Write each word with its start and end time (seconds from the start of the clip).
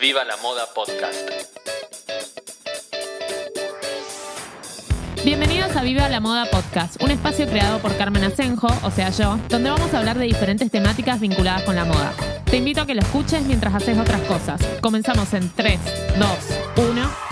Viva 0.00 0.24
la 0.24 0.38
Moda 0.38 0.64
Podcast. 0.74 1.30
Bienvenidos 5.22 5.76
a 5.76 5.82
Viva 5.82 6.08
la 6.08 6.20
Moda 6.20 6.46
Podcast, 6.46 7.02
un 7.02 7.10
espacio 7.10 7.46
creado 7.46 7.80
por 7.80 7.94
Carmen 7.98 8.24
Asenjo, 8.24 8.68
o 8.82 8.90
sea 8.90 9.10
yo, 9.10 9.38
donde 9.50 9.68
vamos 9.68 9.92
a 9.92 9.98
hablar 9.98 10.18
de 10.18 10.24
diferentes 10.24 10.70
temáticas 10.70 11.20
vinculadas 11.20 11.64
con 11.64 11.76
la 11.76 11.84
moda. 11.84 12.14
Te 12.46 12.56
invito 12.56 12.80
a 12.80 12.86
que 12.86 12.94
lo 12.94 13.02
escuches 13.02 13.42
mientras 13.42 13.74
haces 13.74 13.98
otras 13.98 14.22
cosas. 14.22 14.62
Comenzamos 14.80 15.34
en 15.34 15.50
3, 15.50 15.78
2, 16.18 16.28
1. 16.88 17.29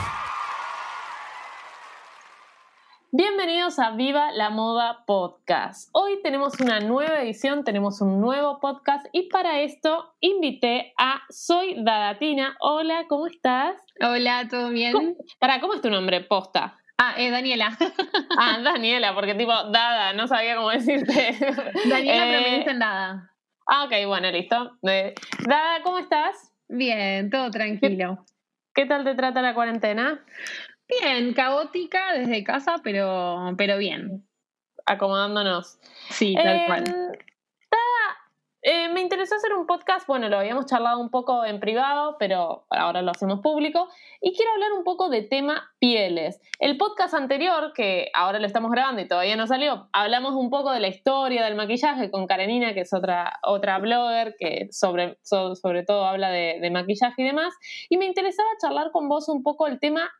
Bienvenidos 3.10 3.78
a 3.78 3.92
Viva 3.92 4.32
la 4.32 4.50
Moda 4.50 5.04
Podcast. 5.06 5.88
Hoy 5.92 6.20
tenemos 6.22 6.60
una 6.60 6.80
nueva 6.80 7.22
edición, 7.22 7.64
tenemos 7.64 8.02
un 8.02 8.20
nuevo 8.20 8.60
podcast 8.60 9.06
y 9.12 9.28
para 9.30 9.60
esto 9.60 10.14
invité 10.20 10.92
a 10.98 11.22
Soy 11.30 11.82
Dadatina. 11.82 12.56
Hola, 12.60 13.06
¿cómo 13.08 13.26
estás? 13.26 13.76
Hola, 14.00 14.46
¿todo 14.50 14.68
bien? 14.68 15.16
Para, 15.38 15.58
¿cómo 15.60 15.74
es 15.74 15.80
tu 15.80 15.88
nombre? 15.90 16.20
Posta. 16.20 16.76
Ah, 16.98 17.14
eh, 17.16 17.30
Daniela. 17.30 17.76
Ah, 18.40 18.58
Daniela, 18.62 19.14
porque 19.14 19.34
tipo, 19.34 19.52
Dada, 19.52 20.12
no 20.12 20.28
sabía 20.28 20.56
cómo 20.56 20.70
decirte. 20.70 21.34
Daniela, 21.88 22.24
pero 22.24 22.42
me 22.42 22.54
Eh, 22.54 22.58
dicen 22.58 22.78
Dada. 22.78 23.32
Ah, 23.66 23.84
ok, 23.84 24.06
bueno, 24.06 24.30
listo. 24.30 24.76
Eh, 24.82 25.14
Dada, 25.46 25.82
¿cómo 25.82 25.98
estás? 25.98 26.52
Bien, 26.68 27.30
todo 27.30 27.50
tranquilo. 27.50 28.24
¿Qué 28.74 28.86
tal 28.86 29.02
te 29.02 29.14
trata 29.16 29.42
la 29.42 29.54
cuarentena? 29.54 30.24
Bien, 30.88 31.34
caótica 31.34 32.12
desde 32.14 32.42
casa, 32.44 32.76
pero, 32.82 33.54
pero 33.56 33.76
bien. 33.78 34.26
Acomodándonos. 34.86 35.78
Sí, 36.10 36.34
tal 36.34 36.46
Eh, 36.56 36.64
cual. 36.66 36.84
Dada, 36.84 38.16
eh, 38.62 38.88
me 38.88 39.02
interesó 39.02 39.34
hacer 39.34 39.52
un 39.52 39.66
podcast, 39.66 40.06
bueno, 40.06 40.30
lo 40.30 40.38
habíamos 40.38 40.64
charlado 40.64 40.98
un 40.98 41.10
poco 41.10 41.44
en 41.44 41.60
privado, 41.60 42.16
pero 42.18 42.64
ahora 42.70 43.02
lo 43.02 43.10
hacemos 43.10 43.40
público, 43.40 43.88
y 44.22 44.34
quiero 44.34 44.50
hablar 44.52 44.72
un 44.72 44.84
poco 44.84 45.10
de 45.10 45.20
tema 45.22 45.70
pieles. 45.78 46.40
El 46.58 46.78
podcast 46.78 47.12
anterior, 47.12 47.72
que 47.74 48.10
ahora 48.14 48.38
lo 48.38 48.46
estamos 48.46 48.70
grabando 48.72 49.02
y 49.02 49.06
todavía 49.08 49.36
no 49.36 49.46
salió, 49.46 49.90
hablamos 49.92 50.32
un 50.34 50.48
poco 50.48 50.72
de 50.72 50.80
la 50.80 50.88
historia 50.88 51.44
del 51.44 51.54
maquillaje 51.54 52.10
con 52.10 52.26
Karenina, 52.26 52.72
que 52.72 52.80
es 52.80 52.94
otra, 52.94 53.38
otra 53.42 53.78
blogger 53.78 54.34
que 54.38 54.68
sobre, 54.72 55.18
so- 55.22 55.54
sobre 55.54 55.84
todo 55.84 56.06
habla 56.06 56.30
de, 56.30 56.58
de 56.60 56.70
maquillaje 56.70 57.20
y 57.22 57.26
demás, 57.26 57.52
y 57.90 57.98
me 57.98 58.06
interesaba 58.06 58.48
charlar 58.60 58.90
con 58.90 59.08
vos 59.10 59.28
un 59.28 59.42
poco 59.42 59.66
el 59.66 59.78
tema 59.78 60.10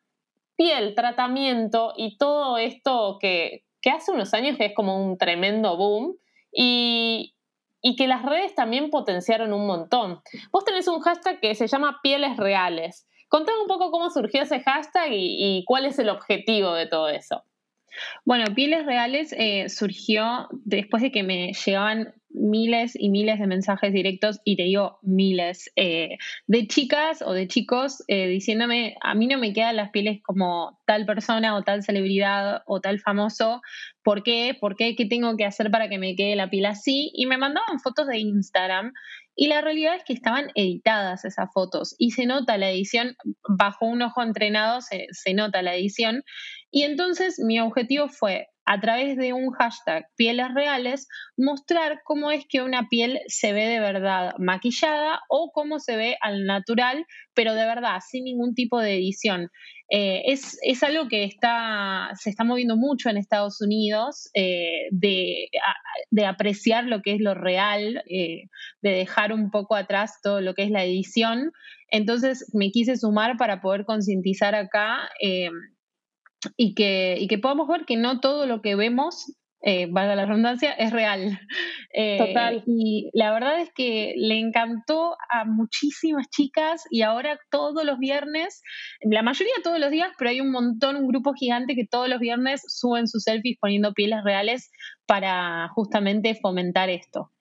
piel, 0.58 0.94
tratamiento 0.94 1.94
y 1.96 2.18
todo 2.18 2.58
esto 2.58 3.16
que, 3.20 3.64
hace 3.90 4.12
unos 4.12 4.34
años 4.34 4.58
que 4.58 4.66
es 4.66 4.74
como 4.74 5.02
un 5.02 5.16
tremendo 5.16 5.78
boom 5.78 6.18
y, 6.52 7.34
y 7.80 7.96
que 7.96 8.06
las 8.06 8.22
redes 8.22 8.54
también 8.54 8.90
potenciaron 8.90 9.54
un 9.54 9.66
montón. 9.66 10.20
Vos 10.52 10.66
tenés 10.66 10.88
un 10.88 11.00
hashtag 11.00 11.40
que 11.40 11.54
se 11.54 11.68
llama 11.68 12.00
Pieles 12.02 12.36
Reales. 12.36 13.08
Contame 13.28 13.62
un 13.62 13.68
poco 13.68 13.90
cómo 13.90 14.10
surgió 14.10 14.42
ese 14.42 14.60
hashtag 14.60 15.12
y, 15.12 15.36
y 15.38 15.64
cuál 15.64 15.86
es 15.86 15.98
el 15.98 16.10
objetivo 16.10 16.74
de 16.74 16.86
todo 16.86 17.08
eso. 17.08 17.44
Bueno, 18.24 18.44
Pieles 18.54 18.84
Reales 18.84 19.34
eh, 19.36 19.68
surgió 19.68 20.48
después 20.50 21.02
de 21.02 21.10
que 21.10 21.22
me 21.22 21.52
llegaban 21.52 22.14
miles 22.30 22.92
y 22.94 23.10
miles 23.10 23.38
de 23.38 23.46
mensajes 23.46 23.92
directos, 23.92 24.40
y 24.44 24.56
te 24.56 24.64
digo 24.64 24.98
miles, 25.02 25.70
eh, 25.76 26.18
de 26.46 26.66
chicas 26.66 27.22
o 27.22 27.32
de 27.32 27.48
chicos 27.48 28.02
eh, 28.08 28.28
diciéndome, 28.28 28.96
a 29.02 29.14
mí 29.14 29.26
no 29.26 29.38
me 29.38 29.52
quedan 29.52 29.76
las 29.76 29.90
pieles 29.90 30.20
como 30.22 30.78
tal 30.86 31.06
persona 31.06 31.56
o 31.56 31.62
tal 31.62 31.82
celebridad 31.82 32.62
o 32.66 32.80
tal 32.80 33.00
famoso, 33.00 33.60
¿por 34.02 34.22
qué? 34.22 34.56
¿Por 34.58 34.76
qué? 34.76 34.94
¿Qué 34.96 35.06
tengo 35.06 35.36
que 35.36 35.44
hacer 35.44 35.70
para 35.70 35.88
que 35.88 35.98
me 35.98 36.16
quede 36.16 36.36
la 36.36 36.50
piel 36.50 36.66
así? 36.66 37.10
Y 37.14 37.26
me 37.26 37.38
mandaban 37.38 37.80
fotos 37.80 38.06
de 38.06 38.18
Instagram. 38.18 38.92
Y 39.40 39.46
la 39.46 39.60
realidad 39.60 39.94
es 39.94 40.02
que 40.02 40.14
estaban 40.14 40.48
editadas 40.56 41.24
esas 41.24 41.52
fotos 41.52 41.94
y 41.96 42.10
se 42.10 42.26
nota 42.26 42.58
la 42.58 42.70
edición, 42.70 43.14
bajo 43.48 43.86
un 43.86 44.02
ojo 44.02 44.20
entrenado 44.20 44.80
se, 44.80 45.06
se 45.12 45.32
nota 45.32 45.62
la 45.62 45.76
edición. 45.76 46.24
Y 46.72 46.82
entonces 46.82 47.38
mi 47.38 47.60
objetivo 47.60 48.08
fue, 48.08 48.48
a 48.70 48.78
través 48.80 49.16
de 49.16 49.32
un 49.32 49.50
hashtag 49.52 50.04
pieles 50.14 50.52
reales, 50.54 51.08
mostrar 51.38 52.02
cómo 52.04 52.30
es 52.30 52.44
que 52.46 52.60
una 52.60 52.86
piel 52.90 53.18
se 53.26 53.54
ve 53.54 53.66
de 53.66 53.80
verdad 53.80 54.34
maquillada 54.38 55.20
o 55.30 55.50
cómo 55.54 55.78
se 55.78 55.96
ve 55.96 56.18
al 56.20 56.44
natural, 56.44 57.06
pero 57.32 57.54
de 57.54 57.64
verdad, 57.64 58.00
sin 58.06 58.24
ningún 58.24 58.54
tipo 58.54 58.78
de 58.78 58.96
edición. 58.96 59.48
Eh, 59.88 60.24
es, 60.26 60.58
es 60.60 60.82
algo 60.82 61.08
que 61.08 61.24
está, 61.24 62.10
se 62.20 62.28
está 62.28 62.44
moviendo 62.44 62.76
mucho 62.76 63.08
en 63.08 63.16
Estados 63.16 63.62
Unidos, 63.62 64.28
eh, 64.34 64.88
de, 64.90 65.48
de 66.10 66.26
apreciar 66.26 66.84
lo 66.84 67.00
que 67.00 67.14
es 67.14 67.20
lo 67.22 67.32
real, 67.32 68.02
eh, 68.06 68.50
de 68.82 68.90
dejar 68.90 69.32
un 69.32 69.50
poco 69.50 69.76
atrás 69.76 70.20
todo 70.22 70.42
lo 70.42 70.52
que 70.52 70.64
es 70.64 70.70
la 70.70 70.84
edición. 70.84 71.52
Entonces 71.90 72.50
me 72.52 72.70
quise 72.70 72.98
sumar 72.98 73.38
para 73.38 73.62
poder 73.62 73.86
concientizar 73.86 74.54
acá 74.54 75.08
y, 76.56 76.74
que, 76.74 77.16
y 77.18 77.28
que 77.28 77.38
podamos 77.38 77.68
ver 77.68 77.84
que 77.84 77.96
no 77.96 78.20
todo 78.20 78.46
lo 78.46 78.62
que 78.62 78.74
vemos, 78.74 79.32
eh, 79.60 79.86
valga 79.90 80.14
la 80.14 80.26
redundancia, 80.26 80.72
es 80.72 80.92
real. 80.92 81.38
Eh, 81.94 82.18
Total. 82.18 82.62
Y 82.66 83.08
la 83.14 83.32
verdad 83.32 83.60
es 83.60 83.70
que 83.74 84.12
le 84.18 84.38
encantó 84.38 85.16
a 85.30 85.46
muchísimas 85.46 86.28
chicas 86.28 86.84
y 86.90 87.00
ahora 87.00 87.40
todos 87.50 87.82
los 87.82 87.98
viernes, 87.98 88.60
la 89.00 89.22
mayoría 89.22 89.54
todos 89.64 89.80
los 89.80 89.90
días, 89.90 90.10
pero 90.18 90.30
hay 90.30 90.42
un 90.42 90.50
montón, 90.50 90.96
un 90.96 91.08
grupo 91.08 91.32
gigante 91.32 91.74
que 91.74 91.86
todos 91.90 92.08
los 92.08 92.20
viernes 92.20 92.62
suben 92.68 93.08
sus 93.08 93.24
selfies 93.24 93.56
poniendo 93.58 93.94
pieles 93.94 94.22
reales 94.22 94.70
para 95.06 95.68
justamente 95.74 96.34
fomentar 96.34 96.90
esto. 96.90 97.32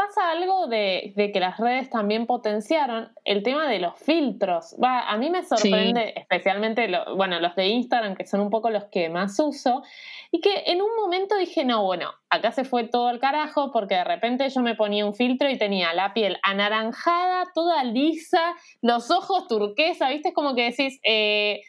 Pasa 0.00 0.30
algo 0.30 0.68
de, 0.68 1.12
de 1.16 1.32
que 1.32 1.40
las 1.40 1.58
redes 1.58 1.90
también 1.90 2.26
potenciaron 2.26 3.10
el 3.24 3.42
tema 3.42 3.66
de 3.68 3.80
los 3.80 3.98
filtros. 3.98 4.76
Va, 4.80 5.08
a 5.10 5.16
mí 5.16 5.28
me 5.28 5.42
sorprende, 5.42 6.12
especialmente 6.14 6.86
lo- 6.86 7.16
bueno, 7.16 7.40
los 7.40 7.56
de 7.56 7.66
Instagram, 7.66 8.14
que 8.14 8.24
son 8.24 8.38
un 8.40 8.48
poco 8.48 8.70
los 8.70 8.84
que 8.84 9.08
más 9.08 9.36
uso, 9.40 9.82
y 10.30 10.40
que 10.40 10.62
en 10.66 10.82
un 10.82 10.94
momento 10.94 11.36
dije, 11.36 11.64
no, 11.64 11.82
bueno, 11.82 12.12
acá 12.30 12.52
se 12.52 12.62
fue 12.62 12.84
todo 12.84 13.08
al 13.08 13.18
carajo, 13.18 13.72
porque 13.72 13.96
de 13.96 14.04
repente 14.04 14.48
yo 14.50 14.60
me 14.60 14.76
ponía 14.76 15.04
un 15.04 15.14
filtro 15.16 15.50
y 15.50 15.58
tenía 15.58 15.92
la 15.94 16.14
piel 16.14 16.38
anaranjada, 16.44 17.50
toda 17.52 17.82
lisa, 17.82 18.54
los 18.80 19.10
ojos 19.10 19.48
turquesa, 19.48 20.10
¿viste? 20.10 20.28
Es 20.28 20.34
como 20.34 20.54
que 20.54 20.62
decís, 20.70 21.00
eh, 21.02 21.62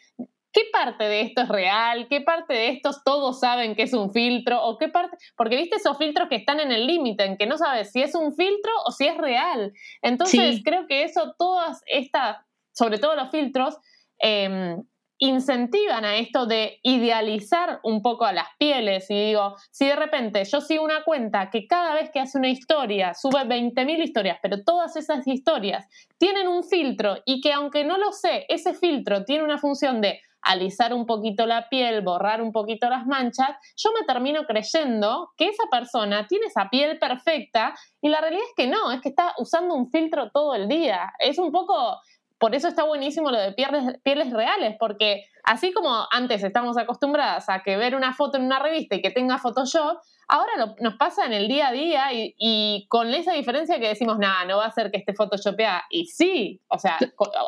¿qué 0.52 0.62
parte 0.72 1.04
de 1.04 1.20
esto 1.22 1.42
es 1.42 1.48
real? 1.48 2.06
¿Qué 2.08 2.20
parte 2.20 2.54
de 2.54 2.68
estos 2.70 3.02
todos 3.04 3.40
saben 3.40 3.74
que 3.74 3.82
es 3.84 3.92
un 3.92 4.12
filtro? 4.12 4.62
¿O 4.64 4.78
qué 4.78 4.88
parte? 4.88 5.16
Porque 5.36 5.56
viste 5.56 5.76
esos 5.76 5.96
filtros 5.98 6.28
que 6.28 6.36
están 6.36 6.60
en 6.60 6.72
el 6.72 6.86
límite, 6.86 7.24
en 7.24 7.36
que 7.36 7.46
no 7.46 7.56
sabes 7.58 7.92
si 7.92 8.02
es 8.02 8.14
un 8.14 8.34
filtro 8.34 8.72
o 8.84 8.90
si 8.90 9.06
es 9.06 9.16
real. 9.16 9.72
Entonces 10.02 10.56
Sí. 10.56 10.62
creo 10.62 10.86
que 10.86 11.04
eso, 11.04 11.34
todas 11.38 11.82
estas, 11.86 12.38
sobre 12.72 12.98
todo 12.98 13.14
los 13.16 13.30
filtros, 13.30 13.76
eh, 14.22 14.76
incentivan 15.22 16.06
a 16.06 16.16
esto 16.16 16.46
de 16.46 16.80
idealizar 16.82 17.78
un 17.82 18.00
poco 18.00 18.24
a 18.24 18.32
las 18.32 18.48
pieles. 18.58 19.10
Y 19.10 19.26
digo, 19.26 19.54
si 19.70 19.86
de 19.86 19.94
repente 19.94 20.42
yo 20.44 20.62
sigo 20.62 20.82
una 20.82 21.04
cuenta 21.04 21.50
que 21.50 21.66
cada 21.66 21.94
vez 21.94 22.10
que 22.10 22.20
hace 22.20 22.38
una 22.38 22.48
historia 22.48 23.12
sube 23.12 23.44
20.000 23.44 24.00
historias, 24.02 24.38
pero 24.42 24.64
todas 24.64 24.96
esas 24.96 25.26
historias 25.26 25.86
tienen 26.16 26.48
un 26.48 26.64
filtro 26.64 27.18
y 27.26 27.42
que 27.42 27.52
aunque 27.52 27.84
no 27.84 27.98
lo 27.98 28.12
sé, 28.12 28.46
ese 28.48 28.72
filtro 28.72 29.24
tiene 29.26 29.44
una 29.44 29.58
función 29.58 30.00
de 30.00 30.20
alisar 30.42 30.94
un 30.94 31.06
poquito 31.06 31.46
la 31.46 31.68
piel, 31.68 32.00
borrar 32.02 32.40
un 32.42 32.52
poquito 32.52 32.88
las 32.88 33.06
manchas, 33.06 33.50
yo 33.76 33.90
me 33.98 34.04
termino 34.06 34.44
creyendo 34.46 35.30
que 35.36 35.48
esa 35.48 35.64
persona 35.70 36.26
tiene 36.26 36.46
esa 36.46 36.68
piel 36.70 36.98
perfecta 36.98 37.74
y 38.00 38.08
la 38.08 38.20
realidad 38.20 38.44
es 38.48 38.54
que 38.56 38.66
no, 38.70 38.90
es 38.92 39.00
que 39.00 39.08
está 39.10 39.34
usando 39.38 39.74
un 39.74 39.90
filtro 39.90 40.30
todo 40.30 40.54
el 40.54 40.68
día. 40.68 41.12
Es 41.18 41.38
un 41.38 41.52
poco, 41.52 41.98
por 42.38 42.54
eso 42.54 42.68
está 42.68 42.84
buenísimo 42.84 43.30
lo 43.30 43.38
de 43.38 43.52
pieles, 43.52 43.98
pieles 44.02 44.30
reales, 44.32 44.76
porque 44.78 45.24
así 45.44 45.72
como 45.72 46.06
antes 46.10 46.42
estamos 46.42 46.78
acostumbradas 46.78 47.48
a 47.48 47.62
que 47.62 47.76
ver 47.76 47.94
una 47.94 48.14
foto 48.14 48.38
en 48.38 48.44
una 48.44 48.58
revista 48.58 48.96
y 48.96 49.02
que 49.02 49.10
tenga 49.10 49.38
Photoshop, 49.38 49.98
ahora 50.28 50.52
lo- 50.56 50.74
nos 50.80 50.94
pasa 50.96 51.26
en 51.26 51.32
el 51.32 51.48
día 51.48 51.68
a 51.68 51.72
día 51.72 52.12
y, 52.12 52.34
y 52.38 52.86
con 52.88 53.12
esa 53.12 53.32
diferencia 53.32 53.78
que 53.78 53.88
decimos, 53.88 54.18
nada, 54.18 54.44
no 54.44 54.58
va 54.58 54.66
a 54.66 54.70
ser 54.72 54.90
que 54.90 54.98
esté 54.98 55.12
photoshopeada. 55.12 55.82
Y 55.90 56.06
sí, 56.06 56.60
o 56.68 56.78
sea, 56.78 56.98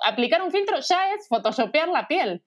aplicar 0.04 0.42
un 0.42 0.50
filtro 0.50 0.78
ya 0.80 1.12
es 1.14 1.28
photoshopear 1.28 1.88
la 1.88 2.06
piel. 2.08 2.42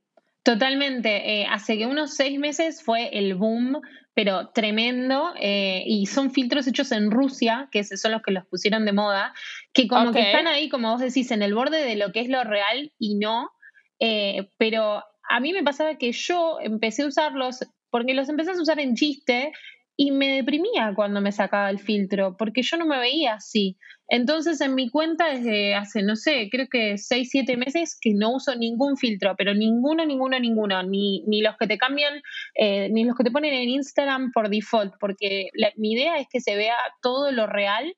Totalmente. 0.45 1.41
Eh, 1.41 1.47
hace 1.49 1.77
que 1.77 1.87
unos 1.87 2.13
seis 2.13 2.39
meses 2.39 2.83
fue 2.83 3.09
el 3.17 3.33
boom 3.35 3.81
pero 4.15 4.49
tremendo. 4.53 5.33
eh, 5.37 5.83
y 5.85 6.05
son 6.07 6.31
filtros 6.31 6.65
hechos 6.65 6.91
en 6.91 7.11
Rusia, 7.11 7.67
que 7.71 7.83
son 7.83 8.13
los 8.13 8.23
que 8.23 8.31
los 8.31 8.45
pusieron 8.45 8.85
de 8.85 8.93
moda, 8.93 9.33
que 9.73 9.87
como 9.87 10.11
que 10.11 10.21
están 10.21 10.47
ahí, 10.47 10.69
como 10.69 10.91
vos 10.91 11.01
decís, 11.01 11.29
en 11.31 11.43
el 11.43 11.53
borde 11.53 11.83
de 11.83 11.97
lo 11.97 12.11
que 12.11 12.21
es 12.21 12.29
lo 12.29 12.43
real 12.43 12.93
y 12.97 13.15
no. 13.15 13.51
Eh, 13.99 14.49
pero 14.57 15.03
a 15.29 15.39
mí 15.41 15.51
me 15.51 15.63
pasaba 15.63 15.97
que 15.97 16.13
yo 16.13 16.59
empecé 16.61 17.03
a 17.03 17.07
usarlos, 17.07 17.59
porque 17.89 18.13
los 18.13 18.29
empecé 18.29 18.51
a 18.51 18.53
usar 18.61 18.79
en 18.79 18.95
chiste 18.95 19.51
y 19.97 20.11
me 20.11 20.27
deprimía 20.35 20.93
cuando 20.95 21.21
me 21.21 21.31
sacaba 21.31 21.69
el 21.69 21.79
filtro, 21.79 22.35
porque 22.37 22.61
yo 22.63 22.77
no 22.77 22.85
me 22.85 22.99
veía 22.99 23.35
así. 23.35 23.77
Entonces 24.07 24.59
en 24.61 24.75
mi 24.75 24.89
cuenta 24.89 25.29
desde 25.29 25.73
hace, 25.73 26.03
no 26.03 26.15
sé, 26.15 26.49
creo 26.51 26.67
que 26.69 26.97
6, 26.97 27.29
7 27.31 27.57
meses 27.57 27.97
que 27.99 28.13
no 28.13 28.33
uso 28.35 28.55
ningún 28.55 28.97
filtro, 28.97 29.35
pero 29.37 29.53
ninguno, 29.53 30.05
ninguno, 30.05 30.39
ninguno, 30.39 30.83
ni, 30.83 31.23
ni 31.27 31.41
los 31.41 31.55
que 31.57 31.67
te 31.67 31.77
cambian, 31.77 32.21
eh, 32.55 32.89
ni 32.89 33.03
los 33.05 33.15
que 33.15 33.23
te 33.23 33.31
ponen 33.31 33.53
en 33.53 33.69
Instagram 33.69 34.31
por 34.33 34.49
default, 34.49 34.93
porque 34.99 35.47
la- 35.53 35.71
mi 35.77 35.93
idea 35.93 36.17
es 36.17 36.27
que 36.29 36.41
se 36.41 36.55
vea 36.55 36.75
todo 37.01 37.31
lo 37.31 37.47
real 37.47 37.95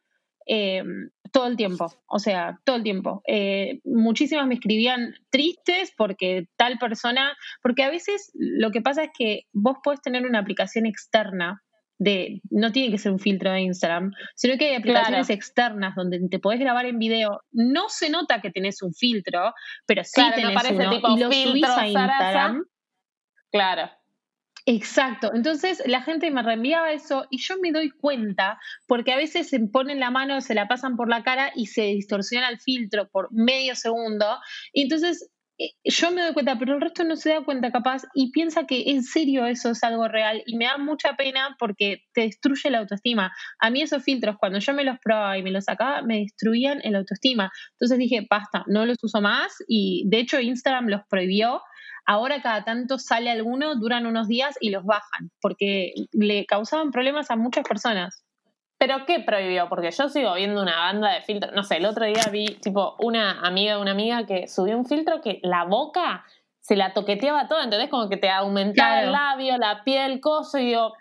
eh, 0.50 0.82
todo 1.34 1.48
el 1.48 1.58
tiempo, 1.58 1.88
o 2.08 2.20
sea, 2.20 2.58
todo 2.64 2.78
el 2.78 2.84
tiempo. 2.84 3.22
Eh, 3.28 3.82
muchísimas 3.84 4.48
me 4.48 4.54
escribían 4.56 5.14
tristes 5.30 5.94
porque 5.98 6.46
tal 6.56 6.78
persona, 6.80 7.36
porque 7.62 7.84
a 7.84 7.90
veces 7.90 8.32
lo 8.34 8.72
que 8.72 8.82
pasa 8.82 9.04
es 9.04 9.10
que 9.18 9.42
vos 9.52 9.76
podés 9.84 10.02
tener 10.02 10.26
una 10.26 10.40
aplicación 10.40 10.86
externa 10.86 11.62
de, 12.00 12.42
no 12.50 12.72
tiene 12.72 12.92
que 12.92 12.98
ser 12.98 13.12
un 13.12 13.20
filtro 13.20 13.52
de 13.52 13.62
Instagram, 13.62 14.12
sino 14.36 14.58
que 14.58 14.70
hay 14.70 14.76
aplicaciones 14.76 15.28
Claro. 15.28 15.38
externas 15.38 15.96
donde 15.96 16.20
te 16.30 16.40
podés 16.40 16.60
grabar 16.60 16.86
en 16.86 17.00
video. 17.00 17.42
No 17.52 17.90
se 17.90 18.10
nota 18.10 18.42
que 18.42 18.52
tenés 18.52 18.82
un 18.82 18.94
filtro, 18.94 19.54
pero 19.86 20.04
sí 20.04 20.12
Claro, 20.16 20.36
tenés 20.36 20.72
uno 20.72 20.90
tipo 20.92 21.08
y 21.16 21.20
lo 21.20 21.26
subís 21.32 21.44
filtro 21.54 21.72
a 21.72 21.76
zaraza. 21.76 21.88
Instagram. 21.88 22.66
Claro. 23.52 23.92
Exacto, 24.70 25.32
entonces 25.34 25.82
la 25.86 26.02
gente 26.02 26.30
me 26.30 26.44
reenviaba 26.44 26.92
eso 26.92 27.26
y 27.30 27.38
yo 27.38 27.56
me 27.62 27.72
doy 27.72 27.90
cuenta 27.90 28.60
porque 28.86 29.14
a 29.14 29.16
veces 29.16 29.48
se 29.48 29.62
ponen 29.62 30.02
la 30.02 30.12
mano, 30.12 30.42
se 30.42 30.56
la 30.56 30.68
pasan 30.68 30.98
por 30.98 31.08
la 31.08 31.24
cara 31.24 31.54
y 31.56 31.68
se 31.68 31.84
distorsiona 31.84 32.50
el 32.50 32.60
filtro 32.60 33.08
por 33.08 33.32
medio 33.32 33.76
segundo 33.76 34.26
y 34.74 34.82
entonces 34.82 35.32
yo 35.83 36.12
me 36.12 36.21
doy 36.21 36.33
cuenta, 36.33 36.57
pero 36.59 36.75
el 36.75 36.81
resto 36.81 37.04
no 37.04 37.15
se 37.15 37.30
da 37.30 37.44
cuenta 37.44 37.71
capaz 37.71 38.04
y 38.13 38.31
piensa 38.31 38.65
que 38.65 38.92
en 38.92 39.04
serio 39.04 39.45
eso 39.45 39.71
es 39.71 39.83
algo 39.83 40.07
real 40.07 40.44
y 40.45 40.56
me 40.56 40.65
da 40.65 40.77
mucha 40.77 41.15
pena 41.15 41.56
porque 41.59 42.04
te 42.13 42.21
destruye 42.21 42.69
la 42.69 42.80
autoestima. 42.80 43.31
A 43.59 43.69
mí 43.69 43.81
esos 43.81 44.04
filtros 44.04 44.38
cuando 44.39 44.59
yo 44.59 44.74
me 44.74 44.83
los 44.83 44.98
probaba 45.00 45.38
y 45.38 45.44
me 45.44 45.51
los 45.51 45.65
sacaba 45.65 46.01
me 46.01 46.19
destruían 46.19 46.80
el 46.83 46.95
autoestima. 46.95 47.51
Entonces 47.71 47.98
dije, 47.98 48.27
basta, 48.30 48.63
no 48.68 48.86
los 48.86 48.98
uso 49.01 49.21
más 49.21 49.56
y 49.68 50.04
de 50.07 50.19
hecho 50.19 50.39
Instagram 50.39 50.88
los 50.88 51.01
prohibió 51.09 51.62
Ahora 52.09 52.42
cada 52.42 52.63
tanto 52.63 53.00
sale 53.00 53.30
alguno, 53.30 53.75
duran 53.75 54.06
unos 54.06 54.30
días 54.30 54.56
y 54.62 54.69
los 54.69 54.86
bajan, 54.86 55.30
porque 55.42 55.92
le 56.13 56.45
causaban 56.45 56.92
problemas 56.92 57.30
a 57.31 57.36
muchas 57.36 57.68
personas. 57.68 58.24
¿Pero 58.78 59.06
qué 59.06 59.20
prohibió? 59.20 59.70
Porque 59.70 59.90
yo 59.92 60.08
sigo 60.10 60.34
viendo 60.36 60.62
una 60.62 60.78
banda 60.78 61.12
de 61.14 61.22
filtros. 61.22 61.54
No 61.54 61.64
sé, 61.64 61.78
el 61.78 61.86
otro 61.86 62.06
día 62.06 62.24
vi, 62.32 62.46
tipo, 62.62 62.96
una 63.00 63.40
amiga 63.42 63.76
de 63.76 63.82
una 63.82 63.92
amiga 63.92 64.26
que 64.26 64.48
subió 64.48 64.78
un 64.78 64.86
filtro 64.86 65.22
que 65.22 65.40
la 65.44 65.64
boca 65.64 66.26
se 66.60 66.76
la 66.76 66.94
toqueteaba 66.94 67.48
toda, 67.48 67.64
¿entendés? 67.64 67.90
Como 67.90 68.10
que 68.10 68.18
te 68.18 68.30
aumentaba 68.30 69.02
el 69.02 69.12
labio, 69.12 69.58
la 69.58 69.84
piel, 69.84 70.20
coso, 70.20 70.60
y 70.60 70.66
digo, 70.66 70.94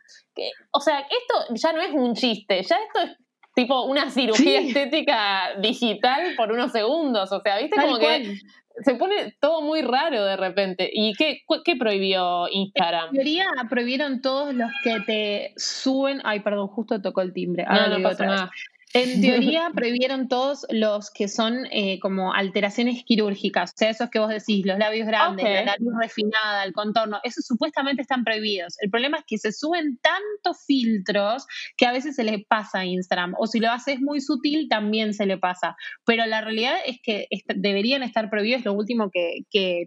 o 0.70 0.80
sea, 0.80 1.00
esto 1.00 1.54
ya 1.54 1.72
no 1.72 1.80
es 1.80 1.92
un 1.92 2.14
chiste, 2.14 2.62
ya 2.62 2.76
esto 2.76 3.00
es 3.00 3.16
tipo 3.54 3.82
una 3.82 4.10
cirugía 4.10 4.60
Sí. 4.60 4.68
estética 4.68 5.56
digital 5.58 6.34
por 6.36 6.52
unos 6.52 6.70
segundos, 6.72 7.32
o 7.32 7.40
sea, 7.40 7.58
¿viste? 7.58 7.74
Tal 7.76 7.86
Como 7.86 7.98
que. 7.98 8.36
Se 8.82 8.94
pone 8.94 9.36
todo 9.40 9.62
muy 9.62 9.82
raro 9.82 10.24
de 10.24 10.36
repente. 10.36 10.90
¿Y 10.92 11.14
qué, 11.14 11.42
qué 11.64 11.76
prohibió 11.76 12.48
Instagram? 12.50 13.08
En 13.08 13.14
teoría 13.14 13.46
prohibieron 13.68 14.20
todos 14.20 14.54
los 14.54 14.70
que 14.82 15.00
te 15.00 15.52
suben. 15.56 16.20
Ay, 16.24 16.40
perdón, 16.40 16.68
justo 16.68 17.00
tocó 17.00 17.22
el 17.22 17.32
timbre. 17.32 17.64
Ahora 17.66 17.88
No, 17.88 17.98
no 17.98 18.08
pasa 18.08 18.26
nada. 18.26 18.50
En 18.94 19.20
teoría 19.20 19.70
prohibieron 19.74 20.28
todos 20.28 20.64
los 20.70 21.10
que 21.10 21.28
son 21.28 21.66
eh, 21.70 21.98
como 22.00 22.32
alteraciones 22.32 23.02
quirúrgicas, 23.04 23.70
o 23.70 23.74
sea, 23.76 23.90
esos 23.90 24.10
que 24.10 24.18
vos 24.18 24.28
decís, 24.28 24.64
los 24.64 24.78
labios 24.78 25.06
grandes, 25.06 25.44
la 25.44 25.64
nariz 25.64 25.88
refinada, 26.00 26.64
el 26.64 26.72
contorno, 26.72 27.18
esos 27.24 27.44
supuestamente 27.44 28.02
están 28.02 28.24
prohibidos. 28.24 28.76
El 28.80 28.90
problema 28.90 29.18
es 29.18 29.24
que 29.26 29.38
se 29.38 29.52
suben 29.52 29.98
tantos 30.00 30.64
filtros 30.66 31.46
que 31.76 31.86
a 31.86 31.92
veces 31.92 32.14
se 32.16 32.24
le 32.24 32.46
pasa 32.48 32.80
a 32.80 32.84
Instagram, 32.86 33.34
o 33.38 33.46
si 33.46 33.58
lo 33.60 33.70
haces 33.70 34.00
muy 34.00 34.20
sutil 34.20 34.68
también 34.68 35.14
se 35.14 35.26
le 35.26 35.36
pasa. 35.36 35.76
Pero 36.04 36.24
la 36.26 36.40
realidad 36.40 36.76
es 36.86 36.98
que 37.02 37.26
est- 37.30 37.50
deberían 37.56 38.02
estar 38.02 38.30
prohibidos, 38.30 38.64
lo 38.64 38.72
último 38.72 39.10
que, 39.12 39.40
que 39.50 39.84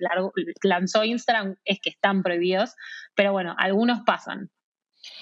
lanzó 0.64 1.04
Instagram 1.06 1.56
es 1.66 1.80
que 1.82 1.90
están 1.90 2.22
prohibidos, 2.22 2.76
pero 3.16 3.32
bueno, 3.32 3.56
algunos 3.58 4.02
pasan. 4.06 4.50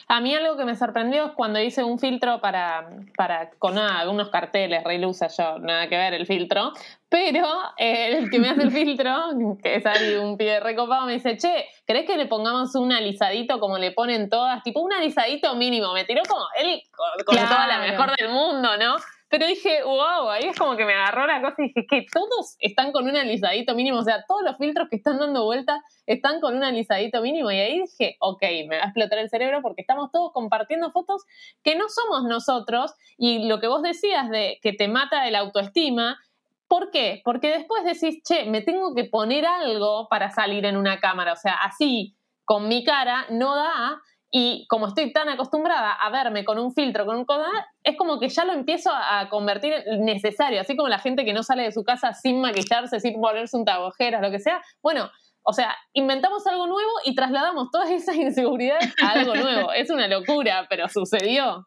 A 0.09 0.21
mí 0.21 0.33
algo 0.33 0.55
que 0.55 0.63
me 0.63 0.75
sorprendió 0.75 1.25
es 1.25 1.31
cuando 1.33 1.59
hice 1.59 1.83
un 1.83 1.99
filtro 1.99 2.39
para, 2.39 2.89
para 3.17 3.49
con 3.59 3.75
nada, 3.75 3.99
algunos 3.99 4.29
carteles, 4.29 4.81
re 4.85 4.95
ilusa 4.95 5.27
yo, 5.27 5.59
nada 5.59 5.89
que 5.89 5.97
ver 5.97 6.13
el 6.13 6.25
filtro, 6.25 6.71
pero 7.09 7.45
eh, 7.77 8.17
el 8.17 8.29
que 8.29 8.39
me 8.39 8.49
hace 8.49 8.61
el 8.63 8.71
filtro, 8.71 9.13
que 9.61 9.75
es 9.75 9.85
Ari, 9.85 10.15
un 10.15 10.37
pibe 10.37 10.61
recopado, 10.61 11.05
me 11.05 11.13
dice, 11.13 11.35
che, 11.35 11.67
¿querés 11.85 12.05
que 12.05 12.15
le 12.15 12.25
pongamos 12.25 12.73
un 12.75 12.93
alisadito 12.93 13.59
como 13.59 13.77
le 13.77 13.91
ponen 13.91 14.29
todas? 14.29 14.63
Tipo 14.63 14.79
un 14.79 14.93
alisadito 14.93 15.55
mínimo, 15.55 15.91
me 15.93 16.05
tiró 16.05 16.21
como 16.27 16.45
él 16.57 16.81
con, 16.95 17.25
con 17.25 17.35
Claro. 17.35 17.49
toda 17.49 17.67
la 17.67 17.79
mejor 17.79 18.15
del 18.17 18.29
mundo, 18.29 18.77
¿no? 18.77 18.95
Pero 19.29 19.45
dije, 19.45 19.83
wow, 19.83 20.29
ahí 20.29 20.45
es 20.45 20.57
como 20.57 20.77
que 20.77 20.85
me 20.85 20.93
agarró 20.93 21.27
la 21.27 21.41
cosa 21.41 21.55
y 21.59 21.67
dije, 21.67 21.85
que 21.89 22.05
todos 22.13 22.55
están 22.59 22.93
con 22.93 23.09
un 23.09 23.15
alisadito 23.17 23.75
mínimo, 23.75 23.99
o 23.99 24.03
sea, 24.03 24.23
todos 24.25 24.41
los 24.41 24.57
filtros 24.57 24.87
que 24.89 24.95
están 24.95 25.19
dando 25.19 25.43
vuelta 25.43 25.81
están 26.05 26.39
con 26.39 26.55
un 26.55 26.63
alisadito 26.63 27.21
mínimo. 27.21 27.51
Y 27.51 27.59
ahí 27.59 27.81
dije, 27.81 28.15
ok, 28.19 28.41
me 28.67 28.77
va 28.77 28.83
a 28.83 28.87
explotar 28.87 29.19
el 29.19 29.29
cerebro 29.29 29.61
porque 29.61 29.81
estamos 29.81 30.11
todos 30.11 30.31
compartiendo 30.31 30.91
fotos 30.91 31.23
que 31.61 31.75
no 31.75 31.85
somos 31.89 32.23
nosotros. 32.23 32.93
Y 33.17 33.47
lo 33.47 33.59
que 33.59 33.67
vos 33.67 33.81
decías 33.81 34.29
de 34.29 34.59
que 34.61 34.71
te 34.71 34.87
mata 34.87 35.27
el 35.27 35.35
autoestima, 35.35 36.17
¿por 36.67 36.89
qué? 36.91 37.21
Porque 37.25 37.49
después 37.49 37.83
decís, 37.83 38.21
che, 38.23 38.45
me 38.45 38.61
tengo 38.61 38.95
que 38.95 39.03
poner 39.03 39.45
algo 39.45 40.07
para 40.09 40.29
salir 40.31 40.65
en 40.65 40.77
una 40.77 40.99
cámara. 40.99 41.33
O 41.33 41.37
sea, 41.37 41.55
así, 41.63 42.15
con 42.45 42.69
mi 42.69 42.83
cara, 42.85 43.25
no 43.29 43.55
da. 43.55 44.01
Y 44.31 44.65
como 44.67 44.87
estoy 44.87 45.13
tan 45.13 45.29
acostumbrada 45.29 45.93
a 45.93 46.09
verme 46.09 46.43
con 46.43 46.59
un 46.59 46.73
filtro, 46.73 47.05
con 47.05 47.15
un 47.17 47.25
cosa, 47.25 47.49
es 47.83 47.95
como 47.97 48.19
que 48.19 48.27
ya 48.27 48.43
lo 48.43 48.53
empiezo 48.53 48.91
a 48.93 49.29
convertir 49.29 49.73
en 49.85 50.03
necesario. 50.03 50.59
Así 50.59 50.75
como 50.75 50.89
la 50.89 50.99
gente 50.99 51.23
que 51.23 51.33
no 51.33 51.43
sale 51.43 51.63
de 51.63 51.71
su 51.71 51.83
casa 51.83 52.13
sin 52.13 52.41
maquillarse, 52.41 52.99
sin 52.99 53.21
ponerse 53.21 53.55
un 53.55 53.63
tabojeras, 53.63 54.21
lo 54.21 54.29
que 54.29 54.39
sea. 54.39 54.61
Bueno, 54.83 55.09
o 55.43 55.53
sea, 55.53 55.73
inventamos 55.93 56.45
algo 56.45 56.67
nuevo 56.67 56.91
y 57.05 57.15
trasladamos 57.15 57.71
todas 57.71 57.89
esas 57.89 58.17
inseguridades 58.17 58.93
a 59.01 59.11
algo 59.11 59.33
nuevo. 59.33 59.71
Es 59.71 59.89
una 59.89 60.09
locura, 60.09 60.65
pero 60.69 60.89
sucedió. 60.89 61.65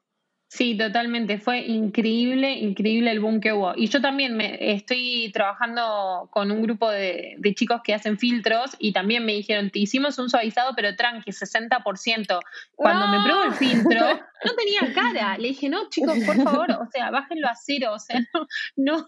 Sí, 0.53 0.77
totalmente. 0.77 1.39
Fue 1.39 1.61
increíble, 1.61 2.51
increíble 2.55 3.13
el 3.13 3.21
boom 3.21 3.41
que 3.41 3.53
hubo. 3.53 3.73
Y 3.77 3.87
yo 3.87 4.01
también 4.01 4.37
me 4.37 4.73
estoy 4.73 5.31
trabajando 5.33 6.29
con 6.33 6.51
un 6.51 6.61
grupo 6.61 6.91
de, 6.91 7.37
de 7.39 7.55
chicos 7.55 7.83
que 7.85 7.95
hacen 7.95 8.19
filtros 8.19 8.75
y 8.81 8.93
también 8.93 9.25
me 9.25 9.33
dijeron, 9.33 9.71
te 9.71 9.79
hicimos 9.79 10.19
un 10.19 10.29
suavizado, 10.29 10.73
pero 10.75 10.97
tranqui, 10.97 11.31
60%. 11.31 12.41
Cuando 12.75 13.07
me 13.07 13.25
probó 13.25 13.45
el 13.45 13.53
filtro, 13.53 14.01
no 14.45 14.55
tenía 14.57 14.93
cara. 14.93 15.39
Le 15.39 15.49
dije, 15.49 15.69
no, 15.69 15.89
chicos, 15.89 16.19
por 16.27 16.43
favor, 16.43 16.73
o 16.73 16.87
sea, 16.91 17.13
bájenlo 17.13 17.47
a 17.47 17.55
cero. 17.55 17.93
O 17.95 18.01
sea, 18.01 18.19
no, 18.35 18.47
no, 18.75 19.07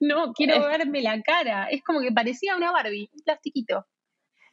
no 0.00 0.32
quiero 0.32 0.66
verme 0.66 1.02
la 1.02 1.22
cara. 1.22 1.66
Es 1.66 1.84
como 1.84 2.00
que 2.00 2.10
parecía 2.10 2.56
una 2.56 2.72
Barbie, 2.72 3.08
un 3.14 3.20
plastiquito. 3.22 3.86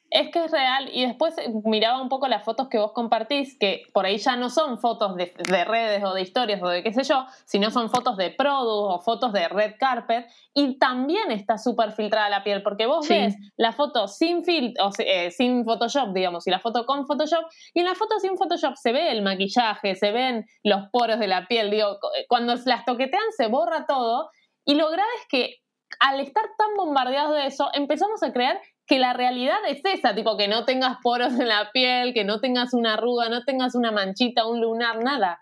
Es 0.09 0.31
que 0.31 0.45
es 0.45 0.51
real. 0.51 0.89
Y 0.93 1.05
después 1.05 1.37
eh, 1.37 1.49
miraba 1.65 2.01
un 2.01 2.07
poco 2.07 2.27
las 2.29 2.43
fotos 2.45 2.69
que 2.69 2.77
vos 2.79 2.93
compartís, 2.93 3.57
que 3.59 3.83
por 3.93 4.05
ahí 4.05 4.17
ya 4.17 4.37
no 4.37 4.49
son 4.49 4.79
fotos 4.79 5.15
de, 5.17 5.33
de 5.37 5.65
redes 5.65 6.01
o 6.03 6.13
de 6.13 6.21
historias 6.21 6.61
o 6.63 6.67
de 6.69 6.81
qué 6.81 6.93
sé 6.93 7.03
yo, 7.03 7.25
sino 7.45 7.71
son 7.71 7.89
fotos 7.89 8.15
de 8.15 8.29
product 8.31 8.65
o 8.95 8.99
fotos 9.01 9.33
de 9.33 9.47
red 9.49 9.73
carpet. 9.77 10.25
Y 10.53 10.79
también 10.79 11.29
está 11.31 11.57
súper 11.57 11.91
filtrada 11.91 12.29
la 12.29 12.43
piel, 12.43 12.63
porque 12.63 12.85
vos 12.85 13.05
Sí. 13.05 13.13
ves 13.15 13.35
la 13.57 13.73
foto 13.73 14.07
sin 14.07 14.45
filtro, 14.45 14.89
eh, 14.99 15.29
sin 15.31 15.65
Photoshop, 15.65 16.13
digamos, 16.13 16.47
y 16.47 16.51
la 16.51 16.59
foto 16.59 16.85
con 16.85 17.05
Photoshop. 17.05 17.43
Y 17.73 17.79
en 17.81 17.85
la 17.85 17.95
foto 17.95 18.17
sin 18.19 18.37
Photoshop 18.37 18.75
se 18.75 18.93
ve 18.93 19.11
el 19.11 19.21
maquillaje, 19.21 19.95
se 19.95 20.11
ven 20.11 20.45
los 20.63 20.87
poros 20.91 21.19
de 21.19 21.27
la 21.27 21.47
piel. 21.47 21.69
Digo, 21.69 21.99
cu- 21.99 22.07
cuando 22.29 22.55
las 22.65 22.85
toquetean 22.85 23.31
se 23.35 23.47
borra 23.47 23.85
todo. 23.85 24.29
Y 24.65 24.75
lo 24.75 24.89
grave 24.89 25.09
es 25.21 25.27
que 25.29 25.55
al 25.99 26.19
estar 26.19 26.43
tan 26.57 26.75
bombardeados 26.75 27.35
de 27.35 27.45
eso, 27.47 27.69
empezamos 27.73 28.21
a 28.23 28.31
creer 28.33 28.59
que 28.87 28.99
la 28.99 29.13
realidad 29.13 29.57
es 29.67 29.81
esa, 29.83 30.15
tipo 30.15 30.37
que 30.37 30.47
no 30.47 30.65
tengas 30.65 30.97
poros 31.03 31.33
en 31.33 31.47
la 31.47 31.71
piel, 31.71 32.13
que 32.13 32.23
no 32.23 32.39
tengas 32.39 32.73
una 32.73 32.93
arruga, 32.93 33.29
no 33.29 33.43
tengas 33.43 33.75
una 33.75 33.91
manchita, 33.91 34.47
un 34.47 34.61
lunar, 34.61 35.03
nada. 35.03 35.41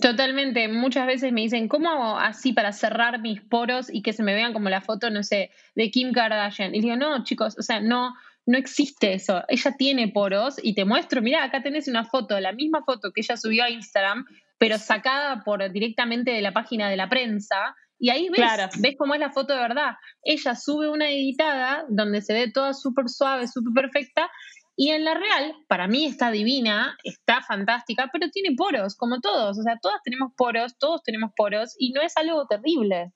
Totalmente. 0.00 0.68
Muchas 0.68 1.06
veces 1.06 1.32
me 1.32 1.42
dicen, 1.42 1.68
¿cómo 1.68 1.90
hago 1.90 2.18
así 2.18 2.52
para 2.52 2.72
cerrar 2.72 3.20
mis 3.20 3.40
poros 3.40 3.92
y 3.92 4.02
que 4.02 4.12
se 4.12 4.22
me 4.22 4.34
vean 4.34 4.52
como 4.52 4.68
la 4.68 4.80
foto, 4.80 5.10
no 5.10 5.22
sé, 5.22 5.50
de 5.74 5.90
Kim 5.90 6.12
Kardashian? 6.12 6.74
Y 6.74 6.80
digo, 6.80 6.96
no, 6.96 7.22
chicos, 7.24 7.56
o 7.58 7.62
sea, 7.62 7.80
no, 7.80 8.14
no 8.46 8.58
existe 8.58 9.14
eso. 9.14 9.42
Ella 9.48 9.74
tiene 9.76 10.08
poros 10.08 10.56
y 10.62 10.74
te 10.74 10.84
muestro, 10.84 11.22
mira, 11.22 11.44
acá 11.44 11.62
tenés 11.62 11.88
una 11.88 12.04
foto, 12.04 12.38
la 12.40 12.52
misma 12.52 12.82
foto 12.84 13.10
que 13.12 13.22
ella 13.22 13.36
subió 13.36 13.64
a 13.64 13.70
Instagram, 13.70 14.26
pero 14.58 14.78
sacada 14.78 15.42
por 15.44 15.70
directamente 15.70 16.30
de 16.30 16.42
la 16.42 16.52
página 16.52 16.88
de 16.90 16.96
la 16.96 17.08
prensa. 17.08 17.74
Y 17.98 18.10
ahí 18.10 18.28
ves, 18.28 18.40
Claro. 18.40 18.68
ves 18.78 18.94
cómo 18.98 19.14
es 19.14 19.20
la 19.20 19.30
foto 19.32 19.54
de 19.54 19.60
verdad. 19.60 19.94
Ella 20.22 20.54
sube 20.54 20.88
una 20.88 21.08
editada 21.10 21.84
donde 21.88 22.20
se 22.22 22.34
ve 22.34 22.50
toda 22.52 22.74
súper 22.74 23.08
suave, 23.08 23.46
súper 23.48 23.72
perfecta, 23.74 24.30
Y 24.78 24.90
en 24.90 25.04
la 25.04 25.14
real, 25.14 25.54
para 25.68 25.88
mí 25.88 26.04
está 26.04 26.30
divina, 26.30 26.98
está 27.02 27.40
fantástica, 27.40 28.10
pero 28.12 28.28
tiene 28.28 28.54
poros, 28.54 28.94
como 28.94 29.20
todos. 29.20 29.58
O 29.58 29.62
sea, 29.62 29.78
todas 29.80 30.02
tenemos 30.04 30.32
poros, 30.36 30.76
todos 30.78 31.02
tenemos 31.02 31.30
poros, 31.34 31.74
y 31.78 31.92
no 31.92 32.02
es 32.02 32.14
algo 32.18 32.46
terrible. 32.46 33.12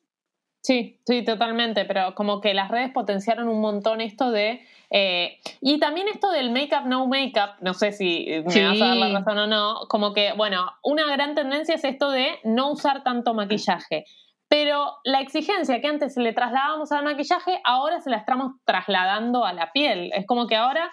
Sí, 0.63 1.01
sí, 1.07 1.23
totalmente, 1.23 1.85
pero 1.85 2.15
como 2.15 2.41
que 2.41 2.55
las 2.55 2.71
redes 2.71 2.91
potenciaron 2.93 3.47
un 3.49 3.61
montón 3.61 4.01
esto 4.01 4.31
de... 4.31 4.61
Eh, 4.91 5.39
y 5.61 5.79
también 5.79 6.09
esto 6.09 6.31
del 6.31 6.51
make-up, 6.51 6.87
no 6.87 7.07
make-up, 7.07 7.57
no 7.61 7.75
sé 7.75 7.93
si 7.93 8.27
me 8.29 8.65
vas 8.65 8.81
a 8.81 8.87
dar 8.87 8.97
la 8.97 9.19
razón 9.19 9.39
o 9.39 9.47
no, 9.47 9.81
como 9.89 10.13
que, 10.15 10.33
bueno, 10.33 10.65
una 10.83 11.07
gran 11.13 11.35
tendencia 11.35 11.75
es 11.75 11.85
esto 11.85 12.11
de 12.11 12.39
no 12.45 12.73
usar 12.73 13.05
tanto 13.05 13.35
maquillaje. 13.35 14.05
Pero 14.51 14.97
la 15.05 15.21
exigencia 15.21 15.81
que 15.81 15.87
antes 15.87 16.17
le 16.17 16.33
trasladábamos 16.33 16.91
al 16.91 17.05
maquillaje, 17.05 17.61
ahora 17.63 18.01
se 18.01 18.11
la 18.11 18.17
estamos 18.17 18.55
trasladando 18.65 19.45
a 19.45 19.53
la 19.53 19.71
piel. 19.71 20.11
Es 20.13 20.27
como 20.27 20.49
que 20.49 20.57
ahora 20.57 20.91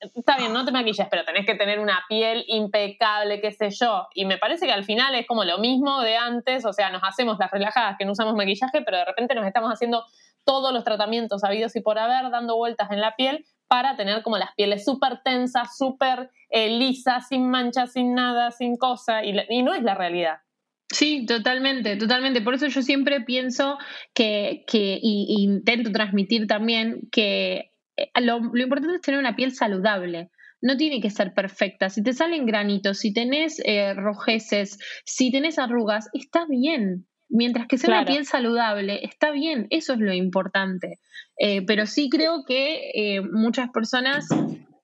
está 0.00 0.38
bien, 0.38 0.54
no 0.54 0.64
te 0.64 0.72
maquilles, 0.72 1.06
pero 1.10 1.24
tenés 1.24 1.44
que 1.44 1.54
tener 1.54 1.78
una 1.78 2.04
piel 2.08 2.44
impecable, 2.48 3.40
qué 3.42 3.52
sé 3.52 3.68
yo. 3.70 4.06
Y 4.14 4.24
me 4.24 4.38
parece 4.38 4.66
que 4.66 4.72
al 4.72 4.84
final 4.84 5.14
es 5.14 5.26
como 5.26 5.44
lo 5.44 5.58
mismo 5.58 6.00
de 6.00 6.16
antes, 6.16 6.64
o 6.64 6.72
sea, 6.72 6.90
nos 6.90 7.02
hacemos 7.04 7.38
las 7.38 7.50
relajadas 7.50 7.96
que 7.98 8.06
no 8.06 8.12
usamos 8.12 8.34
maquillaje, 8.34 8.80
pero 8.82 8.96
de 8.96 9.04
repente 9.04 9.34
nos 9.34 9.46
estamos 9.46 9.70
haciendo 9.70 10.04
todos 10.44 10.72
los 10.72 10.84
tratamientos 10.84 11.44
habidos 11.44 11.76
y 11.76 11.80
por 11.80 11.98
haber, 11.98 12.30
dando 12.30 12.56
vueltas 12.56 12.90
en 12.90 13.02
la 13.02 13.14
piel 13.14 13.44
para 13.68 13.96
tener 13.96 14.22
como 14.22 14.38
las 14.38 14.54
pieles 14.54 14.84
súper 14.84 15.20
tensas, 15.22 15.76
súper 15.76 16.30
eh, 16.48 16.70
lisas, 16.70 17.28
sin 17.28 17.50
manchas, 17.50 17.92
sin 17.92 18.14
nada, 18.14 18.52
sin 18.52 18.76
cosa, 18.76 19.24
y, 19.24 19.32
no 19.62 19.74
es 19.74 19.82
la 19.82 19.94
realidad. 19.94 20.38
Sí, 20.88 21.26
totalmente, 21.26 21.96
totalmente. 21.96 22.40
Por 22.40 22.54
eso 22.54 22.68
yo 22.68 22.82
siempre 22.82 23.20
pienso 23.20 23.78
que, 24.14 24.64
que 24.66 24.98
y 25.02 25.42
intento 25.42 25.90
transmitir 25.90 26.46
también 26.46 27.08
que 27.10 27.72
eh, 27.96 28.10
lo, 28.20 28.38
importante 28.38 28.96
es 28.96 29.00
tener 29.00 29.18
una 29.20 29.36
piel 29.36 29.52
saludable. 29.52 30.30
No 30.62 30.76
tiene 30.76 31.00
que 31.00 31.10
ser 31.10 31.34
perfecta. 31.34 31.90
Si 31.90 32.02
te 32.02 32.12
salen 32.12 32.46
granitos, 32.46 32.98
si 32.98 33.12
tenés 33.12 33.60
eh, 33.64 33.94
rojeces, 33.94 34.78
si 35.04 35.30
tenés 35.30 35.58
arrugas, 35.58 36.08
está 36.12 36.46
bien. 36.48 37.06
Mientras 37.28 37.66
que 37.66 37.76
sea 37.76 37.90
una 37.90 38.04
piel 38.04 38.24
saludable, 38.24 39.04
está 39.04 39.32
bien. 39.32 39.66
Eso 39.70 39.94
es 39.94 39.98
lo 39.98 40.14
importante. 40.14 41.00
Eh, 41.38 41.62
pero 41.66 41.86
sí 41.86 42.08
creo 42.08 42.44
que 42.46 43.20
muchas 43.32 43.70
personas 43.70 44.28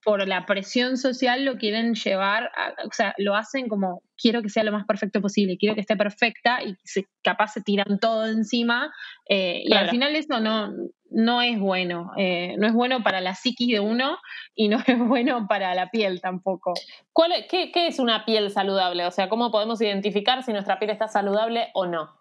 por 0.03 0.27
la 0.27 0.45
presión 0.45 0.97
social 0.97 1.45
lo 1.45 1.57
quieren 1.57 1.95
llevar, 1.95 2.51
o 2.85 2.91
sea, 2.91 3.13
lo 3.17 3.35
hacen 3.35 3.67
como 3.67 4.01
quiero 4.17 4.41
que 4.41 4.49
sea 4.49 4.63
lo 4.63 4.71
más 4.71 4.85
perfecto 4.85 5.21
posible, 5.21 5.57
quiero 5.57 5.75
que 5.75 5.81
esté 5.81 5.95
perfecta 5.95 6.61
y 6.63 6.75
se, 6.83 7.07
capaz 7.23 7.53
se 7.53 7.61
tiran 7.61 7.99
todo 7.99 8.25
encima 8.25 8.93
y 9.27 9.73
al 9.73 9.89
final 9.89 10.15
eso 10.15 10.39
no, 10.39 10.71
no 11.13 11.41
es 11.41 11.59
bueno. 11.59 12.11
Eh, 12.17 12.55
no 12.57 12.67
es 12.67 12.73
bueno 12.73 13.03
para 13.03 13.21
la 13.21 13.35
psiquis 13.35 13.69
de 13.69 13.79
uno 13.79 14.17
y 14.55 14.67
no 14.67 14.77
es 14.87 14.99
bueno 14.99 15.47
para 15.47 15.73
la 15.75 15.89
piel 15.89 16.19
tampoco. 16.19 16.73
¿Cuál, 17.13 17.31
qué, 17.49 17.71
qué, 17.71 17.87
es 17.87 17.99
una 17.99 18.25
piel 18.25 18.51
saludable? 18.51 19.05
O 19.05 19.11
sea, 19.11 19.29
¿cómo 19.29 19.51
podemos 19.51 19.81
identificar 19.81 20.43
si 20.43 20.51
nuestra 20.51 20.79
piel 20.79 20.91
está 20.91 21.07
saludable 21.07 21.69
o 21.73 21.85
no? 21.85 22.11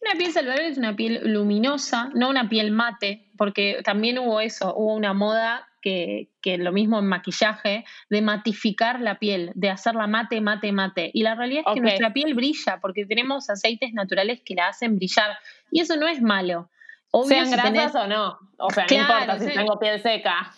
Una 0.00 0.18
piel 0.18 0.32
saludable 0.32 0.68
es 0.68 0.78
una 0.78 0.96
piel 0.96 1.20
luminosa, 1.24 2.10
no 2.14 2.28
una 2.28 2.48
piel 2.48 2.72
mate, 2.72 3.30
porque 3.36 3.82
también 3.84 4.18
hubo 4.18 4.40
eso, 4.40 4.74
hubo 4.74 4.94
una 4.94 5.12
moda 5.12 5.68
que, 5.82 6.28
que, 6.40 6.56
lo 6.56 6.72
mismo 6.72 6.98
en 6.98 7.06
maquillaje, 7.06 7.84
de 8.08 8.22
matificar 8.22 9.00
la 9.00 9.18
piel, 9.18 9.50
de 9.54 9.68
hacerla 9.68 10.06
mate, 10.06 10.40
mate, 10.40 10.72
mate. 10.72 11.10
Y 11.12 11.22
la 11.22 11.34
realidad 11.34 11.64
es 11.66 11.74
que 11.74 11.80
nuestra 11.80 12.12
piel 12.12 12.34
brilla 12.34 12.78
porque 12.80 13.04
tenemos 13.04 13.50
aceites 13.50 13.92
naturales 13.92 14.40
que 14.44 14.54
la 14.54 14.68
hacen 14.68 14.96
brillar. 14.96 15.36
Y 15.70 15.80
eso 15.80 15.96
no 15.96 16.08
es 16.08 16.22
malo. 16.22 16.70
Sean 17.28 17.50
grasas 17.50 17.94
o 17.94 18.06
no. 18.06 18.38
O 18.58 18.70
sea, 18.70 18.86
no 18.88 18.96
importa 18.96 19.38
si 19.38 19.52
tengo 19.52 19.78
piel 19.78 20.00
seca. 20.00 20.52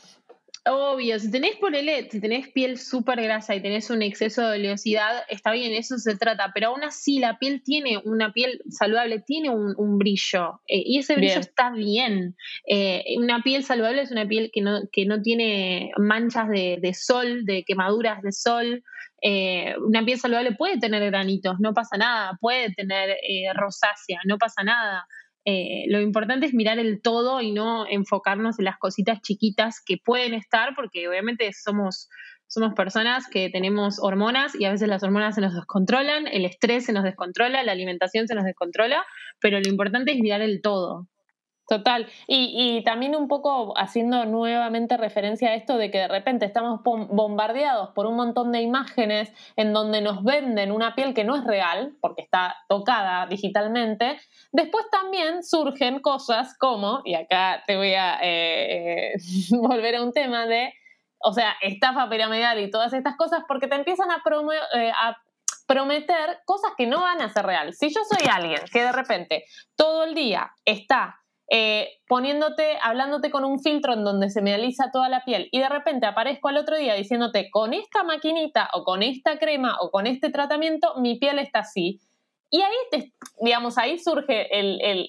Obvio, 0.66 1.18
si 1.18 1.30
tenés 1.30 1.56
por 1.56 1.76
el, 1.76 2.10
si 2.10 2.20
tenés 2.20 2.48
piel 2.48 2.78
súper 2.78 3.20
grasa 3.20 3.54
y 3.54 3.60
tenés 3.60 3.90
un 3.90 4.00
exceso 4.00 4.40
de 4.48 4.58
oleosidad, 4.58 5.22
está 5.28 5.52
bien, 5.52 5.74
eso 5.74 5.98
se 5.98 6.16
trata, 6.16 6.52
pero 6.54 6.68
aún 6.68 6.82
así 6.82 7.18
la 7.18 7.38
piel 7.38 7.62
tiene, 7.62 8.00
una 8.04 8.32
piel 8.32 8.62
saludable 8.70 9.20
tiene 9.20 9.50
un, 9.50 9.98
brillo 9.98 10.62
eh, 10.66 10.82
y 10.86 10.98
ese 11.00 11.16
brillo 11.16 11.40
está 11.40 11.70
bien. 11.70 12.34
Eh, 12.66 13.04
una 13.18 13.42
piel 13.42 13.62
saludable 13.62 14.00
es 14.00 14.10
una 14.10 14.26
piel 14.26 14.50
que 14.54 14.62
no, 14.62 14.80
que 14.90 15.04
no 15.04 15.20
tiene 15.20 15.92
manchas 15.98 16.48
de, 16.48 16.94
sol, 16.94 17.44
de 17.44 17.64
quemaduras 17.64 18.22
de 18.22 18.32
sol. 18.32 18.82
Eh, 19.20 19.74
una 19.86 20.02
piel 20.02 20.18
saludable 20.18 20.52
puede 20.52 20.78
tener 20.78 21.04
granitos, 21.10 21.60
no 21.60 21.74
pasa 21.74 21.98
nada, 21.98 22.38
puede 22.40 22.72
tener 22.72 23.18
rosácea, 23.54 24.20
no 24.24 24.38
pasa 24.38 24.62
nada. 24.62 25.06
Eh, 25.44 25.84
lo 25.88 26.00
importante 26.00 26.46
es 26.46 26.54
mirar 26.54 26.78
el 26.78 27.02
todo 27.02 27.40
y 27.40 27.52
no 27.52 27.86
enfocarnos 27.86 28.58
en 28.58 28.64
las 28.64 28.78
cositas 28.78 29.20
chiquitas 29.20 29.82
que 29.84 29.98
pueden 30.02 30.32
estar, 30.34 30.74
porque 30.74 31.06
obviamente 31.06 31.50
somos, 31.52 32.08
somos 32.46 32.74
personas 32.74 33.26
que 33.30 33.50
tenemos 33.50 33.98
hormonas 34.00 34.54
y 34.58 34.64
a 34.64 34.70
veces 34.70 34.88
las 34.88 35.02
hormonas 35.02 35.34
se 35.34 35.42
nos 35.42 35.54
descontrolan, 35.54 36.26
el 36.26 36.46
estrés 36.46 36.86
se 36.86 36.92
nos 36.92 37.04
descontrola, 37.04 37.62
la 37.62 37.72
alimentación 37.72 38.26
se 38.26 38.34
nos 38.34 38.44
descontrola, 38.44 39.04
pero 39.40 39.60
lo 39.60 39.68
importante 39.68 40.12
es 40.12 40.18
mirar 40.18 40.40
el 40.40 40.62
todo. 40.62 41.08
Total. 41.66 42.06
Y, 42.26 42.82
también 42.84 43.16
un 43.16 43.26
poco 43.26 43.72
haciendo 43.78 44.26
nuevamente 44.26 44.98
referencia 44.98 45.50
a 45.50 45.54
esto 45.54 45.78
de 45.78 45.90
que 45.90 45.98
de 45.98 46.08
repente 46.08 46.44
estamos 46.44 46.80
bombardeados 46.82 47.90
por 47.94 48.06
un 48.06 48.16
montón 48.16 48.52
de 48.52 48.60
imágenes 48.60 49.32
en 49.56 49.72
donde 49.72 50.02
nos 50.02 50.22
venden 50.22 50.72
una 50.72 50.94
piel 50.94 51.14
que 51.14 51.24
no 51.24 51.36
es 51.36 51.44
real, 51.44 51.96
porque 52.02 52.22
está 52.22 52.56
tocada 52.68 53.26
digitalmente. 53.26 54.20
Después 54.52 54.84
también 54.90 55.42
surgen 55.42 56.00
cosas 56.00 56.54
como, 56.58 57.00
y 57.04 57.14
acá 57.14 57.62
te 57.66 57.76
voy 57.76 57.94
a 57.94 58.18
eh, 58.22 59.14
volver 59.50 59.96
a 59.96 60.02
un 60.02 60.12
tema 60.12 60.46
de, 60.46 60.70
o 61.18 61.32
sea, 61.32 61.54
estafa 61.62 62.10
piramidal 62.10 62.60
y 62.60 62.70
todas 62.70 62.92
estas 62.92 63.16
cosas, 63.16 63.42
porque 63.48 63.68
te 63.68 63.76
empiezan 63.76 64.10
a, 64.10 64.22
eh, 64.74 64.92
a 64.94 65.16
prometer 65.66 66.40
cosas 66.44 66.72
que 66.76 66.86
no 66.86 67.00
van 67.00 67.22
a 67.22 67.30
ser 67.30 67.46
real. 67.46 67.72
Si 67.72 67.88
yo 67.88 68.02
soy 68.04 68.28
alguien 68.30 68.60
que 68.70 68.82
de 68.82 68.92
repente 68.92 69.44
todo 69.76 70.04
el 70.04 70.14
día 70.14 70.52
está 70.66 71.23
eh, 71.50 71.88
poniéndote, 72.08 72.78
hablándote 72.82 73.30
con 73.30 73.44
un 73.44 73.60
filtro 73.60 73.92
en 73.92 74.04
donde 74.04 74.30
se 74.30 74.40
me 74.40 74.54
alisa 74.54 74.90
toda 74.90 75.08
la 75.08 75.24
piel 75.24 75.48
y 75.52 75.58
de 75.58 75.68
repente 75.68 76.06
aparezco 76.06 76.48
al 76.48 76.56
otro 76.56 76.76
día 76.76 76.94
diciéndote 76.94 77.50
con 77.50 77.74
esta 77.74 78.02
maquinita 78.02 78.70
o 78.72 78.82
con 78.82 79.02
esta 79.02 79.38
crema 79.38 79.76
o 79.80 79.90
con 79.90 80.06
este 80.06 80.30
tratamiento 80.30 80.94
mi 81.00 81.18
piel 81.18 81.38
está 81.38 81.60
así. 81.60 82.00
Y 82.50 82.62
ahí, 82.62 82.76
te, 82.90 83.12
digamos, 83.40 83.78
ahí 83.78 83.98
surge 83.98 84.48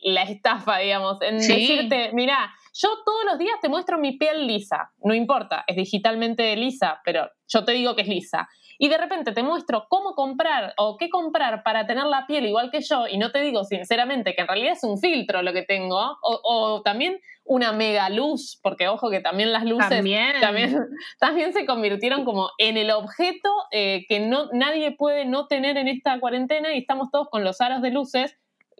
la 0.03 0.23
estafa, 0.23 0.79
digamos, 0.79 1.21
en 1.21 1.37
decirte, 1.37 2.09
mira, 2.13 2.51
yo 2.73 2.89
todos 3.05 3.23
los 3.25 3.37
días 3.37 3.55
te 3.61 3.69
muestro 3.69 3.99
mi 3.99 4.17
piel 4.17 4.47
lisa, 4.47 4.91
no 5.03 5.13
importa, 5.13 5.63
es 5.67 5.75
digitalmente 5.75 6.55
lisa, 6.55 7.01
pero 7.05 7.29
yo 7.47 7.63
te 7.63 7.73
digo 7.73 7.95
que 7.95 8.01
es 8.01 8.07
lisa 8.07 8.49
y 8.77 8.89
de 8.89 8.97
repente 8.97 9.31
te 9.31 9.43
muestro 9.43 9.87
cómo 9.89 10.13
comprar 10.13 10.73
o 10.77 10.97
qué 10.97 11.09
comprar 11.09 11.63
para 11.63 11.85
tener 11.87 12.05
la 12.05 12.27
piel 12.27 12.45
igual 12.45 12.71
que 12.71 12.81
yo 12.81 13.07
y 13.07 13.17
no 13.17 13.31
te 13.31 13.41
digo 13.41 13.63
sinceramente 13.63 14.35
que 14.35 14.41
en 14.41 14.47
realidad 14.47 14.73
es 14.73 14.83
un 14.83 14.99
filtro 14.99 15.41
lo 15.41 15.53
que 15.53 15.63
tengo 15.63 16.17
o, 16.21 16.81
también 16.83 17.19
una 17.43 17.73
mega 17.73 18.09
luz, 18.09 18.59
porque 18.63 18.87
ojo 18.87 19.09
que 19.11 19.19
también 19.19 19.53
las 19.53 19.65
luces 19.65 19.89
también, 19.89 20.33
también, 21.19 21.53
se 21.53 21.65
convirtieron 21.65 22.25
como 22.25 22.49
en 22.57 22.77
el 22.77 22.89
objeto 22.91 23.49
eh, 23.71 24.05
que 24.09 24.19
no, 24.19 24.49
nadie 24.51 24.91
puede 24.91 25.25
no 25.25 25.47
tener 25.47 25.77
en 25.77 25.87
esta 25.87 26.19
cuarentena 26.19 26.73
y 26.73 26.79
estamos 26.79 27.09
todos 27.11 27.27
con 27.29 27.43
los 27.43 27.61
aros 27.61 27.81
de 27.81 27.91
luces 27.91 28.35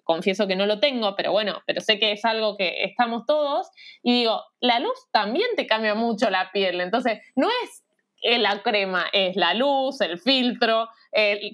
confieso 0.05 0.47
que 0.47 0.55
no 0.55 0.65
lo 0.65 0.79
tengo, 0.79 1.15
pero 1.15 1.33
bueno, 1.33 1.61
pero 1.65 1.81
sé 1.81 1.99
que 1.99 2.13
es 2.13 2.23
algo 2.23 2.55
que 2.55 2.83
estamos 2.83 3.25
todos. 3.25 3.67
Y 4.01 4.13
digo, 4.13 4.41
la 4.61 4.79
luz 4.79 4.97
también 5.11 5.47
te 5.57 5.67
cambia 5.67 5.95
mucho 5.95 6.29
la 6.29 6.51
piel. 6.53 6.79
Entonces, 6.79 7.19
no 7.35 7.49
es 7.63 7.84
la 8.25 8.61
crema 8.61 9.05
es 9.13 9.35
la 9.35 9.53
luz, 9.53 10.01
el 10.01 10.19
filtro, 10.19 10.89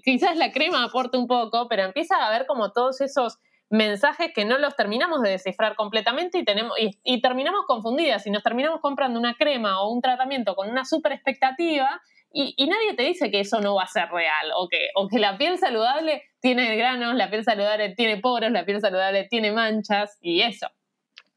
quizás 0.03 0.37
la 0.37 0.51
crema 0.51 0.83
aporte 0.83 1.17
un 1.17 1.27
poco, 1.27 1.67
pero 1.67 1.83
empieza 1.83 2.15
a 2.15 2.27
haber 2.27 2.45
como 2.45 2.71
todos 2.71 3.01
esos 3.01 3.37
mensajes 3.71 4.33
que 4.33 4.43
no 4.43 4.57
los 4.57 4.75
terminamos 4.75 5.21
de 5.21 5.31
descifrar 5.31 5.75
completamente 5.75 6.37
y, 6.37 6.43
tenemos, 6.43 6.73
y, 6.77 7.21
terminamos 7.21 7.61
confundidas 7.65 8.27
y 8.27 8.29
nos 8.29 8.43
terminamos 8.43 8.81
comprando 8.81 9.17
una 9.17 9.35
crema 9.35 9.81
o 9.81 9.89
un 9.89 10.01
tratamiento 10.01 10.55
con 10.55 10.69
una 10.69 10.83
super 10.83 11.13
expectativa 11.13 12.01
y, 12.33 12.53
nadie 12.67 12.93
te 12.95 13.03
dice 13.03 13.31
que 13.31 13.39
eso 13.39 13.61
no 13.61 13.75
va 13.75 13.83
a 13.83 13.87
ser 13.87 14.09
real 14.09 14.51
o 14.55 14.67
que, 14.67 14.89
o 14.95 15.07
que 15.07 15.19
la 15.19 15.37
piel 15.37 15.57
saludable 15.57 16.23
tiene 16.41 16.75
granos, 16.75 17.15
la 17.15 17.29
piel 17.29 17.45
saludable 17.45 17.95
tiene 17.95 18.17
poros, 18.17 18.51
la 18.51 18.65
piel 18.65 18.81
saludable 18.81 19.25
tiene 19.29 19.51
manchas 19.53 20.17
y 20.21 20.41
eso. 20.41 20.67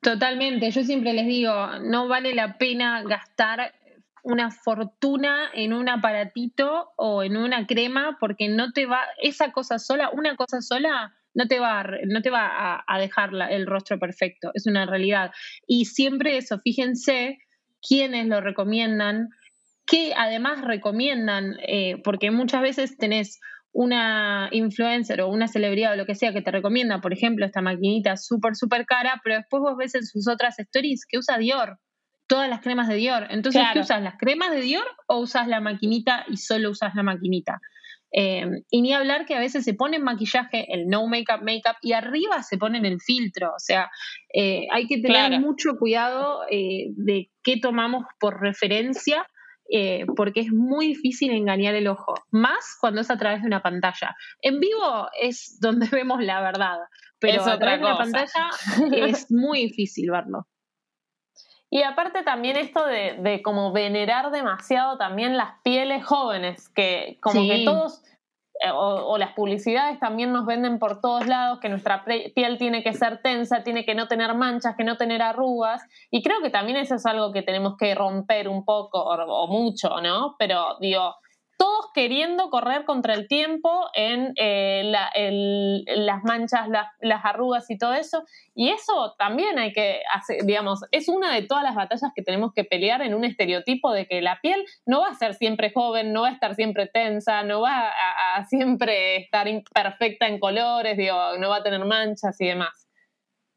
Totalmente, 0.00 0.70
yo 0.70 0.82
siempre 0.82 1.12
les 1.12 1.26
digo, 1.26 1.54
no 1.82 2.08
vale 2.08 2.34
la 2.34 2.58
pena 2.58 3.02
gastar 3.04 3.72
una 4.24 4.50
fortuna 4.50 5.50
en 5.52 5.74
un 5.74 5.88
aparatito 5.88 6.92
o 6.96 7.22
en 7.22 7.36
una 7.36 7.66
crema 7.66 8.16
porque 8.18 8.48
no 8.48 8.72
te 8.72 8.86
va, 8.86 9.02
esa 9.22 9.52
cosa 9.52 9.78
sola, 9.78 10.10
una 10.10 10.34
cosa 10.34 10.62
sola 10.62 11.14
no 11.34 11.46
te 11.46 11.60
va, 11.60 11.80
a, 11.80 11.84
no 12.06 12.22
te 12.22 12.30
va 12.30 12.82
a, 12.86 12.98
dejar 12.98 13.30
el 13.50 13.66
rostro 13.66 13.98
perfecto, 13.98 14.50
es 14.54 14.66
una 14.66 14.86
realidad. 14.86 15.30
Y 15.66 15.84
siempre 15.84 16.38
eso, 16.38 16.58
fíjense 16.60 17.38
quiénes 17.86 18.26
lo 18.26 18.40
recomiendan, 18.40 19.28
que 19.86 20.14
además 20.16 20.62
recomiendan, 20.62 21.56
eh, 21.66 22.00
porque 22.02 22.30
muchas 22.30 22.62
veces 22.62 22.96
tenés 22.96 23.40
una 23.72 24.48
influencer 24.52 25.20
o 25.20 25.28
una 25.28 25.48
celebridad 25.48 25.92
o 25.92 25.96
lo 25.96 26.06
que 26.06 26.14
sea 26.14 26.32
que 26.32 26.40
te 26.40 26.50
recomienda, 26.50 27.00
por 27.02 27.12
ejemplo, 27.12 27.44
esta 27.44 27.60
maquinita 27.60 28.16
súper, 28.16 28.54
súper 28.54 28.86
cara, 28.86 29.20
pero 29.22 29.36
después 29.36 29.60
vos 29.60 29.76
ves 29.76 29.94
en 29.96 30.06
sus 30.06 30.28
otras 30.28 30.58
stories 30.58 31.04
que 31.06 31.18
usa 31.18 31.36
Dior 31.36 31.78
todas 32.26 32.48
las 32.48 32.60
cremas 32.60 32.88
de 32.88 32.96
Dior. 32.96 33.26
Entonces, 33.30 33.62
¿qué 33.72 33.80
usas? 33.80 34.02
¿Las 34.02 34.16
cremas 34.18 34.50
de 34.50 34.60
Dior 34.60 34.86
o 35.06 35.18
usas 35.18 35.46
la 35.48 35.60
maquinita 35.60 36.24
y 36.28 36.36
solo 36.36 36.70
usas 36.70 36.94
la 36.94 37.02
maquinita? 37.02 37.60
Eh, 38.16 38.46
y 38.70 38.82
ni 38.82 38.92
hablar 38.92 39.26
que 39.26 39.34
a 39.34 39.40
veces 39.40 39.64
se 39.64 39.74
pone 39.74 39.98
maquillaje, 39.98 40.72
el 40.72 40.86
no 40.86 41.04
makeup, 41.08 41.42
makeup, 41.42 41.76
y 41.82 41.94
arriba 41.94 42.44
se 42.44 42.58
ponen 42.58 42.86
el 42.86 43.00
filtro. 43.00 43.48
O 43.48 43.58
sea, 43.58 43.90
eh, 44.32 44.68
hay 44.72 44.86
que 44.86 44.98
tener 44.98 45.40
mucho 45.40 45.76
cuidado 45.76 46.42
eh, 46.48 46.92
de 46.96 47.30
qué 47.42 47.58
tomamos 47.60 48.04
por 48.20 48.40
referencia, 48.40 49.26
porque 50.14 50.40
es 50.40 50.52
muy 50.52 50.88
difícil 50.88 51.32
engañar 51.32 51.74
el 51.74 51.88
ojo, 51.88 52.14
más 52.30 52.76
cuando 52.80 53.00
es 53.00 53.10
a 53.10 53.16
través 53.16 53.40
de 53.40 53.48
una 53.48 53.62
pantalla. 53.62 54.14
En 54.40 54.60
vivo 54.60 55.08
es 55.20 55.58
donde 55.60 55.88
vemos 55.92 56.22
la 56.22 56.40
verdad, 56.40 56.78
pero 57.18 57.42
a 57.42 57.58
través 57.58 57.80
de 57.80 57.86
una 57.86 57.96
pantalla 57.96 58.50
es 59.08 59.26
muy 59.32 59.62
difícil 59.62 60.10
verlo. 60.12 60.46
Y 61.74 61.82
aparte 61.82 62.22
también 62.22 62.56
esto 62.56 62.86
de, 62.86 63.16
de, 63.18 63.42
como 63.42 63.72
venerar 63.72 64.30
demasiado 64.30 64.96
también 64.96 65.36
las 65.36 65.58
pieles 65.64 66.06
jóvenes, 66.06 66.68
que 66.68 67.18
como 67.20 67.40
que 67.42 67.64
todos, 67.64 68.00
eh, 68.64 68.70
o, 68.72 69.18
las 69.18 69.32
publicidades 69.32 69.98
también 69.98 70.32
nos 70.32 70.46
venden 70.46 70.78
por 70.78 71.00
todos 71.00 71.26
lados 71.26 71.58
que 71.58 71.68
nuestra 71.68 72.04
piel 72.04 72.58
tiene 72.58 72.84
que 72.84 72.92
ser 72.92 73.20
tensa, 73.22 73.64
tiene 73.64 73.84
que 73.84 73.96
no 73.96 74.06
tener 74.06 74.36
manchas, 74.36 74.76
que 74.76 74.84
no 74.84 74.96
tener 74.96 75.20
arrugas. 75.20 75.82
Y 76.12 76.22
creo 76.22 76.40
que 76.42 76.50
también 76.50 76.78
eso 76.78 76.94
es 76.94 77.06
algo 77.06 77.32
que 77.32 77.42
tenemos 77.42 77.76
que 77.76 77.92
romper 77.96 78.48
un 78.48 78.64
poco 78.64 79.02
o, 79.02 79.12
o 79.12 79.48
mucho, 79.48 80.00
¿no? 80.00 80.36
Pero 80.38 80.76
digo, 80.78 81.16
todos 81.56 81.86
queriendo 81.94 82.50
correr 82.50 82.84
contra 82.84 83.14
el 83.14 83.28
tiempo 83.28 83.88
en 83.94 84.32
eh, 84.36 84.82
las 84.84 86.24
manchas, 86.24 86.68
las, 86.68 87.24
arrugas 87.24 87.70
y 87.70 87.78
todo 87.78 87.94
eso. 87.94 88.24
Y 88.54 88.70
eso 88.70 89.14
también 89.18 89.58
hay 89.58 89.72
que 89.72 90.00
hacer, 90.12 90.44
digamos, 90.44 90.80
es 90.90 91.08
una 91.08 91.32
de 91.32 91.42
todas 91.42 91.62
las 91.62 91.74
batallas 91.74 92.10
que 92.14 92.22
tenemos 92.22 92.52
que 92.54 92.64
pelear 92.64 93.02
en 93.02 93.14
un 93.14 93.24
estereotipo 93.24 93.92
de 93.92 94.06
que 94.06 94.20
la 94.20 94.38
piel 94.40 94.64
no 94.86 95.00
va 95.00 95.08
a 95.08 95.14
ser 95.14 95.34
siempre 95.34 95.72
joven, 95.72 96.12
no 96.12 96.22
va 96.22 96.28
a 96.28 96.32
estar 96.32 96.54
siempre 96.54 96.86
tensa, 96.86 97.42
no 97.42 97.60
va 97.60 97.88
a, 97.88 98.44
siempre 98.46 99.16
estar 99.16 99.46
imperfecta 99.48 100.26
en 100.26 100.38
colores, 100.38 100.96
digo, 100.96 101.38
no 101.38 101.50
va 101.50 101.56
a 101.58 101.62
tener 101.62 101.84
manchas 101.84 102.40
y 102.40 102.46
demás. 102.46 102.84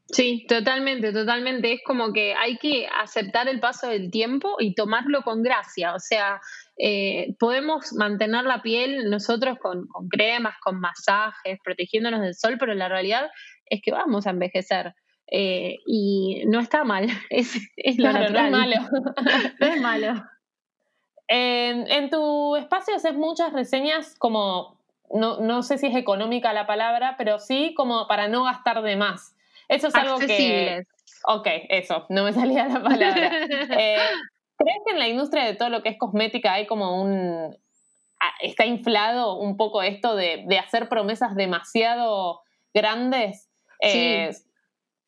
Sí, 0.09 0.45
totalmente, 0.47 1.11
totalmente. 1.11 1.73
Es 1.73 1.81
como 1.85 2.13
que 2.13 2.33
hay 2.33 2.57
que 2.57 2.87
aceptar 2.87 3.49
el 3.49 3.59
paso 3.59 3.89
del 3.89 4.09
tiempo 4.09 4.55
y 4.59 4.73
tomarlo 4.73 5.21
con 5.21 5.43
gracia. 5.43 5.93
O 5.93 5.99
sea, 5.99 6.39
eh, 6.77 7.35
podemos 7.39 7.93
mantener 7.93 8.43
la 8.43 8.61
piel 8.61 9.09
nosotros 9.09 9.57
con, 9.59 9.87
cremas, 10.09 10.55
con 10.63 10.79
masajes, 10.79 11.59
protegiéndonos 11.63 12.21
del 12.21 12.35
sol, 12.35 12.57
pero 12.59 12.73
la 12.73 12.87
realidad 12.87 13.29
es 13.65 13.81
que 13.81 13.91
vamos 13.91 14.27
a 14.27 14.31
envejecer. 14.31 14.93
Eh, 15.29 15.75
y 15.85 16.43
no 16.47 16.59
está 16.59 16.83
mal, 16.83 17.09
es, 17.29 17.53
lo 17.97 18.11
No 18.13 18.19
es 18.19 18.51
malo. 18.51 18.75
no 19.59 19.67
es 19.67 19.81
malo. 19.81 20.23
En, 21.27 22.09
tu 22.09 22.55
espacio 22.55 22.95
haces 22.95 23.15
muchas 23.15 23.51
reseñas 23.51 24.15
como, 24.17 24.79
no, 25.11 25.41
no 25.41 25.63
sé 25.63 25.77
si 25.77 25.87
es 25.87 25.95
económica 25.95 26.53
la 26.53 26.65
palabra, 26.65 27.15
pero 27.17 27.39
sí 27.39 27.73
como 27.75 28.07
para 28.07 28.29
no 28.29 28.45
gastar 28.45 28.81
de 28.81 28.95
más. 28.95 29.35
Eso 29.67 29.87
es 29.87 29.95
algo 29.95 30.19
que... 30.19 30.83
Ok, 31.25 31.47
eso, 31.69 32.05
no 32.09 32.23
me 32.23 32.31
salía 32.31 32.67
la 32.67 32.81
palabra. 32.81 33.31
Eh, 33.77 33.97
¿Crees 34.57 34.77
que 34.85 34.91
en 34.93 34.99
la 34.99 35.07
industria 35.07 35.45
de 35.45 35.53
todo 35.53 35.69
lo 35.69 35.83
que 35.83 35.89
es 35.89 35.97
cosmética 35.97 36.53
hay 36.53 36.67
como 36.67 37.01
un... 37.01 37.55
está 38.41 38.65
inflado 38.65 39.37
un 39.37 39.57
poco 39.57 39.81
esto 39.83 40.15
de, 40.15 40.45
hacer 40.59 40.89
promesas 40.89 41.35
demasiado 41.35 42.41
grandes? 42.73 43.49
Sí. 43.81 43.87
Eh, 43.89 44.31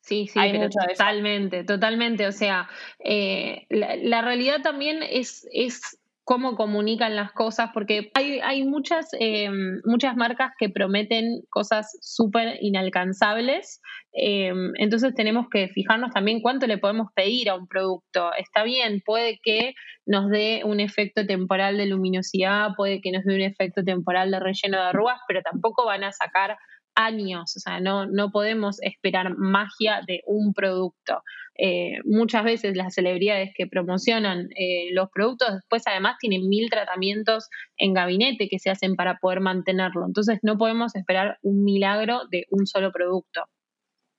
sí, 0.00 0.28
sí, 0.28 0.40
totalmente, 0.88 1.64
totalmente. 1.64 2.26
O 2.26 2.32
sea, 2.32 2.68
eh, 3.00 3.66
la, 3.68 4.22
realidad 4.22 4.62
también 4.62 5.02
es, 5.02 5.46
es 5.52 5.99
cómo 6.30 6.54
comunican 6.54 7.16
las 7.16 7.32
cosas, 7.32 7.70
porque 7.74 8.12
hay, 8.14 8.62
muchas, 8.62 9.08
em, 9.18 9.80
muchas 9.84 10.14
marcas 10.14 10.52
que 10.56 10.68
prometen 10.68 11.40
cosas 11.50 11.98
súper 12.02 12.56
inalcanzables, 12.60 13.80
em, 14.12 14.70
entonces 14.76 15.12
tenemos 15.16 15.48
que 15.50 15.66
fijarnos 15.66 16.12
también 16.12 16.40
cuánto 16.40 16.68
le 16.68 16.78
podemos 16.78 17.08
pedir 17.16 17.50
a 17.50 17.56
un 17.56 17.66
producto. 17.66 18.30
Está 18.38 18.62
bien, 18.62 19.02
puede 19.04 19.40
que 19.42 19.74
nos 20.06 20.30
dé 20.30 20.62
un 20.64 20.78
efecto 20.78 21.26
temporal 21.26 21.76
de 21.78 21.86
luminosidad, 21.86 22.76
puede 22.76 23.00
que 23.00 23.10
nos 23.10 23.24
dé 23.24 23.34
un 23.34 23.42
efecto 23.42 23.82
temporal 23.82 24.30
de 24.30 24.38
relleno 24.38 24.78
de 24.78 24.84
arrugas, 24.84 25.18
pero 25.26 25.42
tampoco 25.42 25.84
van 25.84 26.04
a 26.04 26.12
sacar 26.12 26.56
años, 26.94 27.56
o 27.56 27.60
sea, 27.60 27.80
no, 27.80 28.06
no 28.06 28.30
podemos 28.30 28.80
esperar 28.82 29.36
magia 29.36 30.00
de 30.06 30.22
un 30.26 30.52
producto. 30.52 31.22
Eh, 31.56 31.98
muchas 32.04 32.44
veces 32.44 32.76
las 32.76 32.94
celebridades 32.94 33.50
que 33.54 33.66
promocionan 33.66 34.48
eh, 34.56 34.88
los 34.92 35.10
productos 35.10 35.52
después 35.52 35.82
además 35.86 36.16
tienen 36.18 36.48
mil 36.48 36.70
tratamientos 36.70 37.48
en 37.76 37.92
gabinete 37.92 38.48
que 38.48 38.58
se 38.58 38.70
hacen 38.70 38.96
para 38.96 39.18
poder 39.18 39.40
mantenerlo. 39.40 40.06
Entonces 40.06 40.38
no 40.42 40.56
podemos 40.56 40.94
esperar 40.94 41.38
un 41.42 41.64
milagro 41.64 42.22
de 42.30 42.46
un 42.50 42.66
solo 42.66 42.92
producto. 42.92 43.44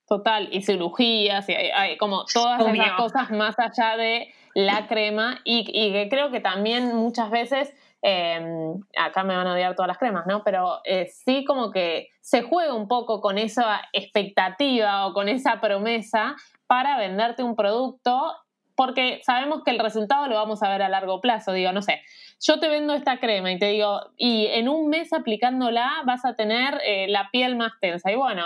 Total, 0.06 0.48
y 0.52 0.62
cirugías, 0.62 1.48
y 1.48 1.54
hay, 1.54 1.96
como 1.96 2.24
todas 2.32 2.60
esas 2.60 2.92
cosas 2.92 3.30
más 3.30 3.54
allá 3.58 3.96
de 3.96 4.28
la 4.54 4.86
crema 4.86 5.40
y, 5.44 5.60
y 5.68 5.92
que 5.92 6.08
creo 6.10 6.30
que 6.30 6.40
también 6.40 6.94
muchas 6.94 7.30
veces 7.30 7.72
Em, 8.04 8.80
acá 8.98 9.22
me 9.22 9.36
van 9.36 9.46
a 9.46 9.54
odiar 9.54 9.76
todas 9.76 9.86
las 9.86 9.98
cremas, 9.98 10.26
¿no? 10.26 10.42
Pero 10.42 10.80
eh, 10.84 11.06
sí 11.06 11.44
como 11.44 11.70
que 11.70 12.08
se 12.20 12.42
juega 12.42 12.74
un 12.74 12.88
poco 12.88 13.20
con 13.20 13.38
esa 13.38 13.80
expectativa 13.92 15.06
o 15.06 15.14
con 15.14 15.28
esa 15.28 15.60
promesa 15.60 16.34
para 16.66 16.98
venderte 16.98 17.44
un 17.44 17.54
producto 17.54 18.34
porque 18.74 19.20
sabemos 19.22 19.62
que 19.64 19.70
el 19.70 19.78
resultado 19.78 20.26
lo 20.26 20.34
vamos 20.34 20.62
a 20.62 20.68
ver 20.68 20.82
a 20.82 20.88
largo 20.88 21.20
plazo. 21.20 21.52
Digo, 21.52 21.72
no 21.72 21.82
sé, 21.82 22.02
yo 22.40 22.58
te 22.58 22.68
vendo 22.68 22.94
esta 22.94 23.20
crema 23.20 23.52
y 23.52 23.58
te 23.58 23.66
digo, 23.66 24.00
y 24.16 24.46
en 24.46 24.68
un 24.68 24.88
mes 24.88 25.12
aplicándola 25.12 26.02
vas 26.04 26.24
a 26.24 26.34
tener 26.34 26.80
eh, 26.84 27.06
la 27.08 27.28
piel 27.30 27.54
más 27.54 27.72
tensa. 27.80 28.10
Y 28.10 28.16
bueno, 28.16 28.44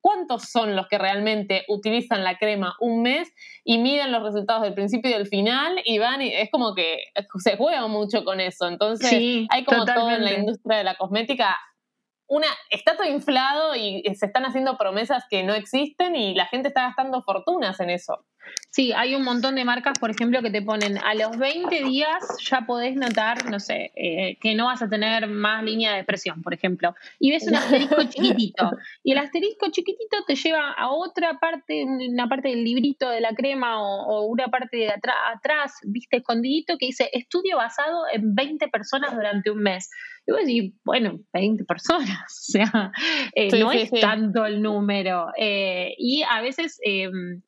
cuántos 0.00 0.44
son 0.44 0.76
los 0.76 0.88
que 0.88 0.98
realmente 0.98 1.64
utilizan 1.68 2.24
la 2.24 2.38
crema 2.38 2.74
un 2.80 3.02
mes 3.02 3.28
y 3.64 3.78
miden 3.78 4.12
los 4.12 4.22
resultados 4.22 4.62
del 4.62 4.74
principio 4.74 5.10
y 5.10 5.14
del 5.14 5.26
final 5.26 5.80
y 5.84 5.98
van 5.98 6.22
y 6.22 6.32
es 6.32 6.50
como 6.50 6.74
que 6.74 6.98
se 7.42 7.56
juega 7.56 7.86
mucho 7.86 8.24
con 8.24 8.40
eso. 8.40 8.68
Entonces, 8.68 9.12
hay 9.50 9.64
como 9.64 9.84
todo 9.84 10.10
en 10.10 10.24
la 10.24 10.34
industria 10.34 10.78
de 10.78 10.84
la 10.84 10.96
cosmética. 10.96 11.56
Una, 12.26 12.48
está 12.70 12.96
todo 12.96 13.08
inflado 13.08 13.74
y 13.74 14.02
se 14.14 14.26
están 14.26 14.44
haciendo 14.44 14.76
promesas 14.76 15.24
que 15.30 15.42
no 15.42 15.54
existen 15.54 16.14
y 16.14 16.34
la 16.34 16.46
gente 16.46 16.68
está 16.68 16.82
gastando 16.82 17.22
fortunas 17.22 17.80
en 17.80 17.90
eso. 17.90 18.26
Sí, 18.70 18.92
hay 18.92 19.14
un 19.14 19.24
montón 19.24 19.54
de 19.54 19.64
marcas, 19.64 19.98
por 19.98 20.10
ejemplo, 20.10 20.42
que 20.42 20.50
te 20.50 20.62
ponen 20.62 20.98
a 20.98 21.14
los 21.14 21.36
20 21.36 21.84
días 21.84 22.22
ya 22.40 22.62
podés 22.66 22.96
notar, 22.96 23.50
no 23.50 23.60
sé, 23.60 23.92
eh, 23.96 24.36
que 24.40 24.54
no 24.54 24.66
vas 24.66 24.82
a 24.82 24.88
tener 24.88 25.26
más 25.26 25.64
línea 25.64 25.94
de 25.94 26.04
presión, 26.04 26.42
por 26.42 26.54
ejemplo. 26.54 26.94
Y 27.18 27.30
ves 27.30 27.46
un 27.46 27.56
asterisco 27.56 28.02
chiquitito. 28.08 28.70
Y 29.02 29.12
el 29.12 29.18
asterisco 29.18 29.70
chiquitito 29.70 30.18
te 30.26 30.34
lleva 30.34 30.72
a 30.72 30.90
otra 30.90 31.38
parte, 31.38 31.84
una 31.84 32.28
parte 32.28 32.48
del 32.48 32.64
librito 32.64 33.08
de 33.08 33.20
la 33.20 33.34
crema 33.34 33.82
o, 33.82 34.26
una 34.26 34.48
parte 34.48 34.76
de 34.76 34.90
atrás, 34.90 35.16
atrás, 35.34 35.72
viste, 35.84 36.18
escondidito, 36.18 36.76
que 36.78 36.86
dice 36.86 37.10
estudio 37.12 37.56
basado 37.56 38.04
en 38.12 38.34
20 38.34 38.68
personas 38.68 39.14
durante 39.14 39.50
un 39.50 39.62
mes. 39.62 39.90
Y 40.28 40.30
vos 40.30 40.40
decís, 40.42 40.74
bueno, 40.84 41.20
20 41.32 41.64
personas, 41.64 42.06
o 42.26 42.52
sea, 42.52 42.92
eh, 43.34 43.48
no 43.58 43.72
es 43.72 43.90
tanto 43.90 44.44
el 44.44 44.60
número. 44.60 45.28
Eh, 45.38 45.94
y 45.96 46.22
a 46.22 46.42
veces 46.42 46.78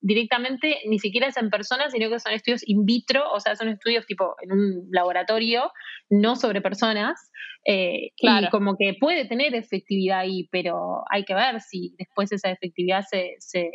directamente 0.01 0.79
ni 0.89 0.99
siquiera 0.99 1.27
es 1.27 1.37
en 1.37 1.51
personas, 1.51 1.93
sino 1.93 2.09
que 2.09 2.19
son 2.19 2.33
estudios 2.33 2.67
in 2.67 2.87
vitro, 2.87 3.31
o 3.33 3.39
sea, 3.39 3.55
son 3.55 3.69
estudios 3.69 4.07
tipo 4.07 4.35
en 4.41 4.53
un 4.53 4.89
laboratorio, 4.91 5.71
no 6.09 6.37
sobre 6.37 6.63
personas. 6.63 7.31
Eh, 7.67 8.13
y 8.17 8.49
como 8.49 8.79
que 8.79 8.97
puede 8.99 9.27
tener 9.27 9.55
efectividad 9.55 10.21
ahí, 10.21 10.49
pero 10.51 11.05
hay 11.11 11.25
que 11.25 11.35
ver 11.35 11.61
si 11.61 11.95
después 11.99 12.33
esa 12.33 12.51
efectividad 12.51 13.03
se, 13.11 13.35
se, 13.39 13.71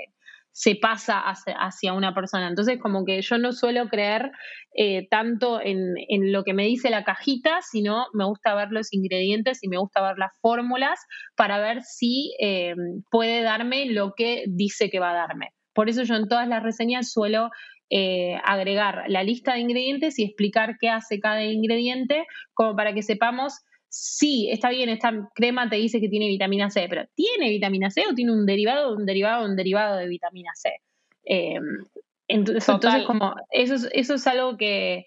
pasa 0.81 1.19
hacia, 1.19 1.93
una 1.93 2.13
persona. 2.13 2.47
Entonces, 2.47 2.79
como 2.79 3.05
que 3.05 3.21
yo 3.21 3.37
no 3.37 3.51
suelo 3.51 3.87
creer 3.89 4.31
eh, 4.73 5.07
tanto 5.09 5.59
en, 5.61 5.95
lo 6.31 6.43
que 6.43 6.53
me 6.53 6.65
dice 6.65 6.89
la 6.89 7.03
cajita, 7.03 7.61
sino 7.61 8.07
me 8.13 8.25
gusta 8.25 8.55
ver 8.55 8.69
los 8.71 8.93
ingredientes 8.93 9.63
y 9.63 9.67
me 9.67 9.77
gusta 9.77 10.01
ver 10.01 10.17
las 10.17 10.31
fórmulas 10.41 10.99
para 11.35 11.59
ver 11.59 11.81
si 11.81 12.35
eh, 12.39 12.75
puede 13.11 13.41
darme 13.41 13.85
lo 13.87 14.13
que 14.15 14.45
dice 14.47 14.89
que 14.89 14.99
va 14.99 15.11
a 15.11 15.27
darme. 15.27 15.49
Por 15.73 15.89
eso 15.89 16.03
yo 16.03 16.15
en 16.15 16.27
todas 16.27 16.47
las 16.47 16.63
reseñas 16.63 17.11
suelo 17.11 17.49
eh, 17.89 18.37
agregar 18.43 19.03
la 19.09 19.23
lista 19.23 19.53
de 19.53 19.59
ingredientes 19.59 20.17
y 20.17 20.23
explicar 20.23 20.77
qué 20.79 20.89
hace 20.89 21.19
cada 21.19 21.43
ingrediente, 21.43 22.25
como 22.53 22.75
para 22.75 22.93
que 22.93 23.03
sepamos 23.03 23.59
sí, 23.95 24.49
está 24.51 24.69
bien, 24.69 24.89
esta 24.89 25.29
crema 25.33 25.69
te 25.69 25.77
dice 25.77 26.01
que 26.01 26.09
tiene 26.09 26.27
vitamina 26.27 26.69
C, 26.69 26.87
pero 26.89 27.05
¿tiene 27.15 27.49
vitamina 27.49 27.89
C 27.89 28.03
o 28.09 28.13
tiene 28.13 28.33
un 28.33 28.45
derivado 28.45 28.89
de 28.89 28.97
un 28.97 29.05
derivado 29.05 29.43
de 29.43 29.49
un 29.51 29.55
derivado 29.55 29.95
de 29.95 30.07
vitamina 30.09 30.51
C? 30.53 30.81
Em, 31.23 31.63
entonces, 32.27 33.03
como 33.05 33.35
eso 33.51 33.75
es, 33.75 33.89
eso 33.93 34.15
es 34.15 34.27
algo 34.27 34.57
que, 34.57 35.05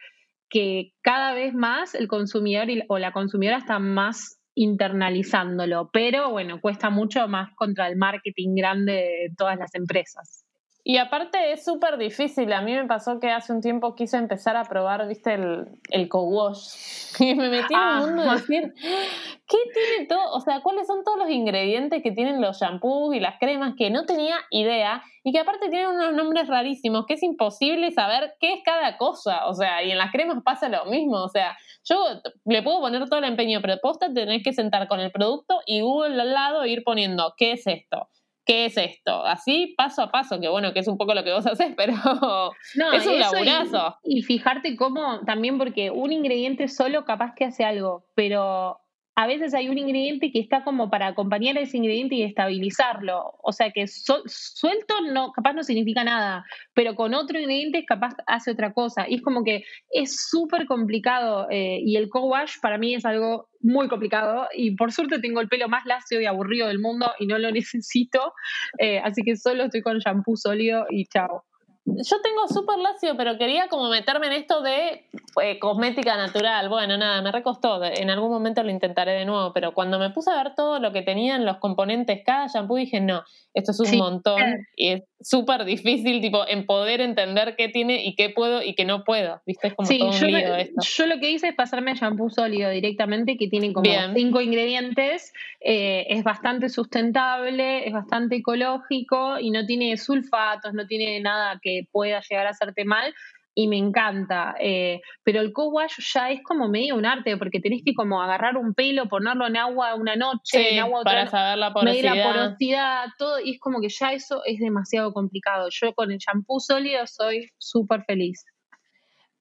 que 0.49 0.93
cada 1.03 1.35
vez 1.35 1.53
más 1.53 1.95
el 1.95 2.09
consumidor 2.09 2.67
o 2.89 2.99
la 2.99 3.13
consumidora 3.13 3.59
está 3.59 3.79
más 3.79 4.41
internalizándolo, 4.55 5.91
pero 5.93 6.31
bueno, 6.31 6.61
cuesta 6.61 6.89
mucho 6.89 7.29
más 7.29 7.55
contra 7.57 7.89
el 7.89 7.97
marketing 7.97 8.57
grande 8.57 8.93
de 8.93 9.35
todas 9.37 9.59
las 9.59 9.75
empresas. 9.75 10.47
Y 10.91 10.97
aparte 10.97 11.53
es 11.53 11.67
súper 11.67 11.99
difícil. 11.99 12.51
A 12.51 12.63
mí 12.63 12.73
me 12.73 12.87
pasó 12.87 13.21
que 13.21 13.31
hace 13.31 13.53
un 13.53 13.61
tiempo 13.61 13.95
quise 13.95 14.17
empezar 14.17 14.57
a 14.57 14.65
probar, 14.65 15.07
viste, 15.07 15.35
el, 15.35 15.67
el 15.91 16.09
co-wash. 16.09 17.19
Y 17.21 17.35
me 17.35 17.51
metí 17.51 17.75
en 17.75 17.81
un 17.81 18.07
mundo 18.07 18.23
de 18.23 18.37
decir, 18.39 18.73
¿qué 18.81 19.59
tiene 19.75 20.07
todo? 20.09 20.33
O 20.33 20.41
sea, 20.41 20.63
¿cuáles 20.63 20.87
son 20.87 21.05
todos 21.05 21.19
los 21.19 21.29
ingredientes 21.29 22.03
que 22.03 22.13
tienen 22.13 22.41
los 22.41 22.59
shampoos 22.59 23.15
y 23.15 23.21
las 23.21 23.39
cremas 23.39 23.75
que 23.77 23.91
no 23.91 24.07
tenía 24.07 24.37
idea? 24.51 25.03
Y 25.25 25.33
que 25.33 25.41
aparte 25.41 25.69
tienen 25.69 25.89
unos 25.89 26.15
nombres 26.15 26.49
rarísimos, 26.49 27.05
que 27.05 27.15
es 27.15 27.23
imposible 27.23 27.91
saber 27.91 28.37
qué 28.41 28.55
es 28.55 28.61
cada 28.65 28.97
cosa. 28.97 29.47
O 29.47 29.53
sea, 29.53 29.83
y 29.83 29.91
en 29.91 29.99
las 29.99 30.11
cremas 30.11 30.43
pasa 30.43 30.71
lo 30.71 30.87
mismo. 30.87 31.23
O 31.23 31.29
sea, 31.29 31.55
yo 31.85 32.03
le 32.47 32.63
puedo 32.63 32.81
poner 32.81 33.07
todo 33.11 33.19
el 33.19 33.27
empeño, 33.27 33.61
pero 33.61 33.77
posta 33.83 34.11
tenés 34.11 34.43
que 34.43 34.55
sentar 34.55 34.89
con 34.89 35.01
el 35.01 35.13
producto 35.13 35.61
y 35.67 35.83
Google 35.83 36.19
al 36.19 36.33
lado 36.33 36.63
e 36.63 36.71
ir 36.71 36.83
poniendo, 36.83 37.35
¿qué 37.37 37.53
es 37.53 37.67
esto? 37.67 38.09
¿Qué 38.49 38.65
es 38.65 38.77
esto? 38.79 39.25
Así, 39.27 39.75
paso 39.77 40.03
a 40.03 40.11
paso, 40.11 40.41
que 40.41 40.49
bueno, 40.49 40.73
que 40.73 40.81
es 40.81 40.89
un 40.89 40.97
poco 40.97 41.15
lo 41.15 41.23
que 41.23 41.33
vos 41.33 41.47
haces, 41.47 41.75
pero 41.77 41.93
es 41.93 43.07
un 43.07 43.21
laburazo. 43.21 43.97
Y, 44.03 44.21
y, 44.21 44.23
fijarte 44.23 44.75
cómo, 44.75 45.21
también 45.27 45.59
porque 45.59 45.91
un 45.91 46.11
ingrediente 46.13 46.67
solo 46.67 47.05
capaz 47.05 47.35
que 47.37 47.45
hace 47.45 47.65
algo, 47.65 48.07
pero 48.15 48.81
a 49.19 49.27
veces 49.27 49.53
hay 49.53 49.69
un 49.69 49.77
ingrediente 49.77 50.31
que 50.31 50.39
está 50.39 50.63
como 50.63 50.91
para 50.91 51.09
acompañar 51.09 51.59
ese 51.59 51.77
ingrediente 51.77 52.15
y 52.15 52.23
estabilizarlo. 52.23 53.35
O 53.43 53.51
sea 53.51 53.73
que 53.73 53.89
suelto 53.89 54.95
no, 55.13 55.33
capaz 55.33 55.55
no 55.55 55.65
significa 55.65 56.05
nada, 56.05 56.45
pero 56.73 56.95
con 56.95 57.15
otro 57.15 57.37
ingrediente 57.37 57.85
capaz 57.85 58.15
hace 58.29 58.53
otra 58.53 58.73
cosa. 58.73 59.09
Y 59.09 59.17
es 59.17 59.23
como 59.23 59.43
que 59.43 59.65
es 59.91 60.29
súper 60.31 60.67
complicado 60.67 61.49
eh, 61.51 61.81
y 61.85 61.97
el 61.97 62.09
co-wash 62.09 62.61
para 62.63 62.79
mí 62.79 62.95
es 62.95 63.05
algo 63.05 63.49
muy 63.61 63.89
complicado 63.89 64.47
y 64.55 64.77
por 64.77 64.93
suerte 64.93 65.19
tengo 65.19 65.41
el 65.41 65.49
pelo 65.49 65.69
más 65.69 65.85
lacio 65.85 66.21
y 66.21 66.27
aburrido 66.27 66.69
del 66.69 66.79
mundo 66.79 67.11
y 67.19 67.27
no 67.27 67.39
lo 67.39 67.51
necesito. 67.51 68.35
Eh, 68.79 69.01
así 69.03 69.25
que 69.25 69.35
solo 69.35 69.65
estoy 69.65 69.83
con 69.83 69.99
shampoo 69.99 70.37
sólido 70.37 70.87
y 70.91 71.07
chao 71.07 71.48
yo 71.97 72.21
tengo 72.21 72.49
súper 72.49 72.79
lacio, 72.79 73.17
pero 73.17 73.39
quería 73.39 73.69
como 73.69 73.89
meterme 73.89 74.27
en 74.29 74.33
esto 74.35 74.63
de 74.63 75.05
eh, 75.43 75.59
cosmética 75.59 76.17
natural. 76.17 76.69
Bueno, 76.69 76.97
nada, 76.97 77.23
me 77.23 77.33
recostó. 77.33 77.83
En 77.85 78.11
algún 78.11 78.31
momento 78.31 78.63
lo 78.63 78.71
intentaré 78.71 79.13
de 79.13 79.25
nuevo, 79.25 79.53
pero 79.53 79.73
cuando 79.73 79.99
me 79.99 80.11
puse 80.11 80.31
a 80.31 80.43
ver 80.43 80.55
todo 80.55 80.79
lo 80.79 80.93
que 80.93 81.03
tenían 81.03 81.45
los 81.45 81.59
componentes 81.59 82.23
cada 82.25 82.47
shampoo, 82.47 82.77
dije, 82.77 83.01
no, 83.01 83.23
esto 83.55 83.73
es 83.73 83.81
un 83.81 83.99
montón 83.99 84.67
y 84.77 84.93
es 84.93 85.03
súper 85.21 85.65
difícil, 85.65 86.21
tipo, 86.21 86.47
en 86.47 86.67
poder 86.67 87.01
entender 87.01 87.55
qué 87.57 87.69
tiene 87.69 88.05
y 88.05 88.15
qué 88.15 88.31
puedo 88.31 88.63
y 88.63 88.75
qué 88.75 88.85
no 88.85 89.05
puedo. 89.05 89.41
¿Viste? 89.47 89.69
Es 89.69 89.75
como 89.75 89.89
todo 89.89 90.11
un 90.11 90.27
lío 90.27 90.55
esto. 90.55 90.81
Yo 90.83 91.07
lo 91.07 91.19
que 91.19 91.31
hice 91.31 91.49
es 91.49 91.55
pasarme 91.55 91.93
a 91.93 91.95
shampoo 91.95 92.31
sólido 92.31 92.71
directamente, 92.71 93.37
que 93.37 93.49
tiene 93.49 93.73
como 93.73 93.91
cinco 94.15 94.41
ingredientes. 94.41 95.33
Eh, 95.61 96.07
es 96.09 96.23
bastante 96.23 96.69
sustentable, 96.69 97.87
es 97.87 97.93
bastante 97.93 98.37
ecológico 98.37 99.39
y 99.39 99.51
no 99.51 99.67
tiene 99.67 99.97
sulfatos, 99.97 100.73
no 100.75 100.87
tiene 100.87 101.21
nada 101.21 101.59
que 101.63 101.87
pueda 101.91 102.23
llegar 102.29 102.47
a 102.47 102.51
hacerte 102.51 102.85
mal 102.85 103.15
y 103.55 103.67
me 103.67 103.77
encanta. 103.77 104.55
Eh, 104.61 105.01
pero 105.25 105.41
el 105.41 105.53
co-wash 105.53 105.95
ya 106.15 106.31
es 106.31 106.43
como 106.43 106.69
medio 106.69 106.95
un 106.95 107.07
arte, 107.07 107.37
porque 107.37 107.61
tenés 107.61 107.83
que 107.85 107.95
como 107.95 108.23
agarrar 108.23 108.57
un 108.57 108.75
pelo, 108.75 109.09
ponerlo 109.09 109.47
en 109.47 109.57
agua 109.57 109.95
una 109.95 110.17
noche, 110.17 110.75
en 110.75 110.81
agua 110.81 111.01
otra, 111.01 111.13
para 111.13 111.27
saber 111.27 111.59
la 111.59 111.73
porosidad. 111.73 112.15
La 112.15 112.25
porosidad, 112.25 113.07
todo, 113.19 113.41
y 113.41 113.53
es 113.53 113.61
como 113.61 113.81
que 113.81 113.89
ya 113.89 114.13
eso 114.13 114.43
es 114.45 114.59
demasiado 114.61 115.13
complicado. 115.13 115.69
Yo 115.71 115.93
con 115.95 116.13
el 116.13 116.19
shampoo 116.19 116.61
sólido 116.61 117.07
soy 117.07 117.51
súper 117.59 118.05
feliz. 118.05 118.45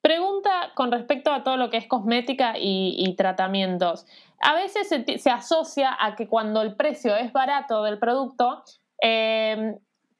Pregunta 0.02 0.72
con 0.74 0.91
respecto 0.91 1.34
a 1.34 1.43
todo 1.43 1.58
lo 1.58 1.70
que 1.70 1.78
es 1.78 1.86
cosmética 1.88 2.54
y, 2.58 3.13
tratamientos. 3.17 4.06
A 4.39 4.54
veces 4.54 4.88
se, 4.88 5.30
asocia 5.30 5.98
a 6.00 6.15
que 6.15 6.28
cuando 6.28 6.62
el 6.62 6.76
precio 6.76 7.15
es 7.15 7.34
barato 7.34 7.84
del 7.84 8.00
producto, 8.00 8.63
eh, 9.04 9.76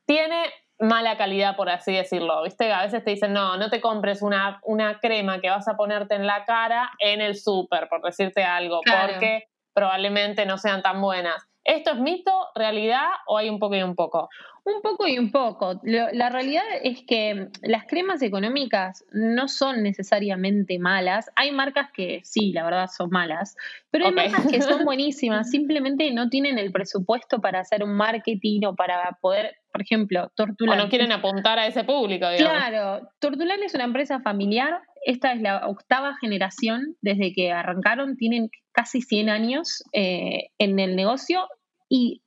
tiene 0.06 0.37
mala 1.08 1.18
calidad, 1.18 1.56
por 1.56 1.70
así 1.70 1.94
decirlo. 1.94 2.44
¿Viste? 2.44 2.72
A 2.72 2.84
veces 2.84 3.04
te 3.04 3.12
dicen, 3.12 3.34
no, 3.34 3.58
no 3.58 3.70
te 3.70 3.82
compres 3.82 4.22
una, 4.22 4.60
una 4.64 5.00
crema 5.00 5.40
que 5.40 5.50
vas 5.50 5.68
a 5.68 5.78
ponerte 5.78 6.16
en 6.16 6.26
la 6.26 6.46
cara 6.46 6.92
en 7.00 7.22
el 7.22 7.36
súper, 7.36 7.88
por 7.88 8.02
decirte 8.02 8.44
algo, 8.44 8.82
porque 8.86 9.48
probablemente 9.74 10.46
no 10.46 10.58
sean 10.58 10.82
tan 10.82 11.02
buenas. 11.02 11.48
¿Esto 11.64 11.92
es 11.92 12.00
mito, 12.00 12.32
realidad 12.56 13.08
o 13.28 13.38
hay 13.38 13.50
un 13.50 13.60
poco 13.60 13.76
y 13.76 13.84
un 13.84 13.94
poco? 13.94 14.30
Un 14.64 14.82
poco 14.82 15.06
y 15.08 15.18
un 15.20 15.32
poco. 15.32 15.80
la 15.84 16.30
realidad 16.30 16.64
es 16.82 17.04
que 17.06 17.48
las 17.62 17.86
cremas 17.86 18.22
económicas 18.22 19.06
no 19.12 19.48
son 19.48 19.84
necesariamente 19.84 20.80
malas. 20.80 21.30
Hay 21.36 21.52
marcas 21.52 21.90
que 21.94 22.22
sí, 22.24 22.52
la 22.54 22.64
verdad 22.64 22.88
son 22.88 23.10
malas, 23.10 23.56
pero 23.92 24.08
hay 24.08 24.12
marcas 24.14 24.48
que 24.48 24.62
son 24.62 24.84
buenísimas. 24.86 25.50
Simplemente 25.50 26.12
no 26.12 26.30
tienen 26.30 26.58
el 26.58 26.72
presupuesto 26.72 27.40
para 27.40 27.60
hacer 27.60 27.84
un 27.84 27.96
marketing 27.96 28.62
o 28.68 28.76
para 28.76 29.18
poder, 29.22 29.56
por 29.78 29.84
ejemplo, 29.84 30.32
Tortulan. 30.36 30.80
O 30.80 30.84
no 30.84 30.90
quieren 30.90 31.12
apuntar 31.12 31.60
a 31.60 31.68
ese 31.68 31.84
público, 31.84 32.28
digamos. 32.28 32.52
Claro, 32.52 33.08
Tortulan 33.20 33.62
es 33.62 33.76
una 33.76 33.84
empresa 33.84 34.20
familiar. 34.22 34.82
Esta 35.06 35.34
es 35.34 35.42
la 35.42 35.68
octava 35.68 36.18
generación 36.20 36.96
desde 37.02 37.32
que 37.32 37.52
arrancaron. 37.52 38.18
Tienen 38.18 38.50
casi 38.72 39.02
100 39.02 39.30
años 39.30 39.84
eh, 39.94 40.48
en 40.58 40.80
el 40.80 40.96
negocio 40.96 41.48
y 41.88 42.24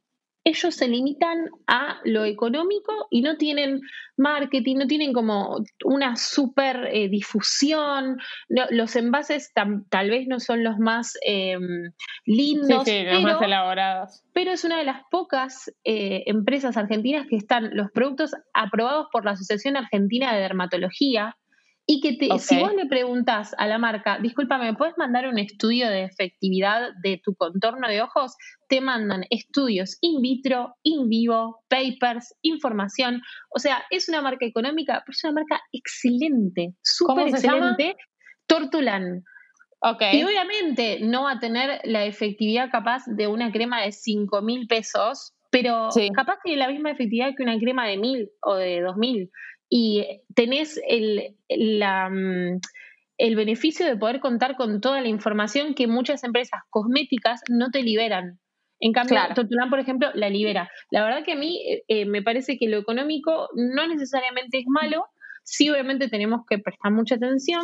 ellos 0.50 0.74
se 0.74 0.88
limitan 0.88 1.48
a 1.66 2.00
lo 2.04 2.24
económico 2.24 3.06
y 3.10 3.22
no 3.22 3.36
tienen 3.36 3.80
marketing, 4.16 4.76
no 4.76 4.86
tienen 4.86 5.12
como 5.12 5.64
una 5.84 6.16
super 6.16 6.88
eh, 6.92 7.08
difusión, 7.08 8.18
los 8.48 8.96
envases 8.96 9.52
tal 9.54 10.10
vez 10.10 10.26
no 10.28 10.38
son 10.40 10.62
los 10.62 10.78
más 10.78 11.14
em, 11.26 11.92
lindos, 12.26 12.84
pero, 12.84 13.20
más 13.20 13.40
elaborados. 13.40 14.22
Pero 14.32 14.52
es 14.52 14.64
una 14.64 14.78
de 14.78 14.84
las 14.84 15.02
pocas 15.10 15.72
eh, 15.84 16.24
empresas 16.26 16.76
argentinas 16.76 17.26
que 17.28 17.36
están 17.36 17.70
los 17.74 17.90
productos 17.90 18.32
aprobados 18.52 19.06
por 19.10 19.24
la 19.24 19.32
Asociación 19.32 19.76
Argentina 19.76 20.34
de 20.34 20.40
Dermatología, 20.40 21.36
y 21.92 22.00
que 22.00 22.38
si 22.38 22.56
vos 22.60 22.72
le 22.72 22.86
preguntás 22.86 23.52
a 23.58 23.66
la 23.66 23.76
marca, 23.76 24.20
discúlpame, 24.20 24.74
¿puedes 24.74 24.96
mandar 24.96 25.26
un 25.26 25.40
estudio 25.40 25.88
de 25.88 26.04
efectividad 26.04 26.90
de 27.02 27.20
tu 27.24 27.34
contorno 27.34 27.88
de 27.88 28.00
ojos? 28.00 28.36
Te 28.68 28.80
mandan 28.80 29.24
estudios 29.28 29.98
in 30.00 30.22
vitro, 30.22 30.76
in 30.84 31.08
vivo, 31.08 31.64
papers, 31.66 32.32
información. 32.42 33.22
O 33.52 33.58
sea, 33.58 33.82
es 33.90 34.08
una 34.08 34.22
marca 34.22 34.46
económica, 34.46 35.02
pero 35.04 35.16
es 35.16 35.24
una 35.24 35.32
marca 35.32 35.60
excelente, 35.72 36.74
súper 36.80 37.26
excelente. 37.26 37.96
Tortulan. 38.46 39.24
Okay. 39.80 40.20
Y 40.20 40.22
obviamente 40.22 41.00
no 41.02 41.24
va 41.24 41.32
a 41.32 41.40
tener 41.40 41.80
la 41.82 42.04
efectividad 42.04 42.70
capaz 42.70 43.02
de 43.06 43.26
una 43.26 43.50
crema 43.50 43.82
de 43.82 43.90
5 43.90 44.42
mil 44.42 44.68
pesos, 44.68 45.32
pero 45.50 45.88
capaz 46.14 46.36
tiene 46.44 46.58
la 46.58 46.68
misma 46.68 46.92
efectividad 46.92 47.32
que 47.36 47.42
una 47.42 47.58
crema 47.58 47.88
de 47.88 47.96
mil 47.96 48.30
o 48.42 48.54
de 48.54 48.80
dos 48.80 48.96
mil 48.96 49.28
y 49.70 50.04
tenés 50.34 50.78
el, 50.86 51.36
mm, 51.48 52.58
el 53.16 53.36
beneficio 53.36 53.86
de 53.86 53.96
poder 53.96 54.20
contar 54.20 54.56
con 54.56 54.80
toda 54.80 55.00
la 55.00 55.08
información 55.08 55.74
que 55.74 55.86
muchas 55.86 56.24
empresas 56.24 56.60
cosméticas 56.68 57.40
no 57.48 57.70
te 57.70 57.82
liberan. 57.82 58.40
En 58.80 58.92
cambio, 58.92 59.18
Tortulán, 59.34 59.70
por 59.70 59.78
ejemplo, 59.78 60.08
la 60.14 60.28
libera. 60.30 60.70
La 60.90 61.04
verdad 61.04 61.22
que 61.22 61.32
a 61.32 61.36
mí 61.36 61.62
eh, 61.68 61.84
eh, 61.86 62.06
me 62.06 62.22
parece 62.22 62.58
que 62.58 62.66
lo 62.66 62.78
económico 62.78 63.48
no 63.54 63.86
necesariamente 63.86 64.58
es 64.58 64.64
malo, 64.66 65.06
sí 65.44 65.70
obviamente 65.70 66.08
tenemos 66.08 66.40
que 66.48 66.58
prestar 66.58 66.90
mucha 66.90 67.16
atención, 67.16 67.62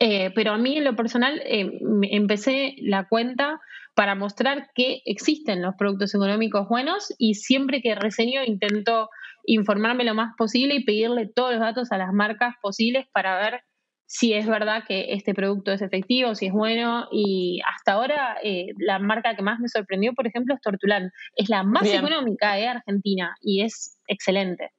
eh, 0.00 0.32
pero 0.34 0.52
a 0.52 0.58
mí 0.58 0.76
en 0.76 0.84
lo 0.84 0.96
personal 0.96 1.40
empecé 1.44 2.74
la 2.78 3.08
cuenta 3.08 3.60
para 3.94 4.14
mostrar 4.14 4.70
que 4.74 5.00
existen 5.04 5.62
los 5.62 5.74
productos 5.76 6.14
económicos 6.14 6.68
buenos 6.68 7.14
y 7.18 7.34
siempre 7.34 7.80
que 7.80 7.94
reseño 7.94 8.44
intento 8.44 9.10
informarme 9.44 10.04
lo 10.04 10.14
más 10.14 10.34
posible 10.36 10.74
y 10.74 10.84
pedirle 10.84 11.26
todos 11.26 11.52
los 11.52 11.60
datos 11.60 11.92
a 11.92 11.98
las 11.98 12.12
marcas 12.12 12.54
posibles 12.62 13.06
para 13.12 13.38
ver 13.38 13.60
si 14.06 14.34
es 14.34 14.48
verdad 14.48 14.82
que 14.88 15.12
este 15.12 15.34
producto 15.34 15.70
es 15.70 15.82
efectivo, 15.82 16.34
si 16.34 16.46
es 16.46 16.52
bueno. 16.52 17.06
Y 17.12 17.60
hasta 17.72 17.92
ahora 17.92 18.38
eh, 18.42 18.66
la 18.78 18.98
marca 18.98 19.36
que 19.36 19.42
más 19.42 19.60
me 19.60 19.68
sorprendió, 19.68 20.14
por 20.14 20.26
ejemplo, 20.26 20.52
es 20.54 20.60
Tortulán. 20.60 21.12
Es 21.36 21.48
la 21.48 21.62
más 21.62 21.86
económica 21.86 22.54
de 22.54 22.66
Argentina 22.66 23.36
y 23.40 23.62
es 23.62 24.00
excelente. 24.08 24.72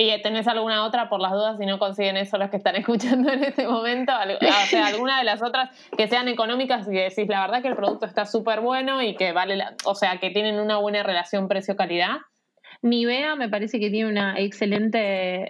¿Y 0.00 0.22
tenés 0.22 0.46
alguna 0.46 0.84
otra 0.84 1.08
por 1.08 1.20
las 1.20 1.32
dudas 1.32 1.58
si 1.58 1.66
no 1.66 1.80
consiguen 1.80 2.16
eso 2.16 2.38
los 2.38 2.50
que 2.50 2.58
están 2.58 2.76
escuchando 2.76 3.32
en 3.32 3.42
este 3.42 3.66
momento? 3.66 4.12
O 4.12 4.66
sea, 4.66 4.86
alguna 4.86 5.18
de 5.18 5.24
las 5.24 5.42
otras 5.42 5.70
que 5.96 6.06
sean 6.06 6.28
económicas 6.28 6.86
y 6.86 6.92
que 6.92 7.02
decís 7.02 7.26
la 7.26 7.40
verdad 7.40 7.62
que 7.62 7.68
el 7.68 7.74
producto 7.74 8.06
está 8.06 8.26
súper 8.26 8.60
bueno 8.60 9.02
y 9.02 9.16
que 9.16 9.32
vale, 9.32 9.60
o 9.84 9.96
sea, 9.96 10.18
que 10.20 10.30
tienen 10.30 10.60
una 10.60 10.78
buena 10.78 11.02
relación 11.02 11.48
precio-calidad. 11.48 12.18
Nivea 12.82 13.34
me 13.36 13.48
parece 13.48 13.80
que 13.80 13.90
tiene 13.90 14.10
una 14.10 14.38
excelente 14.38 14.98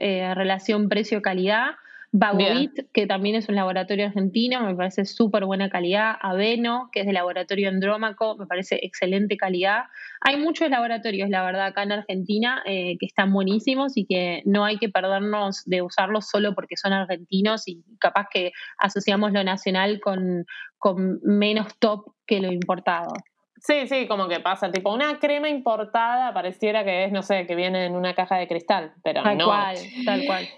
eh, 0.01 0.35
relación 0.35 0.89
precio-calidad. 0.89 1.73
Bagovit, 2.11 2.91
que 2.95 3.07
también 3.07 3.37
es 3.37 3.51
un 3.51 3.55
laboratorio 3.55 4.07
argentino, 4.07 4.65
me 4.65 4.75
parece 4.75 5.05
súper 5.05 5.45
buena 5.45 5.69
calidad. 5.69 6.15
Aveno, 6.23 6.89
que 6.91 7.01
es 7.01 7.07
de 7.07 7.13
laboratorio 7.13 7.69
Andrómaco, 7.69 8.35
me 8.39 8.47
parece 8.47 8.81
excelente 8.83 9.37
calidad. 9.37 9.85
Hay 10.23 10.39
muchos 10.39 10.71
laboratorios, 10.71 11.29
la 11.29 11.45
verdad, 11.45 11.67
acá 11.67 11.83
en 11.83 11.93
Argentina 11.93 12.63
eh, 12.65 12.97
que 12.99 13.05
están 13.05 13.31
buenísimos 13.31 13.99
y 13.99 14.07
que 14.07 14.43
no 14.47 14.65
hay 14.65 14.79
que 14.79 14.89
perdernos 14.89 15.65
de 15.67 15.83
usarlos 15.83 16.29
solo 16.29 16.55
porque 16.55 16.79
son 16.79 16.95
argentinos 16.95 17.69
y 17.69 17.85
capaz 17.99 18.29
que 18.33 18.53
asociamos 18.79 19.33
lo 19.33 19.45
nacional 19.45 20.01
con, 20.01 20.47
con 20.79 21.21
menos 21.23 21.79
top 21.79 22.15
que 22.27 22.41
lo 22.41 22.51
importado. 22.51 23.13
Sí, 23.61 23.87
sí, 23.89 24.07
como 24.07 24.29
que 24.29 24.41
pasa, 24.41 24.71
tipo 24.71 24.93
una 24.93 25.19
crema 25.19 25.49
importada 25.49 26.33
pareciera 26.33 26.85
que 26.85 27.05
es, 27.05 27.13
no 27.13 27.23
sé, 27.23 27.47
que 27.47 27.55
viene 27.55 27.87
en 27.87 27.95
una 27.97 28.15
caja 28.15 28.37
de 28.37 28.47
cristal, 28.49 28.93
pero 29.03 29.23
Tal 29.23 29.37
no. 29.39 29.47
cual, 29.47 29.77
tal 30.05 30.25
cual. 30.27 30.49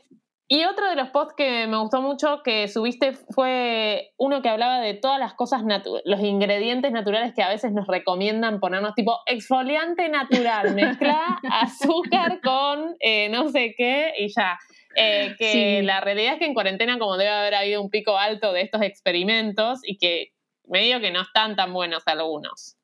Y 0.52 0.64
otro 0.64 0.88
de 0.90 0.96
los 0.96 1.10
posts 1.10 1.34
que 1.36 1.68
me 1.68 1.76
gustó 1.78 2.02
mucho 2.02 2.42
que 2.42 2.66
subiste 2.66 3.12
fue 3.12 4.10
uno 4.16 4.42
que 4.42 4.48
hablaba 4.48 4.80
de 4.80 4.94
todas 4.94 5.20
las 5.20 5.34
cosas, 5.34 5.62
los 6.04 6.20
ingredientes 6.20 6.90
naturales 6.90 7.32
que 7.36 7.42
a 7.44 7.48
veces 7.48 7.70
nos 7.72 7.86
recomiendan 7.86 8.58
ponernos, 8.58 8.94
tipo 8.96 9.20
exfoliante 9.26 10.08
natural, 10.08 10.74
mezcla 10.74 11.38
azúcar 11.52 12.40
con 12.42 12.96
eh, 12.98 13.28
no 13.28 13.48
sé 13.48 13.74
qué 13.76 14.12
y 14.18 14.28
ya. 14.34 14.58
Eh, 14.96 15.36
que 15.38 15.52
Sí. 15.78 15.86
la 15.86 16.00
realidad 16.00 16.32
es 16.32 16.38
que 16.40 16.46
en 16.46 16.54
cuarentena, 16.54 16.98
como 16.98 17.16
debe 17.16 17.30
haber 17.30 17.54
habido 17.54 17.80
un 17.80 17.88
pico 17.88 18.18
alto 18.18 18.52
de 18.52 18.62
estos 18.62 18.82
experimentos 18.82 19.78
y 19.84 19.98
que 19.98 20.32
medio 20.66 21.00
que 21.00 21.12
no 21.12 21.20
están 21.22 21.54
tan 21.54 21.72
buenos 21.72 22.02
algunos. 22.06 22.76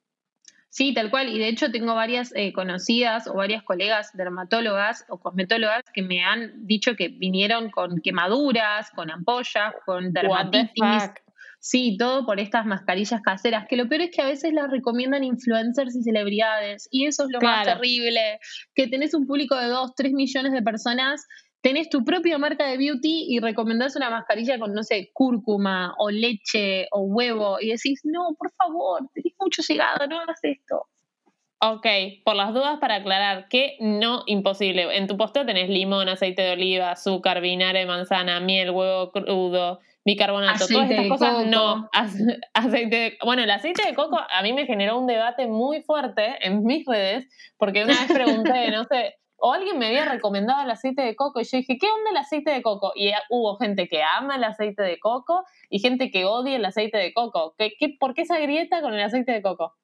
Sí, 0.68 0.92
tal 0.92 1.11
cual. 1.11 1.29
Y 1.29 1.38
de 1.38 1.48
hecho 1.48 1.70
tengo 1.70 1.94
varias 1.94 2.33
eh, 2.35 2.52
conocidas 2.52 3.26
o 3.26 3.35
varias 3.35 3.62
colegas 3.62 4.11
dermatólogas 4.14 5.05
o 5.09 5.18
cosmetólogas 5.18 5.83
que 5.94 6.02
me 6.02 6.22
han 6.22 6.66
dicho 6.66 6.96
que 6.96 7.09
vinieron 7.09 7.70
con 7.70 8.00
quemaduras, 8.00 8.90
con 8.90 9.11
ampollas, 9.11 9.74
con 9.85 10.12
dermatitis. 10.12 11.11
Sí, 11.59 11.96
todo 11.98 12.26
por 12.26 12.38
estas 12.38 12.64
mascarillas 12.64 13.20
caseras, 13.22 13.66
que 13.68 13.76
lo 13.76 13.88
peor 13.88 14.02
es 14.02 14.11
que 14.14 14.22
a 14.22 14.26
veces 14.26 14.52
las 14.52 14.70
recomiendan 14.70 15.24
influencers 15.24 15.96
y 15.96 16.02
celebridades, 16.02 16.87
y 16.92 17.07
eso 17.07 17.24
es 17.24 17.31
lo 17.33 17.40
más 17.40 17.66
terrible, 17.66 18.38
que 18.74 18.87
tenés 18.87 19.14
un 19.14 19.26
público 19.26 19.57
de 19.57 19.66
2, 19.66 19.94
3 19.96 20.12
millones 20.12 20.52
de 20.52 20.62
personas, 20.62 21.26
tenés 21.61 21.88
tu 21.88 22.05
propia 22.05 22.38
marca 22.38 22.66
de 22.66 22.77
beauty 22.77 23.27
y 23.29 23.40
recomendás 23.40 23.97
una 23.97 24.11
mascarilla 24.11 24.59
con, 24.59 24.73
no 24.73 24.83
sé, 24.83 25.11
cúrcuma 25.12 25.95
o 25.99 26.11
leche 26.11 26.87
o 26.92 27.01
huevo, 27.03 27.59
y 27.61 27.71
decís, 27.71 28.01
no, 28.05 28.35
por 28.38 28.53
favor, 28.53 29.09
tenés 29.14 29.35
mucho 29.40 29.62
llegado, 29.69 30.07
no 30.07 30.21
hagas 30.21 30.38
esto. 30.42 30.87
Ok, 31.59 31.87
por 32.25 32.37
las 32.37 32.53
dudas 32.53 32.79
para 32.81 32.97
aclarar 32.97 33.49
que 33.49 33.77
no 33.81 34.23
imposible. 34.27 34.95
En 34.97 35.07
tu 35.07 35.16
posteo 35.16 35.47
tenés 35.47 35.71
limón, 35.71 36.09
aceite 36.09 36.42
de 36.42 36.53
oliva, 36.53 36.90
azúcar, 36.90 37.40
vinagre 37.40 37.87
manzana, 37.87 38.40
miel, 38.40 38.71
huevo 38.71 39.11
crudo, 39.11 39.81
bicarbonato, 40.05 40.64
Aceite 40.64 40.75
todas 40.75 40.90
estas 40.90 41.09
cosas 41.09 41.35
coco. 41.37 41.47
no. 41.47 41.88
Ace- 41.95 42.38
Aceite 42.53 42.97
de- 42.97 43.19
bueno, 43.25 43.42
el 43.42 43.51
aceite 43.51 43.83
de 43.88 43.95
coco 43.95 44.19
a 44.31 44.42
mí 44.42 44.53
me 44.53 44.66
generó 44.66 44.99
un 45.01 45.07
debate 45.07 45.47
muy 45.47 45.83
fuerte 45.83 46.37
en 46.47 46.62
mis 46.62 46.85
redes 46.87 47.27
porque 47.57 47.85
una 47.85 48.03
vez 48.03 48.12
pregunté, 48.12 48.71
no 48.71 48.85
sé, 48.85 49.14
o 49.46 49.52
alguien 49.52 49.78
me 49.78 49.87
había 49.87 50.04
recomendado 50.04 50.64
el 50.64 50.70
aceite 50.72 51.02
de 51.02 51.14
coco 51.14 51.40
y 51.40 51.44
yo 51.44 51.59
dije, 51.59 51.78
¿qué 51.78 51.87
onda 51.87 52.11
el 52.11 52.16
aceite 52.16 52.50
de 52.50 52.62
coco? 52.62 52.90
Y 52.96 53.09
eh, 53.09 53.14
hubo 53.30 53.56
gente 53.59 53.87
que 53.87 54.02
ama 54.02 54.35
el 54.35 54.42
aceite 54.42 54.82
de 54.82 54.98
coco 54.98 55.44
y 55.70 55.78
gente 55.78 56.11
que 56.11 56.24
odia 56.24 56.56
el 56.56 56.64
aceite 56.64 56.98
de 56.98 57.12
coco. 57.12 57.54
¿Qué, 57.56 57.74
qué, 57.78 57.94
por 58.00 58.14
qué 58.14 58.22
esa 58.22 58.40
grieta 58.40 58.82
con 58.82 58.92
el 58.92 59.00
aceite 59.00 59.30
de 59.30 59.42
coco? 59.42 59.76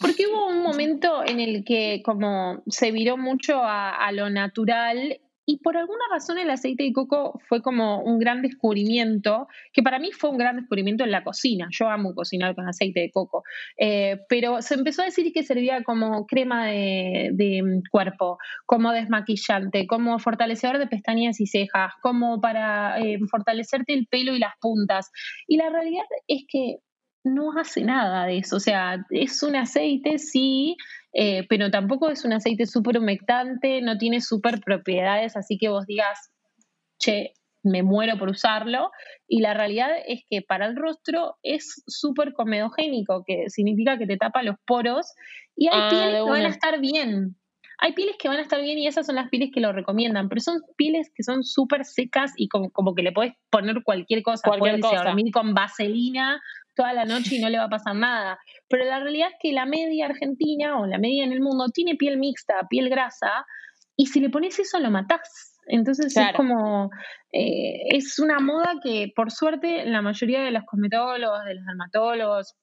Porque 0.00 0.26
hubo 0.26 0.48
un 0.48 0.60
momento 0.60 1.24
en 1.24 1.38
el 1.38 1.64
que 1.64 2.02
como 2.04 2.64
se 2.66 2.90
viró 2.90 3.16
mucho 3.16 3.62
a, 3.62 3.90
a 3.90 4.10
lo 4.10 4.28
natural 4.28 5.20
y 5.46 5.58
por 5.58 5.76
alguna 5.76 6.02
razón 6.10 6.38
el 6.38 6.50
aceite 6.50 6.82
de 6.82 6.92
coco 6.92 7.40
fue 7.48 7.62
como 7.62 8.02
un 8.02 8.18
gran 8.18 8.42
descubrimiento, 8.42 9.46
que 9.72 9.82
para 9.82 10.00
mí 10.00 10.10
fue 10.12 10.30
un 10.30 10.38
gran 10.38 10.56
descubrimiento 10.56 11.04
en 11.04 11.12
la 11.12 11.22
cocina. 11.22 11.68
Yo 11.70 11.88
amo 11.88 12.14
cocinar 12.14 12.54
con 12.56 12.68
aceite 12.68 13.00
de 13.00 13.10
coco, 13.12 13.44
Eh, 13.78 14.18
pero 14.28 14.60
se 14.60 14.74
empezó 14.74 15.02
a 15.02 15.06
decir 15.06 15.32
que 15.32 15.44
servía 15.44 15.84
como 15.84 16.26
crema 16.26 16.66
de, 16.66 17.30
de 17.32 17.62
cuerpo, 17.90 18.38
como 18.66 18.90
desmaquillante, 18.90 19.86
como 19.86 20.18
fortalecedor 20.18 20.78
de 20.78 20.88
pestañas 20.88 21.40
y 21.40 21.46
cejas, 21.46 21.92
como 22.02 22.40
para 22.40 22.98
eh, 22.98 23.18
fortalecerte 23.30 23.94
el 23.94 24.06
pelo 24.08 24.34
y 24.34 24.40
las 24.40 24.54
puntas. 24.60 25.10
Y 25.46 25.56
la 25.58 25.70
realidad 25.70 26.04
es 26.26 26.44
que 26.48 26.78
no 27.26 27.52
hace 27.58 27.82
nada 27.82 28.26
de 28.26 28.38
eso. 28.38 28.56
O 28.56 28.60
sea, 28.60 29.04
es 29.10 29.42
un 29.42 29.56
aceite, 29.56 30.18
sí, 30.18 30.76
eh, 31.18 31.46
pero 31.48 31.70
tampoco 31.70 32.10
es 32.10 32.26
un 32.26 32.34
aceite 32.34 32.66
súper 32.66 32.98
humectante, 32.98 33.80
no 33.80 33.96
tiene 33.96 34.20
súper 34.20 34.60
propiedades, 34.60 35.34
así 35.34 35.56
que 35.56 35.70
vos 35.70 35.86
digas, 35.86 36.30
che, 36.98 37.32
me 37.62 37.82
muero 37.82 38.18
por 38.18 38.28
usarlo. 38.28 38.90
Y 39.26 39.40
la 39.40 39.54
realidad 39.54 39.88
es 40.06 40.24
que 40.28 40.42
para 40.42 40.66
el 40.66 40.76
rostro 40.76 41.36
es 41.42 41.82
súper 41.86 42.34
comedogénico, 42.34 43.24
que 43.26 43.48
significa 43.48 43.96
que 43.96 44.06
te 44.06 44.18
tapa 44.18 44.42
los 44.42 44.56
poros 44.66 45.14
y 45.56 45.68
hay 45.68 45.80
Ah, 45.80 45.88
pieles 45.88 46.22
que 46.22 46.30
van 46.30 46.44
a 46.44 46.48
estar 46.48 46.80
bien. 46.80 47.36
Hay 47.78 47.92
pieles 47.94 48.16
que 48.18 48.28
van 48.28 48.36
a 48.36 48.42
estar 48.42 48.60
bien 48.60 48.78
y 48.78 48.86
esas 48.86 49.06
son 49.06 49.14
las 49.16 49.30
pieles 49.30 49.50
que 49.54 49.60
lo 49.60 49.72
recomiendan, 49.72 50.28
pero 50.28 50.42
son 50.42 50.60
pieles 50.76 51.10
que 51.14 51.22
son 51.22 51.44
súper 51.44 51.86
secas 51.86 52.34
y 52.36 52.48
como, 52.48 52.70
como 52.70 52.94
que 52.94 53.02
le 53.02 53.12
podés 53.12 53.32
poner 53.48 53.82
cualquier 53.82 54.22
cosa. 54.22 54.48
Cualquier 54.48 54.80
Podés 54.80 54.98
cosa. 54.98 55.04
dormir 55.04 55.32
con 55.32 55.54
vaselina 55.54 56.42
toda 56.76 56.92
la 56.92 57.04
noche 57.04 57.36
y 57.36 57.40
no 57.40 57.48
le 57.48 57.58
va 57.58 57.64
a 57.64 57.68
pasar 57.68 57.96
nada. 57.96 58.38
Pero 58.68 58.84
la 58.84 59.00
realidad 59.00 59.28
es 59.32 59.36
que 59.40 59.52
la 59.52 59.66
media 59.66 60.06
argentina 60.06 60.78
o 60.78 60.86
la 60.86 60.98
media 60.98 61.24
en 61.24 61.32
el 61.32 61.40
mundo 61.40 61.68
tiene 61.74 61.96
piel 61.96 62.18
mixta, 62.18 62.54
piel 62.68 62.88
grasa, 62.88 63.44
y 63.96 64.06
si 64.06 64.20
le 64.20 64.30
pones 64.30 64.58
eso 64.58 64.78
lo 64.78 64.90
matás. 64.90 65.58
Entonces 65.68 66.16
es 66.16 66.36
como, 66.36 66.90
eh, 67.32 67.88
es 67.88 68.18
una 68.20 68.38
moda 68.38 68.74
que 68.82 69.10
por 69.16 69.32
suerte 69.32 69.84
la 69.86 70.02
mayoría 70.02 70.42
de 70.42 70.52
los 70.52 70.62
cosmetólogos, 70.64 71.44
de 71.44 71.54
los 71.54 71.64
dermatólogos, 71.66 72.54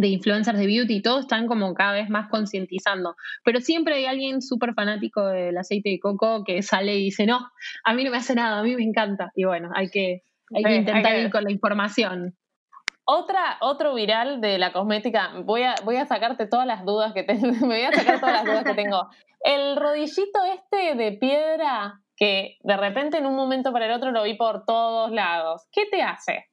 de 0.00 0.08
influencers 0.08 0.58
de 0.58 0.66
beauty 0.66 0.94
y 0.96 1.02
todo 1.02 1.20
están 1.20 1.46
como 1.46 1.74
cada 1.74 1.92
vez 1.92 2.08
más 2.08 2.28
concientizando. 2.30 3.16
Pero 3.44 3.60
siempre 3.60 3.96
hay 3.96 4.06
alguien 4.06 4.40
súper 4.40 4.72
fanático 4.72 5.26
del 5.26 5.58
aceite 5.58 5.90
de 5.90 5.98
coco 5.98 6.44
que 6.44 6.62
sale 6.62 6.96
y 6.96 7.04
dice, 7.04 7.26
no, 7.26 7.50
a 7.84 7.92
mí 7.92 8.04
no 8.04 8.10
me 8.10 8.16
hace 8.16 8.34
nada, 8.34 8.60
a 8.60 8.62
mí 8.62 8.74
me 8.74 8.84
encanta. 8.84 9.30
Y 9.34 9.44
bueno, 9.44 9.70
hay 9.74 9.90
que, 9.90 10.22
hay 10.54 10.62
que 10.62 10.68
hay 10.68 10.76
intentar 10.76 11.12
que- 11.12 11.22
ir 11.22 11.30
con 11.30 11.44
la 11.44 11.52
información. 11.52 12.34
Otra, 13.04 13.58
otro 13.60 13.94
viral 13.94 14.40
de 14.40 14.58
la 14.58 14.72
cosmética, 14.72 15.32
voy 15.44 15.62
a, 15.62 15.74
voy 15.84 15.96
a 15.96 16.06
sacarte 16.06 16.46
todas 16.46 16.66
las 16.66 16.84
dudas 16.84 17.12
que 17.12 17.24
tengo, 17.24 17.46
me 17.66 17.76
voy 17.76 17.82
a 17.82 17.92
sacar 17.92 18.20
todas 18.20 18.34
las 18.34 18.44
dudas 18.44 18.64
que 18.64 18.74
tengo. 18.74 19.08
El 19.40 19.76
rodillito 19.76 20.38
este 20.54 20.94
de 20.94 21.12
piedra 21.12 22.00
que 22.16 22.58
de 22.62 22.76
repente 22.76 23.18
en 23.18 23.26
un 23.26 23.34
momento 23.34 23.72
para 23.72 23.86
el 23.86 23.92
otro 23.92 24.12
lo 24.12 24.22
vi 24.22 24.34
por 24.34 24.64
todos 24.64 25.10
lados, 25.10 25.66
¿qué 25.72 25.86
te 25.86 26.02
hace? 26.02 26.46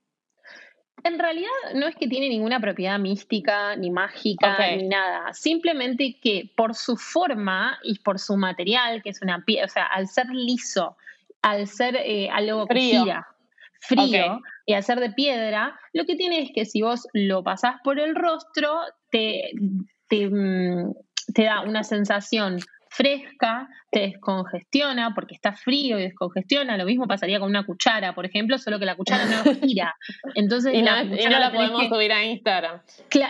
En 1.04 1.20
realidad 1.20 1.50
no 1.76 1.88
es 1.88 1.96
que 1.96 2.08
tiene 2.08 2.30
ninguna 2.30 2.60
propiedad 2.60 3.00
mística, 3.00 3.76
ni 3.76 3.90
mágica, 3.90 4.58
ni 4.76 4.88
nada. 4.88 5.34
Simplemente 5.34 6.18
que 6.22 6.52
por 6.58 6.76
su 6.76 6.98
forma 6.98 7.80
y 7.84 8.00
por 8.00 8.20
su 8.20 8.36
material, 8.36 9.02
que 9.02 9.10
es 9.10 9.22
una 9.22 9.44
piedra, 9.46 9.66
o 9.66 9.70
sea, 9.70 9.86
al 9.86 10.08
ser 10.08 10.28
liso, 10.30 10.98
al 11.42 11.68
ser 11.68 11.96
eh, 11.96 12.30
algo 12.30 12.68
que 12.68 12.80
gira, 12.80 13.28
frío, 13.80 14.39
y 14.65 14.74
al 14.74 14.84
ser 14.84 15.00
de 15.00 15.12
piedra, 15.12 15.80
lo 15.94 16.06
que 16.06 16.15
tiene 16.15 16.42
es 16.42 16.50
que 16.54 16.65
si 16.65 16.82
vos 16.82 17.08
lo 17.13 17.44
pasás 17.44 17.76
por 17.84 18.00
el 18.00 18.15
rostro, 18.15 18.80
te, 19.12 19.52
te, 20.08 20.30
mm, 20.30 20.94
te 21.34 21.44
da 21.44 21.62
una 21.62 21.84
sensación 21.84 22.60
fresca, 22.92 23.68
te 23.92 24.00
descongestiona 24.00 25.13
porque 25.13 25.36
está 25.36 25.54
frío 25.54 26.00
y 26.00 26.02
descongestiona. 26.02 26.76
Lo 26.76 26.86
mismo 26.86 27.08
pasaría 27.08 27.39
con 27.39 27.50
una 27.50 27.63
cuchara, 27.63 28.15
por 28.15 28.26
ejemplo, 28.26 28.58
solo 28.58 28.80
que 28.80 28.86
la 28.86 28.96
cuchara 28.96 29.26
no 29.26 29.44
gira. 29.62 29.96
Entonces 30.34 30.74
Y 30.74 30.82
no, 30.82 30.92
la 30.96 31.04
y 31.04 31.10
cuchara 31.10 31.30
no 31.30 31.39
la 31.39 31.52
tenés 31.52 31.68
podemos 31.70 31.82
que- 31.84 31.96
subir 31.96 32.12
a 32.12 32.24
Instagram. 32.26 32.82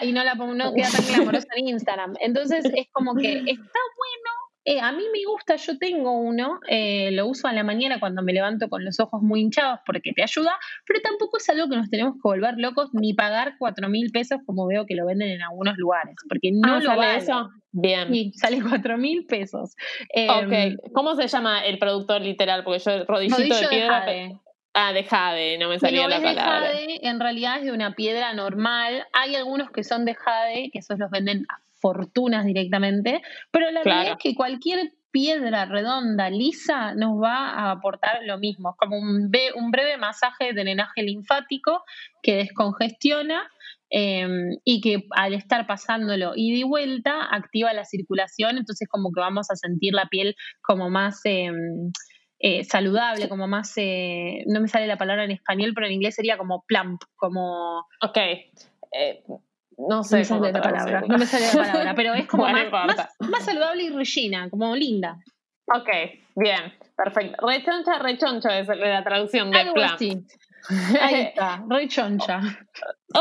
Y 0.02 0.12
no 0.14 0.24
la 0.24 0.36
no 0.36 0.74
queda 0.74 0.88
tan 0.90 1.06
glamorosa 1.08 1.48
en 1.58 1.68
Instagram. 1.68 2.14
Entonces 2.22 2.64
es 2.74 2.88
como 2.94 3.16
que 3.16 3.34
está 3.48 3.80
bueno. 3.98 4.32
Eh, 4.72 4.80
a 4.82 4.92
mí 4.92 5.04
me 5.12 5.24
gusta, 5.26 5.56
yo 5.56 5.78
tengo 5.78 6.12
uno, 6.20 6.60
eh, 6.68 7.10
lo 7.12 7.26
uso 7.28 7.48
a 7.48 7.54
la 7.54 7.64
mañana 7.64 8.00
cuando 8.00 8.22
me 8.22 8.34
levanto 8.34 8.70
con 8.70 8.86
los 8.86 9.00
ojos 9.00 9.22
muy 9.22 9.42
hinchados 9.42 9.80
porque 9.86 10.12
te 10.14 10.22
ayuda, 10.24 10.58
pero 10.86 11.00
tampoco 11.02 11.38
es 11.38 11.50
algo 11.50 11.70
que 11.70 11.76
nos 11.78 11.90
tenemos 11.90 12.14
que 12.16 12.22
volver 12.24 12.56
locos 12.58 12.90
ni 12.94 13.14
pagar 13.14 13.56
cuatro 13.58 13.90
mil 13.90 14.12
pesos 14.12 14.40
como 14.46 14.68
veo 14.68 14.86
que 14.86 14.96
lo 14.96 15.06
venden 15.06 15.30
en 15.30 15.42
algunos 15.42 15.76
lugares, 15.78 16.16
porque 16.28 16.52
no 16.52 16.74
Ah, 16.76 16.80
lo 16.80 16.86
¿sale 16.86 16.98
vale. 17.08 17.18
eso? 17.18 17.50
Bien. 17.72 18.08
Sí, 18.12 18.32
sale 18.36 18.62
cuatro 18.62 18.98
mil 18.98 19.26
pesos. 19.26 19.76
Eh, 20.14 20.28
ok, 20.30 20.92
¿cómo 20.94 21.16
se 21.16 21.28
llama 21.28 21.66
el 21.66 21.78
producto 21.80 22.18
literal? 22.20 22.64
Porque 22.64 22.80
yo, 22.80 23.06
rodillito 23.06 23.38
rodillo 23.38 23.56
de 23.56 23.62
de 23.62 23.68
piedra. 23.70 24.02
jade. 24.02 24.40
Ah, 24.74 24.94
de 24.94 25.04
jade, 25.04 25.58
no 25.58 25.68
me 25.70 25.80
salía 25.80 26.08
la 26.08 26.18
es 26.18 26.22
de 26.22 26.28
palabra. 26.28 26.68
jade, 26.68 27.00
en 27.08 27.20
realidad 27.20 27.58
es 27.58 27.66
de 27.66 27.72
una 27.72 27.96
piedra 27.96 28.34
normal. 28.34 29.06
Hay 29.14 29.36
algunos 29.36 29.72
que 29.72 29.84
son 29.84 30.06
de 30.06 30.14
jade, 30.16 30.70
que 30.72 30.80
esos 30.80 31.00
los 31.00 31.10
venden 31.10 31.46
a 31.50 31.60
fortunas 31.80 32.46
directamente, 32.46 33.22
pero 33.52 33.72
la 33.72 33.82
Claro. 33.82 33.98
realidad 33.98 34.18
es 34.18 34.24
que 34.24 34.36
cualquier 34.36 34.92
piedra 35.12 35.66
redonda, 35.66 36.30
lisa, 36.30 36.94
nos 36.94 37.22
va 37.22 37.50
a 37.50 37.72
aportar 37.72 38.20
lo 38.26 38.38
mismo. 38.38 38.70
Es 38.70 38.76
como 38.78 38.98
un, 38.98 39.32
breve 39.72 39.98
masaje 39.98 40.46
de 40.46 40.54
drenaje 40.54 41.02
linfático 41.02 41.84
que 42.22 42.36
descongestiona 42.36 43.50
eh, 43.90 44.28
y 44.64 44.82
que 44.82 45.08
al 45.12 45.34
estar 45.34 45.66
pasándolo 45.66 46.34
ida 46.36 46.60
y 46.60 46.64
vuelta 46.64 47.24
activa 47.32 47.74
la 47.74 47.86
circulación, 47.86 48.58
entonces 48.58 48.88
como 48.88 49.12
que 49.12 49.20
vamos 49.20 49.50
a 49.50 49.56
sentir 49.56 49.94
la 49.94 50.06
piel 50.08 50.36
como 50.62 50.90
más... 50.90 51.22
eh, 51.26 51.52
eh, 52.42 52.64
saludable, 52.64 53.28
como 53.28 53.48
más, 53.48 53.74
eh, 53.76 54.44
no 54.48 54.62
me 54.62 54.70
sale 54.70 54.88
la 54.88 54.98
palabra 54.98 55.26
en 55.26 55.32
español, 55.32 55.74
pero 55.76 55.88
en 55.88 55.94
inglés 55.94 56.16
sería 56.16 56.38
como 56.38 56.64
plump, 56.66 57.02
como... 57.18 57.80
Ok. 58.02 58.18
No 59.80 59.98
No 59.98 60.04
sé 60.04 60.18
me 60.18 60.28
cómo 60.28 60.40
sale 60.42 60.52
la 60.54 60.62
palabra, 60.62 61.02
no 61.08 61.18
me 61.18 61.26
sale 61.26 61.46
la 61.48 61.54
palabra, 61.54 61.96
pero 61.96 62.14
es 62.14 62.28
como 62.28 62.44
Bueno, 62.44 62.64
no 62.66 62.72
más, 62.72 62.98
más, 62.98 63.30
más 63.30 63.46
saludable 63.46 63.84
y 63.84 63.90
rellena, 63.90 64.50
como 64.50 64.76
linda. 64.76 65.18
Ok, 65.68 65.90
bien, 66.36 66.74
perfecto. 66.98 67.48
Rechoncha, 67.48 68.00
rechoncho 68.00 68.50
es 68.50 68.68
la 68.68 69.04
traducción 69.04 69.52
de 69.52 69.60
Algo 69.60 69.74
plan. 69.76 69.94
así. 69.94 70.26
Ahí 71.02 71.22
está, 71.22 71.64
re 71.68 71.88
choncha. 71.88 72.42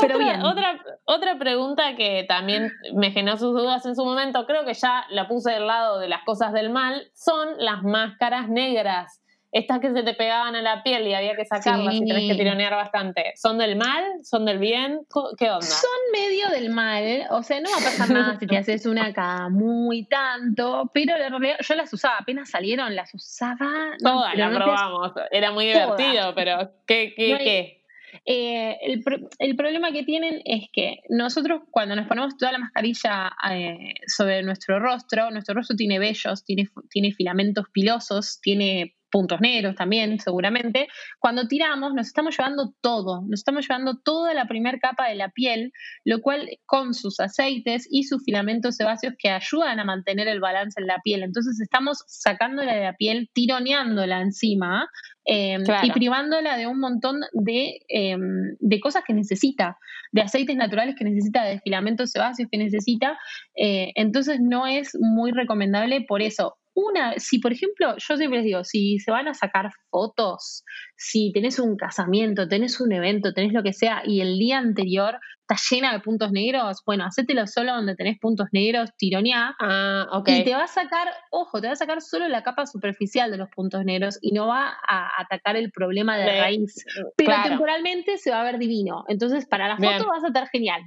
Pero 0.00 0.16
otra, 0.16 0.18
bien. 0.18 0.42
Otra, 0.42 0.84
otra 1.04 1.38
pregunta 1.38 1.94
que 1.94 2.24
también 2.28 2.72
me 2.94 3.12
generó 3.12 3.36
sus 3.36 3.52
dudas 3.52 3.86
en 3.86 3.94
su 3.94 4.04
momento, 4.04 4.44
creo 4.46 4.64
que 4.64 4.74
ya 4.74 5.04
la 5.10 5.28
puse 5.28 5.52
del 5.52 5.66
lado 5.66 5.98
de 5.98 6.08
las 6.08 6.24
cosas 6.24 6.52
del 6.52 6.70
mal, 6.70 7.10
son 7.14 7.48
las 7.58 7.82
máscaras 7.84 8.48
negras 8.48 9.22
estas 9.52 9.80
que 9.80 9.92
se 9.92 10.02
te 10.02 10.14
pegaban 10.14 10.54
a 10.54 10.62
la 10.62 10.82
piel 10.82 11.06
y 11.06 11.14
había 11.14 11.34
que 11.34 11.44
sacarlas 11.44 11.94
y 11.94 12.04
tenés 12.04 12.30
que 12.30 12.36
tironear 12.36 12.74
bastante, 12.74 13.32
¿son 13.36 13.58
del 13.58 13.76
mal? 13.76 14.04
¿Son 14.22 14.44
del 14.44 14.58
bien? 14.58 15.00
¿Qué 15.38 15.50
onda? 15.50 15.66
Son 15.66 15.90
medio 16.12 16.48
del 16.50 16.70
mal, 16.70 17.26
o 17.30 17.42
sea, 17.42 17.60
no 17.60 17.70
va 17.70 17.76
a 17.76 17.80
pasar 17.80 18.10
nada 18.10 18.38
si 18.38 18.46
te 18.46 18.56
haces 18.56 18.86
una 18.86 19.06
acá 19.06 19.48
muy 19.48 20.06
tanto, 20.06 20.90
pero 20.92 21.16
en 21.16 21.30
realidad 21.30 21.56
yo 21.60 21.74
las 21.74 21.92
usaba, 21.92 22.18
apenas 22.18 22.50
salieron, 22.50 22.94
las 22.94 23.14
usaba. 23.14 23.96
Todas 24.02 24.34
las 24.36 24.54
probamos, 24.54 25.12
era 25.30 25.50
muy 25.52 25.66
divertido, 25.66 26.34
pero 26.34 26.70
¿qué? 26.86 27.14
qué, 27.16 27.38
qué? 27.38 27.78
Eh, 28.24 28.76
el, 28.82 29.04
el, 29.38 29.56
problema 29.56 29.92
que 29.92 30.02
tienen 30.02 30.40
es 30.44 30.68
que 30.72 31.00
nosotros 31.08 31.62
cuando 31.70 31.94
nos 31.94 32.06
ponemos 32.06 32.36
toda 32.36 32.52
la 32.52 32.58
mascarilla 32.58 33.30
eh, 33.50 33.94
sobre 34.06 34.42
nuestro 34.42 34.78
rostro, 34.80 35.30
nuestro 35.30 35.54
rostro 35.54 35.76
tiene 35.76 35.98
vellos, 35.98 36.44
tiene, 36.44 36.68
tiene 36.90 37.12
filamentos 37.12 37.66
pilosos, 37.72 38.40
tiene 38.40 38.97
puntos 39.10 39.40
negros 39.40 39.74
también, 39.74 40.18
seguramente, 40.18 40.88
cuando 41.18 41.46
tiramos 41.46 41.94
nos 41.94 42.06
estamos 42.08 42.36
llevando 42.36 42.74
todo, 42.80 43.22
nos 43.22 43.40
estamos 43.40 43.66
llevando 43.66 43.98
toda 44.04 44.34
la 44.34 44.46
primera 44.46 44.78
capa 44.78 45.08
de 45.08 45.14
la 45.14 45.30
piel, 45.30 45.72
lo 46.04 46.20
cual 46.20 46.48
con 46.66 46.94
sus 46.94 47.20
aceites 47.20 47.86
y 47.90 48.04
sus 48.04 48.24
filamentos 48.24 48.76
sebáceos 48.76 49.14
que 49.18 49.30
ayudan 49.30 49.80
a 49.80 49.84
mantener 49.84 50.28
el 50.28 50.40
balance 50.40 50.80
en 50.80 50.86
la 50.86 51.00
piel. 51.02 51.22
Entonces 51.22 51.60
estamos 51.60 52.04
sacándola 52.06 52.74
de 52.74 52.84
la 52.84 52.94
piel, 52.94 53.30
tironeándola 53.32 54.20
encima 54.20 54.88
em, 55.24 55.62
y 55.82 55.90
privándola 55.92 56.56
de 56.56 56.66
un 56.66 56.80
montón 56.80 57.20
de, 57.32 57.80
em, 57.88 58.56
de, 58.58 58.80
cosas 58.80 59.02
que 59.06 59.14
necesita, 59.14 59.78
de 60.12 60.22
aceites 60.22 60.56
naturales 60.56 60.96
que 60.96 61.04
necesita, 61.04 61.44
de 61.44 61.60
filamentos 61.60 62.10
sebáceos 62.10 62.48
que 62.50 62.58
necesita. 62.58 63.18
Eh, 63.54 63.92
entonces 63.94 64.40
no 64.40 64.66
es 64.66 64.96
muy 65.00 65.32
recomendable 65.32 66.04
por 66.06 66.22
eso 66.22 66.57
una, 66.78 67.14
si 67.18 67.40
por 67.40 67.52
ejemplo, 67.52 67.96
yo 67.96 68.16
siempre 68.16 68.38
les 68.38 68.44
digo, 68.44 68.62
si 68.62 69.00
se 69.00 69.10
van 69.10 69.26
a 69.26 69.34
sacar 69.34 69.70
fotos, 69.90 70.64
si 70.96 71.32
tenés 71.32 71.58
un 71.58 71.76
casamiento, 71.76 72.46
tenés 72.46 72.80
un 72.80 72.92
evento, 72.92 73.32
tenés 73.32 73.52
lo 73.52 73.64
que 73.64 73.72
sea, 73.72 74.02
y 74.04 74.20
el 74.20 74.38
día 74.38 74.58
anterior 74.58 75.18
está 75.40 75.56
llena 75.70 75.92
de 75.92 76.00
puntos 76.00 76.30
negros, 76.30 76.82
bueno, 76.86 77.04
hacételo 77.04 77.46
solo 77.46 77.72
donde 77.74 77.96
tenés 77.96 78.18
puntos 78.20 78.46
negros, 78.52 78.90
tironea. 78.96 79.56
Ah, 79.58 80.06
ok. 80.12 80.28
Y 80.28 80.44
te 80.44 80.54
va 80.54 80.64
a 80.64 80.68
sacar, 80.68 81.08
ojo, 81.30 81.60
te 81.60 81.66
va 81.66 81.72
a 81.72 81.76
sacar 81.76 82.00
solo 82.00 82.28
la 82.28 82.42
capa 82.44 82.66
superficial 82.66 83.30
de 83.30 83.38
los 83.38 83.48
puntos 83.48 83.84
negros 83.84 84.18
y 84.20 84.32
no 84.32 84.46
va 84.46 84.76
a 84.86 85.20
atacar 85.20 85.56
el 85.56 85.72
problema 85.72 86.16
de 86.16 86.40
raíz. 86.40 86.84
Pero 87.16 87.32
temporalmente 87.42 88.18
se 88.18 88.30
va 88.30 88.40
a 88.40 88.44
ver 88.44 88.58
divino. 88.58 89.04
Entonces, 89.08 89.46
para 89.46 89.66
la 89.68 89.76
foto 89.76 90.08
vas 90.08 90.22
a 90.22 90.28
estar 90.28 90.48
genial. 90.48 90.82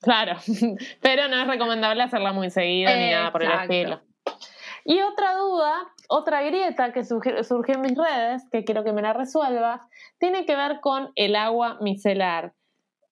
Claro, 0.00 0.36
pero 1.02 1.28
no 1.28 1.40
es 1.40 1.46
recomendable 1.46 2.02
hacerla 2.02 2.32
muy 2.32 2.50
seguida 2.50 2.96
ni 2.96 3.10
nada 3.10 3.30
por 3.30 3.44
el 3.44 3.52
estilo. 3.52 4.00
Y 4.84 5.00
otra 5.00 5.34
duda, 5.34 5.74
otra 6.08 6.42
grieta 6.42 6.92
que 6.92 7.04
surgió 7.04 7.74
en 7.74 7.80
mis 7.80 7.96
redes, 7.96 8.42
que 8.50 8.64
quiero 8.64 8.84
que 8.84 8.92
me 8.92 9.02
la 9.02 9.12
resuelvas, 9.12 9.80
tiene 10.18 10.46
que 10.46 10.56
ver 10.56 10.80
con 10.80 11.12
el 11.14 11.36
agua 11.36 11.78
micelar. 11.80 12.52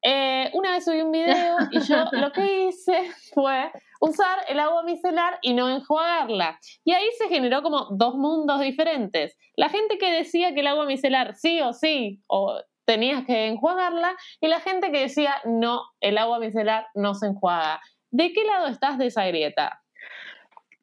Eh, 0.03 0.51
una 0.55 0.73
vez 0.73 0.85
subí 0.85 1.01
un 1.01 1.11
video 1.11 1.57
y 1.73 1.81
yo 1.81 2.05
lo 2.13 2.31
que 2.33 2.69
hice 2.69 3.11
fue 3.35 3.73
usar 4.01 4.39
el 4.49 4.61
agua 4.61 4.85
micelar 4.85 5.39
y 5.43 5.55
no 5.55 5.69
enjuagarla. 5.69 6.59
Y 6.85 6.93
ahí 6.93 7.07
se 7.19 7.29
generó 7.29 7.63
como 7.63 7.89
dos 7.91 8.15
mundos 8.15 8.61
diferentes. 8.61 9.37
La 9.57 9.69
gente 9.69 9.99
que 9.99 10.11
decía 10.11 10.55
que 10.55 10.61
el 10.61 10.69
agua 10.69 10.87
micelar 10.87 11.35
sí 11.35 11.61
o 11.61 11.73
sí, 11.73 12.23
o 12.29 12.61
tenías 12.85 13.25
que 13.27 13.49
enjuagarla, 13.49 14.17
y 14.41 14.49
la 14.49 14.61
gente 14.61 14.91
que 14.91 15.01
decía 15.01 15.35
no, 15.45 15.83
el 16.01 16.17
agua 16.17 16.39
micelar 16.39 16.87
no 16.95 17.15
se 17.15 17.27
enjuaga. 17.27 17.81
¿De 18.11 18.33
qué 18.33 18.45
lado 18.45 18.69
estás 18.69 18.97
de 18.97 19.07
esa 19.07 19.27
grieta? 19.27 19.83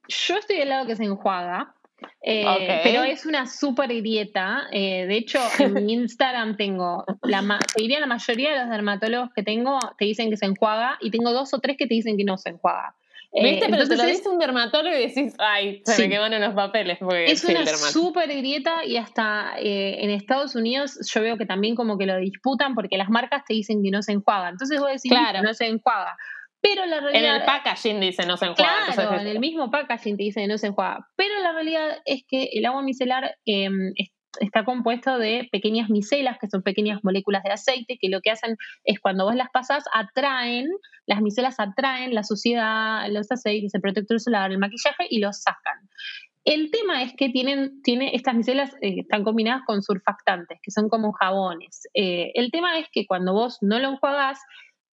Yo 0.07 0.37
estoy 0.37 0.57
del 0.57 0.69
lado 0.69 0.85
que 0.85 0.95
se 0.95 1.03
enjuaga. 1.03 1.73
Eh, 2.21 2.81
pero 2.83 3.03
es 3.03 3.25
una 3.25 3.45
súper 3.47 3.89
grieta. 3.89 4.67
Eh, 4.71 5.05
de 5.07 5.17
hecho, 5.17 5.39
en 5.59 5.73
mi 5.73 5.93
Instagram 5.93 6.57
tengo, 6.57 7.05
la 7.23 7.59
te 7.73 7.81
diría 7.81 7.99
la 7.99 8.07
mayoría 8.07 8.51
de 8.51 8.59
los 8.59 8.69
dermatólogos 8.69 9.29
que 9.33 9.43
tengo 9.43 9.79
te 9.97 10.05
dicen 10.05 10.29
que 10.29 10.37
se 10.37 10.45
enjuaga 10.45 10.97
y 11.01 11.11
tengo 11.11 11.31
dos 11.31 11.53
o 11.53 11.59
tres 11.59 11.77
que 11.77 11.87
te 11.87 11.93
dicen 11.93 12.17
que 12.17 12.23
no 12.23 12.37
se 12.37 12.49
enjuaga. 12.49 12.95
Eh, 13.31 13.43
¿Viste? 13.43 13.67
Pero 13.69 13.85
te 13.87 13.97
lo 13.97 14.05
dice 14.05 14.29
un 14.29 14.39
dermatólogo 14.39 14.95
y 14.95 15.07
decís, 15.07 15.35
ay, 15.39 15.81
se 15.83 16.03
me 16.03 16.09
queman 16.09 16.39
los 16.39 16.53
papeles. 16.53 16.97
es 17.27 17.43
una 17.43 17.65
súper 17.65 18.29
grieta 18.29 18.85
y 18.85 18.95
hasta 18.95 19.53
en 19.57 20.09
Estados 20.09 20.55
Unidos 20.55 20.97
yo 21.13 21.21
veo 21.21 21.37
que 21.37 21.45
también 21.45 21.75
como 21.75 21.97
que 21.97 22.05
lo 22.05 22.17
disputan 22.17 22.75
porque 22.75 22.97
las 22.97 23.09
marcas 23.09 23.43
te 23.45 23.53
dicen 23.53 23.83
que 23.83 23.91
no 23.91 24.01
se 24.01 24.13
enjuaga. 24.13 24.49
Entonces 24.49 24.79
vos 24.79 24.89
decís, 24.89 25.11
claro. 25.11 25.41
no 25.41 25.53
se 25.53 25.67
enjuaga. 25.67 26.15
Pero 26.67 26.85
la 26.85 26.99
realidad. 26.99 27.35
En 27.35 27.41
el 27.41 27.45
packaging 27.45 27.99
dice 27.99 28.25
no 28.25 28.37
se 28.37 28.45
enjuaga. 28.45 28.91
Claro, 28.93 29.19
en 29.19 29.27
el 29.27 29.39
mismo 29.39 29.69
packaging 29.69 30.17
te 30.17 30.23
dice 30.23 30.47
no 30.47 30.57
se 30.57 30.67
enjuaga. 30.67 31.07
Pero 31.15 31.39
la 31.41 31.51
realidad 31.53 31.97
es 32.05 32.23
que 32.27 32.49
el 32.53 32.65
agua 32.65 32.81
micelar 32.81 33.35
em, 33.45 33.93
está 34.39 34.65
compuesto 34.65 35.17
de 35.17 35.47
pequeñas 35.51 35.89
micelas, 35.89 36.37
que 36.39 36.49
son 36.49 36.63
pequeñas 36.63 37.03
moléculas 37.03 37.43
de 37.43 37.51
aceite, 37.51 37.97
que 37.99 38.09
lo 38.09 38.21
que 38.21 38.31
hacen 38.31 38.57
es 38.83 38.99
cuando 38.99 39.25
vos 39.25 39.35
las 39.35 39.49
pasas, 39.51 39.83
atraen, 39.93 40.67
las 41.05 41.21
micelas 41.21 41.59
atraen 41.59 42.13
la 42.15 42.23
suciedad, 42.23 43.07
los 43.09 43.31
aceites, 43.31 43.73
el 43.75 43.81
protector 43.81 44.19
solar, 44.19 44.51
el 44.51 44.57
maquillaje 44.57 45.05
y 45.09 45.19
los 45.19 45.41
sacan. 45.41 45.89
El 46.45 46.69
tema 46.69 47.01
es 47.01 47.13
que 47.15 47.29
tienen, 47.29 47.81
tiene, 47.81 48.11
estas 48.13 48.35
micelas 48.35 48.71
eh, 48.81 48.99
están 48.99 49.23
combinadas 49.23 49.63
con 49.65 49.81
surfactantes, 49.81 50.59
que 50.61 50.71
son 50.71 50.89
como 50.89 51.11
jabones. 51.11 51.87
Eh, 51.95 52.31
el 52.35 52.51
tema 52.51 52.77
es 52.77 52.87
que 52.91 53.07
cuando 53.07 53.33
vos 53.33 53.57
no 53.61 53.79
lo 53.79 53.89
enjuagás, 53.89 54.39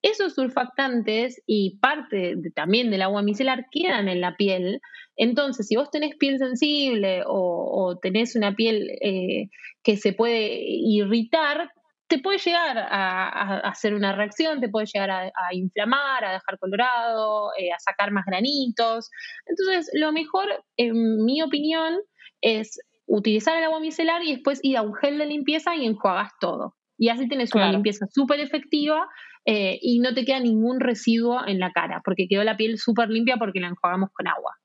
esos 0.03 0.35
surfactantes 0.35 1.41
y 1.47 1.79
parte 1.79 2.37
también 2.55 2.91
del 2.91 3.03
agua 3.03 3.23
micelar 3.23 3.67
quedan 3.71 4.09
en 4.09 4.21
la 4.21 4.37
piel. 4.37 4.81
Entonces, 5.17 5.69
si 5.69 5.77
vos 5.77 5.91
tenés 5.91 6.17
piel 6.17 6.39
sensible 6.39 7.23
o, 7.27 7.99
tenés 8.03 8.35
una 8.35 8.55
piel 8.55 8.91
eh, 9.01 9.49
que 9.85 9.97
se 9.97 10.13
puede 10.13 10.59
irritar, 10.61 11.71
te 12.09 12.19
puede 12.19 12.39
llegar 12.39 12.77
a, 12.79 13.61
hacer 13.61 13.95
una 13.95 14.13
reacción, 14.13 14.61
te 14.61 14.69
puede 14.69 14.87
llegar 14.93 15.11
a, 15.11 15.55
inflamar, 15.55 16.25
a 16.25 16.33
dejar 16.33 16.59
colorado, 16.59 17.53
eh, 17.59 17.73
a 17.73 17.79
sacar 17.79 18.11
más 18.11 18.27
granitos. 18.27 19.09
Entonces, 19.47 19.91
lo 19.95 20.13
mejor, 20.13 20.65
en 20.77 21.25
mi 21.25 21.43
opinión, 21.43 21.99
es 22.41 22.79
utilizar 23.07 23.57
el 23.57 23.65
agua 23.65 23.81
micelar 23.81 24.23
y 24.25 24.33
después 24.33 24.61
ir 24.63 24.77
a 24.77 24.83
un 24.83 24.95
gel 24.95 25.19
de 25.19 25.27
limpieza 25.27 25.77
y 25.77 25.87
enjuagas 25.87 26.33
todo. 26.41 26.77
Y 26.99 27.09
así 27.09 27.29
tenés 27.29 27.55
una 27.55 27.73
limpieza 27.73 28.07
súper 28.11 28.41
efectiva 28.41 29.09
eh, 29.45 29.79
y 29.83 29.99
no 30.01 30.15
te 30.15 30.25
queda 30.25 30.41
ningún 30.41 30.81
residuo 30.81 31.47
en 31.47 31.59
la 31.59 31.73
cara, 31.73 32.01
porque 32.05 32.29
quedó 32.29 32.45
la 32.45 32.57
piel 32.57 32.79
súper 32.79 33.09
limpia 33.09 33.37
porque 33.37 33.61
la 33.61 33.69
enjuagamos 33.69 34.11
con 34.13 34.29
agua. 34.29 34.57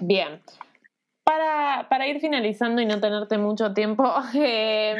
Bien. 0.00 0.40
Para, 1.24 1.88
para 1.88 2.06
ir 2.06 2.20
finalizando 2.20 2.82
y 2.82 2.86
no 2.86 3.00
tenerte 3.00 3.38
mucho 3.38 3.72
tiempo, 3.72 4.12
eh, 4.34 4.96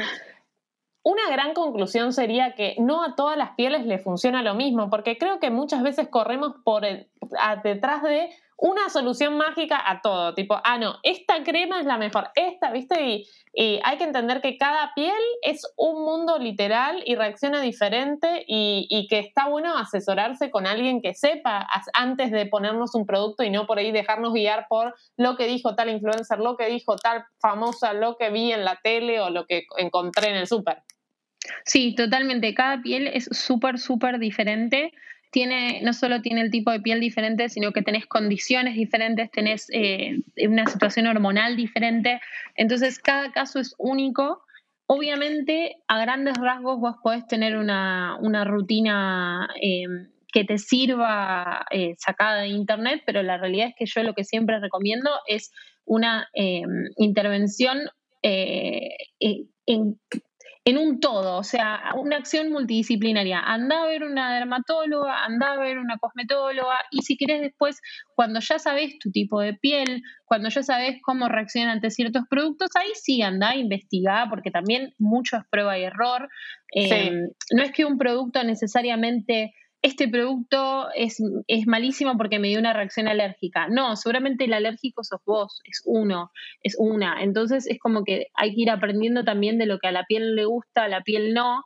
una 1.05 1.29
gran 1.31 1.55
conclusión 1.55 2.13
sería 2.13 2.55
que 2.55 2.77
no 2.79 3.05
a 3.05 3.15
todas 3.15 3.37
las 3.37 3.51
pieles 3.57 3.85
le 3.85 3.99
funciona 3.99 4.43
lo 4.43 4.55
mismo, 4.55 4.91
porque 4.91 5.19
creo 5.19 5.39
que 5.39 5.51
muchas 5.51 5.83
veces 5.83 6.09
corremos 6.09 6.55
por 6.65 6.83
detrás 7.63 8.03
de 8.03 8.31
una 8.57 8.89
solución 8.89 9.37
mágica 9.37 9.81
a 9.85 10.01
todo, 10.01 10.35
tipo, 10.35 10.61
ah, 10.63 10.79
no, 10.79 10.97
esta 11.03 11.43
crema 11.43 11.81
es 11.81 11.87
la 11.87 11.99
mejor, 11.99 12.29
esta, 12.35 12.71
¿viste? 12.71 13.03
Y, 13.03 13.29
hay 13.85 13.99
que 13.99 14.05
entender 14.05 14.41
que 14.41 14.57
cada 14.59 14.93
piel 14.95 15.15
es 15.43 15.63
un 15.77 16.05
mundo 16.05 16.39
literal 16.39 17.05
y 17.07 17.15
reacciona 17.15 17.61
diferente 17.61 18.45
y, 18.49 19.07
que 19.09 19.21
está 19.21 19.49
bueno 19.49 19.77
asesorarse 19.77 20.51
con 20.51 20.67
alguien 20.67 21.01
que 21.01 21.15
sepa 21.15 21.65
antes 21.93 22.33
de 22.33 22.47
ponernos 22.47 22.97
un 22.97 23.07
producto 23.07 23.45
y 23.45 23.51
no 23.51 23.67
por 23.67 23.79
ahí 23.79 23.93
dejarnos 23.93 24.33
guiar 24.33 24.67
por 24.69 24.95
lo 25.17 25.37
que 25.37 25.47
dijo 25.47 25.77
tal 25.77 25.89
influencer, 25.89 26.41
lo 26.41 26.57
que 26.57 26.67
dijo 26.67 26.97
tal 26.97 27.25
famosa, 27.41 27.93
lo 27.93 28.17
que 28.17 28.31
vi 28.31 28.51
en 28.51 28.65
la 28.65 28.81
tele 28.83 29.21
o 29.21 29.31
lo 29.31 29.47
que 29.47 29.67
encontré 29.77 30.31
en 30.31 30.37
el 30.37 30.49
súper. 30.49 30.83
Sí, 31.65 31.95
totalmente. 31.95 32.55
Cada 32.55 32.83
piel 32.83 33.07
es 33.07 33.29
súper, 33.31 33.79
súper 33.79 34.19
diferente 34.19 34.93
no 35.83 35.93
solo 35.93 36.21
tiene 36.21 36.43
el 36.43 36.51
tipo 36.51 36.71
de 36.71 36.81
piel 36.81 37.01
diferente, 37.01 37.49
sino 37.49 37.73
que 37.73 37.83
tenés 37.83 38.07
condiciones 38.07 38.75
diferentes, 38.75 39.31
tenés 39.31 39.67
eh, 39.73 40.21
una 40.47 40.67
situación 40.67 41.07
hormonal 41.07 41.57
diferente. 41.57 42.21
Entonces, 42.57 42.99
cada 42.99 43.33
caso 43.33 43.59
es 43.59 43.75
único. 43.79 44.43
Obviamente, 44.87 45.77
a 45.89 45.99
grandes 45.99 46.37
rasgos, 46.39 46.79
vos 46.79 46.97
podés 47.03 47.27
tener 47.27 47.57
una, 47.57 48.45
rutina 48.45 49.49
em, 49.61 50.09
que 50.33 50.45
te 50.45 50.59
sirva 50.59 51.67
eh, 51.71 51.95
sacada 51.99 52.43
de 52.43 52.49
internet, 52.49 53.03
pero 53.07 53.23
la 53.23 53.37
realidad 53.37 53.69
es 53.69 53.75
que 53.77 53.87
yo 53.87 54.03
lo 54.03 54.15
que 54.15 54.25
siempre 54.25 54.61
recomiendo 54.61 55.11
es 55.27 55.53
una 55.85 56.29
intervención 56.97 57.79
eh, 58.23 58.97
en 59.67 59.99
en 60.67 60.79
un 60.79 60.99
todo, 60.99 61.37
o 61.37 61.43
sea, 61.43 61.93
una 61.95 62.17
acción 62.17 62.51
multidisciplinaria. 62.51 63.39
Anda 63.41 63.83
a 63.83 63.87
ver 63.87 64.03
una 64.03 64.35
dermatóloga, 64.35 65.25
anda 65.25 65.53
a 65.53 65.59
ver 65.59 65.79
una 65.79 65.99
cosmetóloga 65.99 66.79
y 66.91 67.03
si 67.03 67.19
querés 67.19 67.43
después, 67.43 67.81
cuando 68.15 68.41
ya 68.41 68.59
sabes 68.59 68.99
tu 68.99 69.11
tipo 69.11 69.41
de 69.41 69.53
piel, 69.53 70.03
cuando 70.25 70.49
ya 70.49 70.63
sabes 70.63 70.97
cómo 71.03 71.29
reacciona 71.29 71.73
ante 71.73 71.91
ciertos 71.91 72.25
productos, 72.31 72.71
ahí 72.77 72.91
sí 72.95 73.21
anda 73.21 73.51
a 73.51 73.57
investigar, 73.57 74.31
porque 74.31 74.51
también 74.51 74.95
mucho 74.99 75.37
es 75.37 75.43
prueba 75.51 75.79
y 75.79 75.85
error. 75.85 76.31
Eh, 76.75 77.13
no 77.53 77.63
es 77.63 77.73
que 77.73 77.85
un 77.85 77.99
producto 77.99 78.43
necesariamente 78.43 79.53
este 79.85 80.09
producto 80.09 80.89
es, 80.95 81.23
es, 81.47 81.67
malísimo 81.67 82.17
porque 82.17 82.39
me 82.39 82.49
dio 82.49 82.59
una 82.59 82.73
reacción 82.73 83.07
alérgica. 83.07 83.69
No, 83.69 83.97
seguramente 83.97 84.47
el 84.47 84.55
alérgico 84.55 85.05
sos 85.05 85.21
vos, 85.27 85.61
es 85.65 85.83
uno, 85.85 86.33
es 86.63 86.75
una. 86.79 87.23
Entonces 87.23 87.67
es 87.67 87.79
como 87.79 88.03
que 88.03 88.29
hay 88.33 88.55
que 88.55 88.63
ir 88.63 88.71
aprendiendo 88.71 89.25
también 89.25 89.59
de 89.59 89.67
lo 89.67 89.79
que 89.79 89.89
a 89.89 89.93
la 89.93 90.05
piel 90.05 90.37
le 90.37 90.47
gusta, 90.47 90.85
a 90.85 90.89
la 90.89 91.03
piel 91.03 91.35
no. 91.35 91.65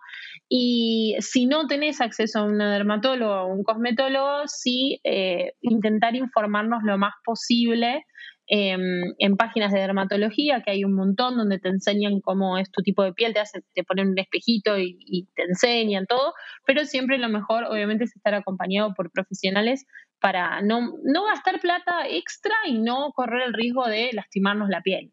Y 0.48 1.14
si 1.20 1.46
no 1.46 1.68
tenés 1.68 2.00
acceso 2.00 2.40
a 2.40 2.42
un 2.42 2.58
dermatólogo 2.58 3.42
o 3.42 3.54
un 3.54 3.62
cosmetólogo, 3.62 4.48
sí 4.48 5.00
eh, 5.04 5.52
intentar 5.60 6.16
informarnos 6.16 6.82
lo 6.82 6.98
más 6.98 7.14
posible 7.24 8.04
Em, 8.50 9.12
en 9.18 9.36
páginas 9.36 9.72
de 9.72 9.80
dermatología, 9.80 10.62
que 10.62 10.70
hay 10.70 10.82
un 10.82 10.94
montón 10.94 11.36
donde 11.36 11.58
te 11.58 11.68
enseñan 11.68 12.22
cómo 12.22 12.56
es 12.56 12.70
tu 12.70 12.80
tipo 12.80 13.02
de 13.02 13.12
piel, 13.12 13.34
te, 13.34 13.40
hacen, 13.40 13.62
ponen 13.86 14.08
un 14.08 14.18
espejito 14.18 14.78
y, 14.78 15.28
te 15.36 15.42
enseñan 15.42 16.06
todo, 16.06 16.32
pero 16.64 16.86
siempre 16.86 17.18
lo 17.18 17.28
mejor 17.28 17.64
obviamente 17.64 18.04
es 18.04 18.16
estar 18.16 18.32
acompañado 18.32 18.94
por 18.94 19.10
profesionales 19.10 19.84
para 20.18 20.62
no, 20.62 20.94
no 21.04 21.24
gastar 21.26 21.60
plata 21.60 22.08
extra 22.08 22.54
y 22.66 22.78
no 22.78 23.12
correr 23.12 23.42
el 23.42 23.52
riesgo 23.52 23.86
de 23.86 24.08
lastimarnos 24.14 24.70
la 24.70 24.80
piel. 24.80 25.12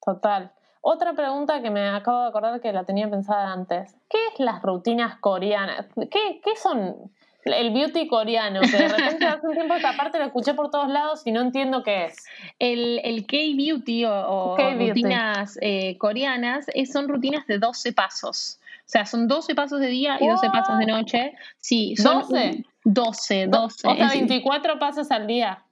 Total. 0.00 0.52
Otra 0.80 1.12
pregunta 1.14 1.60
que 1.62 1.70
me 1.70 1.88
acabo 1.88 2.22
de 2.22 2.28
acordar 2.28 2.60
que 2.60 2.72
la 2.72 2.84
tenía 2.84 3.10
pensada 3.10 3.52
antes. 3.52 3.96
¿Qué 4.08 4.18
es 4.32 4.38
las 4.38 4.62
rutinas 4.62 5.18
coreanas? 5.18 5.88
¿Qué, 5.96 6.40
qué 6.40 6.54
son? 6.54 7.10
El 7.44 7.70
beauty 7.72 8.06
coreano, 8.06 8.60
que 8.60 8.76
de 8.76 8.88
repente 8.88 9.26
hace 9.26 9.46
un 9.46 9.54
tiempo 9.54 9.74
esta 9.74 9.96
parte 9.96 10.18
lo 10.18 10.26
escuché 10.26 10.54
por 10.54 10.70
todos 10.70 10.88
lados 10.88 11.22
y 11.24 11.32
no 11.32 11.40
entiendo 11.40 11.82
qué 11.82 12.06
es. 12.06 12.24
El, 12.58 13.00
el 13.04 13.26
K-beauty 13.26 14.04
o, 14.06 14.56
rutinas 14.56 15.58
eh, 15.60 15.96
coreanas 15.98 16.66
son 16.90 17.08
rutinas 17.08 17.46
de 17.46 17.58
12 17.58 17.92
pasos. 17.92 18.58
O 18.80 18.90
sea, 18.90 19.06
son 19.06 19.28
12 19.28 19.54
pasos 19.54 19.80
de 19.80 19.86
día 19.86 20.18
y 20.20 20.26
12 20.26 20.50
pasos 20.50 20.78
de 20.78 20.86
noche. 20.86 21.32
Sí, 21.58 21.94
son 21.96 22.20
12. 22.20 22.64
12, 22.84 23.46
12. 23.46 23.88
O 23.88 23.94
sea, 23.94 24.08
24 24.08 24.78
pasos 24.78 25.10
al 25.10 25.26
día. 25.26 25.64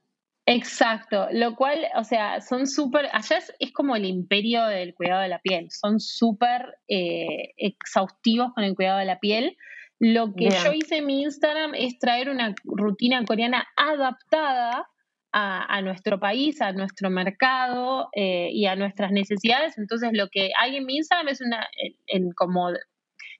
Exacto, 0.51 1.27
lo 1.31 1.55
cual, 1.55 1.85
o 1.95 2.03
sea, 2.03 2.41
son 2.41 2.65
súper, 2.65 3.07
allá 3.13 3.37
es, 3.59 3.71
como 3.71 3.95
el 3.95 4.05
imperio 4.05 4.65
del 4.65 4.95
cuidado 4.95 5.21
de 5.21 5.27
la 5.27 5.37
piel, 5.37 5.69
son 5.69 5.99
súper 5.99 6.79
eh, 6.87 7.53
exhaustivos 7.57 8.53
con 8.55 8.63
el 8.63 8.73
cuidado 8.73 8.97
de 8.97 9.05
la 9.05 9.19
piel. 9.19 9.57
Lo 9.99 10.33
que 10.33 10.49
yo 10.49 10.71
hice 10.73 10.97
en 10.97 11.05
mi 11.05 11.23
Instagram 11.23 11.75
es 11.75 11.99
traer 11.99 12.29
una 12.29 12.55
rutina 12.63 13.23
coreana 13.25 13.67
adaptada 13.75 14.87
a, 15.31 15.81
nuestro 15.81 16.19
país, 16.19 16.61
a 16.61 16.71
nuestro 16.71 17.09
mercado 17.09 18.09
eh, 18.13 18.49
y 18.51 18.65
a 18.65 18.75
nuestras 18.75 19.11
necesidades. 19.11 19.77
Entonces, 19.77 20.11
lo 20.13 20.27
que 20.29 20.51
hay 20.59 20.77
en 20.77 20.85
mi 20.85 20.97
Instagram 20.97 21.27
es 21.27 21.41
una, 21.41 21.67
en, 22.07 22.31
como 22.31 22.71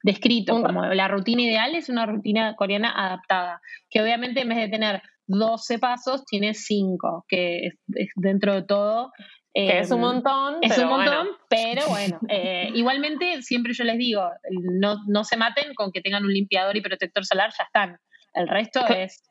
descrito, 0.04 0.62
como 0.62 0.86
la 0.86 1.08
rutina 1.08 1.42
ideal 1.42 1.76
es 1.76 1.90
una 1.90 2.06
rutina 2.06 2.56
coreana 2.56 2.92
adaptada, 2.96 3.62
que 3.90 4.02
obviamente 4.02 4.42
en 4.42 4.50
vez 4.50 4.58
de 4.58 4.70
tener 4.70 5.02
12 5.28 5.80
pasos, 5.80 6.26
tiene 6.26 6.54
5, 6.54 7.26
que 7.28 7.68
es, 7.68 7.74
dentro 8.16 8.54
de 8.54 8.64
todo 8.64 9.12
que 9.54 9.80
es 9.80 9.92
un 9.92 9.98
em, 9.98 10.02
montón. 10.02 10.58
Es 10.62 10.78
un 10.78 10.88
montón, 10.88 11.28
pero 11.50 11.88
bueno, 11.88 12.20
eh, 12.28 12.70
igualmente 12.74 13.42
siempre 13.42 13.74
yo 13.74 13.84
les 13.84 13.98
digo, 13.98 14.30
no, 14.52 14.98
no 15.08 15.24
se 15.24 15.38
maten 15.38 15.74
con 15.74 15.92
que 15.92 16.02
tengan 16.02 16.24
un 16.24 16.34
limpiador 16.34 16.78
y 16.78 16.82
protector 16.82 17.26
solar, 17.26 17.52
ya 17.58 17.64
están. 17.64 18.00
El 18.34 18.48
resto 18.48 18.86
es 18.88 19.24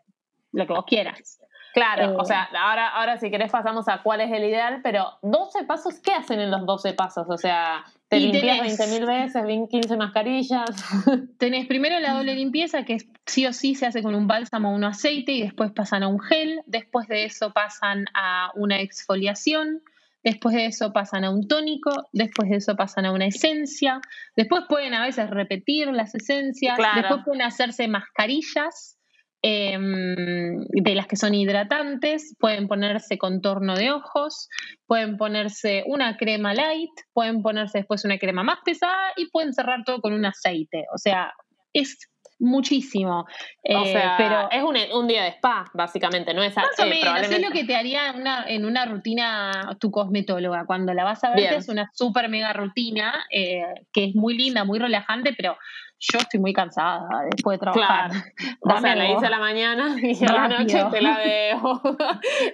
lo 0.53 0.67
que 0.67 0.73
vos 0.73 0.85
quieras. 0.87 1.39
Claro, 1.75 2.17
o 2.17 2.23
eh, 2.23 2.27
sea, 2.27 2.49
ahora, 2.59 2.89
ahora 2.89 3.19
si 3.19 3.31
querés 3.31 3.53
pasamos 3.53 3.89
a 3.89 4.03
cuál 4.03 4.21
es 4.21 4.33
el 4.33 4.43
ideal, 4.45 4.81
pero 4.83 5.19
12 5.23 5.65
pasos, 5.65 6.01
¿qué 6.01 6.13
hacen 6.13 6.41
en 6.41 6.51
los 6.51 6.67
12 6.67 6.95
pasos? 6.95 7.27
O 7.29 7.37
sea, 7.37 7.85
te 8.09 8.19
limpias 8.19 8.59
20.000 8.59 9.07
veces, 9.07 9.43
15 9.71 9.97
mascarillas. 9.97 10.71
Tenés 11.39 11.67
primero 11.67 12.01
la 12.01 12.15
doble 12.15 12.35
limpieza, 12.35 12.85
que 12.85 12.99
sí 13.27 13.47
o 13.47 13.53
sí 13.53 13.75
se 13.75 13.87
hace 13.87 14.03
con 14.03 14.15
un 14.15 14.27
bálsamo 14.27 14.73
o 14.73 14.75
un 14.75 14.85
aceite, 14.85 15.33
y 15.33 15.43
después 15.43 15.71
pasan 15.73 16.03
a 16.03 16.09
un 16.09 16.19
gel, 16.19 16.63
después 16.67 17.07
de 17.07 17.25
eso 17.25 17.53
pasan 17.53 18.07
a 18.15 18.51
una 18.55 18.81
exfoliación, 18.81 19.83
después 20.29 20.55
de 20.55 20.67
eso 20.67 20.93
pasan 20.93 21.25
a 21.25 21.31
un 21.31 21.49
tónico, 21.49 21.91
después 22.13 22.51
de 22.51 22.57
eso 22.57 22.77
pasan 22.77 23.07
a 23.07 23.13
una 23.13 23.27
esencia, 23.27 24.01
después 24.37 24.65
pueden 24.69 24.93
a 24.93 25.03
veces 25.03 25.31
repetir 25.31 25.89
las 25.89 26.15
esencias, 26.15 26.77
después 26.95 27.21
pueden 27.25 27.43
hacerse 27.43 27.89
mascarillas 27.89 28.99
em, 29.41 30.61
de 30.69 30.95
las 30.95 31.07
que 31.07 31.17
son 31.17 31.35
hidratantes, 31.35 32.37
pueden 32.39 32.69
ponerse 32.69 33.17
contorno 33.17 33.75
de 33.75 33.91
ojos, 33.91 34.49
pueden 34.87 35.17
ponerse 35.17 35.85
una 35.87 36.19
crema 36.19 36.53
light, 36.53 36.93
pueden 37.15 37.41
ponerse 37.41 37.79
después 37.79 38.05
una 38.05 38.19
crema 38.19 38.43
más 38.43 38.59
pesada 38.65 39.13
y 39.17 39.31
pueden 39.31 39.55
cerrar 39.55 39.83
todo 39.87 40.01
con 40.01 40.13
un 40.13 40.27
aceite. 40.27 40.85
O 40.95 40.99
sea, 40.99 41.33
es 41.73 41.97
muchísimo. 42.39 43.21
o 43.21 43.27
eh, 43.63 43.93
sea, 43.93 44.15
pero 44.17 44.51
es 44.51 44.91
un, 44.93 45.09
día 45.09 45.25
de 45.25 45.29
spa, 45.31 45.67
básicamente, 45.75 46.33
no 46.35 46.43
es 46.43 46.57
Más 46.57 46.67
o 46.79 46.85
eh, 46.85 47.01
es 47.23 47.43
lo 47.43 47.51
que 47.51 47.65
te 47.65 47.77
haría 47.77 48.13
una, 48.17 48.45
en 48.47 48.65
una 48.65 48.87
rutina 48.87 49.77
tu 49.81 49.91
cosmetóloga. 49.91 50.65
Cuando 50.67 50.95
la 50.95 51.05
vas 51.05 51.25
a 51.25 51.35
ver, 51.35 51.53
es 51.55 51.69
una 51.69 51.91
súper 51.93 52.29
mega 52.29 52.53
rutina 52.53 53.25
eh, 53.31 53.63
que 53.93 54.05
es 54.05 54.15
muy 54.15 54.37
linda, 54.37 54.65
muy 54.65 54.79
relajante, 54.79 55.35
pero 55.37 55.57
yo 56.01 56.19
estoy 56.19 56.39
muy 56.39 56.53
cansada 56.53 57.09
después 57.31 57.59
de 57.59 57.63
trabajar. 57.65 58.11
Claro. 58.11 58.25
O 58.79 58.81
sea, 58.81 58.95
la 58.95 59.11
hice 59.11 59.27
a 59.27 59.31
la 59.31 59.39
mañana 59.39 59.97
y 60.03 60.25
a 60.25 60.33
la 60.33 60.49
noche 60.49 60.85
te 60.91 61.01
la 61.01 61.19
veo. 61.25 61.83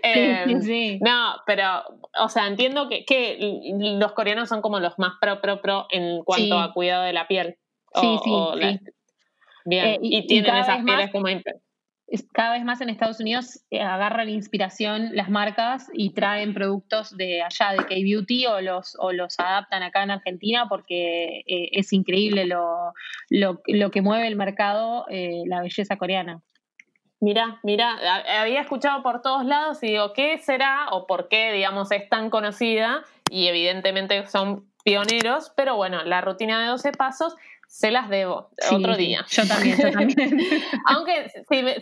Em, 0.02 0.98
no, 1.00 1.34
pero, 1.44 1.82
o 2.18 2.28
sea, 2.28 2.46
entiendo 2.46 2.88
que, 2.88 3.04
que, 3.04 3.38
los 3.98 4.12
coreanos 4.12 4.48
son 4.48 4.62
como 4.62 4.80
los 4.80 4.98
más 4.98 5.14
pro, 5.20 5.40
pro, 5.40 5.60
pro 5.60 5.86
en 5.90 6.22
cuanto 6.24 6.58
a 6.58 6.72
cuidado 6.72 7.02
de 7.04 7.12
la 7.12 7.28
piel. 7.28 7.58
sí, 7.94 8.18
sí, 8.24 8.32
sí. 8.60 8.80
Bien, 9.64 9.86
eh, 9.86 9.98
y, 10.02 10.26
tienen 10.26 10.54
esas 10.56 10.84
pieles 10.84 11.10
como 11.10 11.26
cada 12.32 12.52
vez 12.52 12.64
más 12.64 12.80
en 12.80 12.90
Estados 12.90 13.18
Unidos 13.18 13.64
eh, 13.70 13.80
agarran 13.80 14.28
inspiración 14.28 15.10
las 15.14 15.30
marcas 15.30 15.88
y 15.94 16.10
traen 16.10 16.52
productos 16.52 17.16
de 17.16 17.42
allá 17.42 17.72
de 17.72 17.78
K-Beauty 17.78 18.46
o 18.46 18.60
los, 18.60 18.94
o 19.00 19.12
los 19.12 19.40
adaptan 19.40 19.82
acá 19.82 20.02
en 20.02 20.10
Argentina 20.10 20.66
porque 20.68 21.42
eh, 21.46 21.70
es 21.72 21.92
increíble 21.92 22.44
lo, 22.44 22.92
lo, 23.30 23.62
lo, 23.66 23.90
que 23.90 24.02
mueve 24.02 24.28
el 24.28 24.36
mercado, 24.36 25.06
la 25.08 25.62
belleza 25.62 25.96
coreana. 25.96 26.42
Mira, 27.20 27.58
mira, 27.62 27.96
había 28.38 28.60
escuchado 28.60 29.02
por 29.02 29.22
todos 29.22 29.46
lados 29.46 29.82
y 29.82 29.88
digo, 29.88 30.12
¿qué 30.12 30.36
será 30.38 30.88
o 30.90 31.06
por 31.06 31.28
qué, 31.28 31.52
digamos, 31.52 31.90
es 31.90 32.06
tan 32.10 32.28
conocida? 32.28 33.02
Y 33.30 33.46
evidentemente 33.46 34.26
son 34.26 34.70
pioneros, 34.84 35.50
pero 35.56 35.76
bueno, 35.76 36.04
la 36.04 36.20
rutina 36.20 36.60
de 36.60 36.68
12 36.68 36.92
pasos 36.92 37.34
se 37.74 37.90
las 37.90 38.08
debo 38.08 38.50
otro 38.70 38.96
día. 38.96 39.26
Yo 39.28 39.44
también, 39.48 39.76
yo 39.76 39.90
también. 39.90 40.38
Aunque 40.86 41.28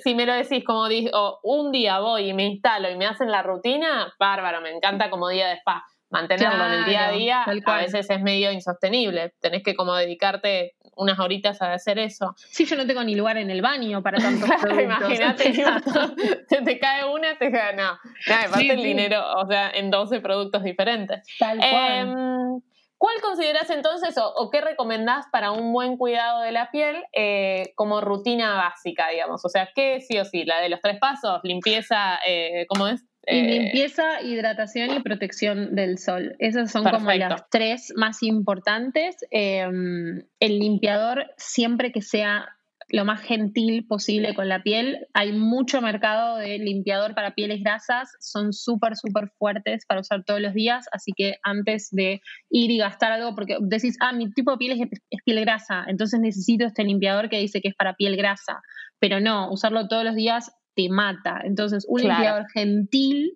si 0.02 0.14
me, 0.14 0.24
lo 0.24 0.32
decís 0.32 0.64
como 0.64 0.88
digo, 0.88 1.38
un 1.42 1.70
día 1.70 1.98
voy 1.98 2.30
y 2.30 2.32
me 2.32 2.46
instalo 2.46 2.90
y 2.90 2.96
me 2.96 3.04
hacen 3.04 3.30
la 3.30 3.42
rutina, 3.42 4.10
bárbaro, 4.18 4.62
me 4.62 4.70
encanta 4.74 5.10
como 5.10 5.28
día 5.28 5.48
de 5.48 5.56
spa. 5.56 5.84
Mantenerlo 6.08 6.66
en 6.66 6.72
el 6.72 6.84
día 6.86 7.08
a 7.08 7.12
día 7.12 7.44
a 7.44 7.76
veces 7.76 8.08
es 8.08 8.22
medio 8.22 8.50
insostenible. 8.52 9.34
Tenés 9.40 9.62
que 9.62 9.74
como 9.74 9.94
dedicarte 9.94 10.76
unas 10.96 11.18
horitas 11.18 11.60
a 11.60 11.74
hacer 11.74 11.98
eso. 11.98 12.34
Sí, 12.36 12.64
yo 12.64 12.76
no 12.76 12.86
tengo 12.86 13.04
ni 13.04 13.14
lugar 13.14 13.36
en 13.36 13.50
el 13.50 13.60
baño 13.60 14.02
para 14.02 14.18
tantos 14.22 14.48
Imagínate, 14.70 15.52
se 15.52 16.62
te 16.64 16.78
cae 16.78 17.04
una, 17.04 17.36
te 17.36 17.50
cae, 17.50 17.76
no. 17.76 17.98
aparte 18.46 18.72
el 18.72 18.82
dinero, 18.82 19.22
o 19.36 19.46
sea, 19.46 19.70
en 19.70 19.90
12 19.90 20.20
productos 20.20 20.62
diferentes. 20.62 21.22
Tal 21.38 21.58
cual. 21.58 21.92
Em, 21.92 22.62
¿Cuál 23.02 23.20
consideras 23.20 23.68
entonces 23.70 24.14
o, 24.16 24.48
qué 24.48 24.60
recomendás 24.60 25.26
para 25.32 25.50
un 25.50 25.72
buen 25.72 25.96
cuidado 25.96 26.42
de 26.42 26.52
la 26.52 26.70
piel 26.70 27.02
eh, 27.12 27.72
como 27.74 28.00
rutina 28.00 28.54
básica, 28.54 29.08
digamos? 29.08 29.44
O 29.44 29.48
sea, 29.48 29.68
¿qué 29.74 30.00
sí 30.00 30.20
o 30.20 30.24
sí? 30.24 30.44
La 30.44 30.60
de 30.60 30.68
los 30.68 30.80
tres 30.80 31.00
pasos, 31.00 31.40
limpieza, 31.42 32.20
eh, 32.24 32.64
¿cómo 32.68 32.86
es? 32.86 33.04
Eh, 33.26 33.42
limpieza, 33.42 34.22
hidratación 34.22 34.94
y 34.94 35.00
protección 35.00 35.74
del 35.74 35.98
sol. 35.98 36.36
Esas 36.38 36.70
son 36.70 36.84
como 36.84 37.10
las 37.10 37.50
tres 37.50 37.92
más 37.96 38.22
importantes. 38.22 39.16
Em, 39.32 40.22
el 40.38 40.58
limpiador, 40.60 41.26
siempre 41.36 41.90
que 41.90 42.02
sea 42.02 42.56
lo 42.92 43.06
más 43.06 43.22
gentil 43.22 43.86
posible 43.86 44.34
con 44.34 44.48
la 44.48 44.62
piel. 44.62 45.06
Hay 45.14 45.32
mucho 45.32 45.80
mercado 45.80 46.36
de 46.36 46.58
limpiador 46.58 47.14
para 47.14 47.34
pieles 47.34 47.62
grasas, 47.62 48.10
son 48.20 48.52
súper, 48.52 48.96
súper 48.96 49.30
fuertes 49.38 49.86
para 49.86 50.02
usar 50.02 50.24
todos 50.24 50.42
los 50.42 50.52
días, 50.52 50.86
así 50.92 51.12
que 51.16 51.36
antes 51.42 51.88
de 51.90 52.20
ir 52.50 52.70
y 52.70 52.76
gastar 52.76 53.10
algo, 53.12 53.34
porque 53.34 53.56
decís, 53.62 53.96
ah, 54.00 54.12
mi 54.12 54.30
tipo 54.32 54.52
de 54.52 54.56
piel 54.58 54.90
es, 55.10 55.22
piel 55.24 55.40
grasa, 55.40 55.84
entonces 55.88 56.20
necesito 56.20 56.66
este 56.66 56.84
limpiador 56.84 57.30
que 57.30 57.38
dice 57.38 57.62
que 57.62 57.68
es 57.68 57.74
para 57.74 57.94
piel 57.94 58.14
grasa, 58.14 58.60
pero 58.98 59.20
no, 59.20 59.50
usarlo 59.50 59.88
todos 59.88 60.04
los 60.04 60.14
días 60.14 60.52
te 60.74 60.90
mata. 60.90 61.40
Entonces, 61.44 61.86
un 61.88 62.02
limpiador 62.02 62.46
gentil 62.52 63.32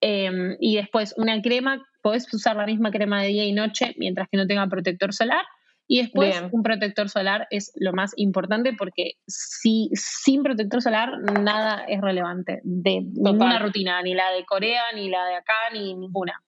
em, 0.00 0.56
y 0.58 0.74
después 0.74 1.14
una 1.16 1.40
crema, 1.40 1.86
podés 2.02 2.32
usar 2.34 2.56
la 2.56 2.66
misma 2.66 2.90
crema 2.90 3.22
de 3.22 3.28
día 3.28 3.44
y 3.44 3.52
noche 3.52 3.94
mientras 3.96 4.28
que 4.28 4.38
no 4.38 4.46
tenga 4.46 4.66
protector 4.66 5.14
solar 5.14 5.44
Y 5.88 6.02
después 6.02 6.40
un 6.52 6.62
protector 6.62 7.08
solar 7.08 7.48
es 7.50 7.72
lo 7.74 7.94
más 7.94 8.12
importante 8.16 8.74
porque 8.74 9.12
si, 9.26 9.88
sin 9.94 10.42
protector 10.42 10.82
solar 10.82 11.18
nada 11.40 11.82
es 11.88 12.02
relevante 12.02 12.60
de 12.62 13.00
ninguna 13.00 13.58
rutina, 13.58 14.02
ni 14.02 14.14
la 14.14 14.30
de 14.32 14.44
Corea, 14.44 14.82
ni 14.94 15.08
la 15.08 15.24
de 15.24 15.36
acá, 15.36 15.54
ni 15.72 15.94
ninguna. 15.94 16.42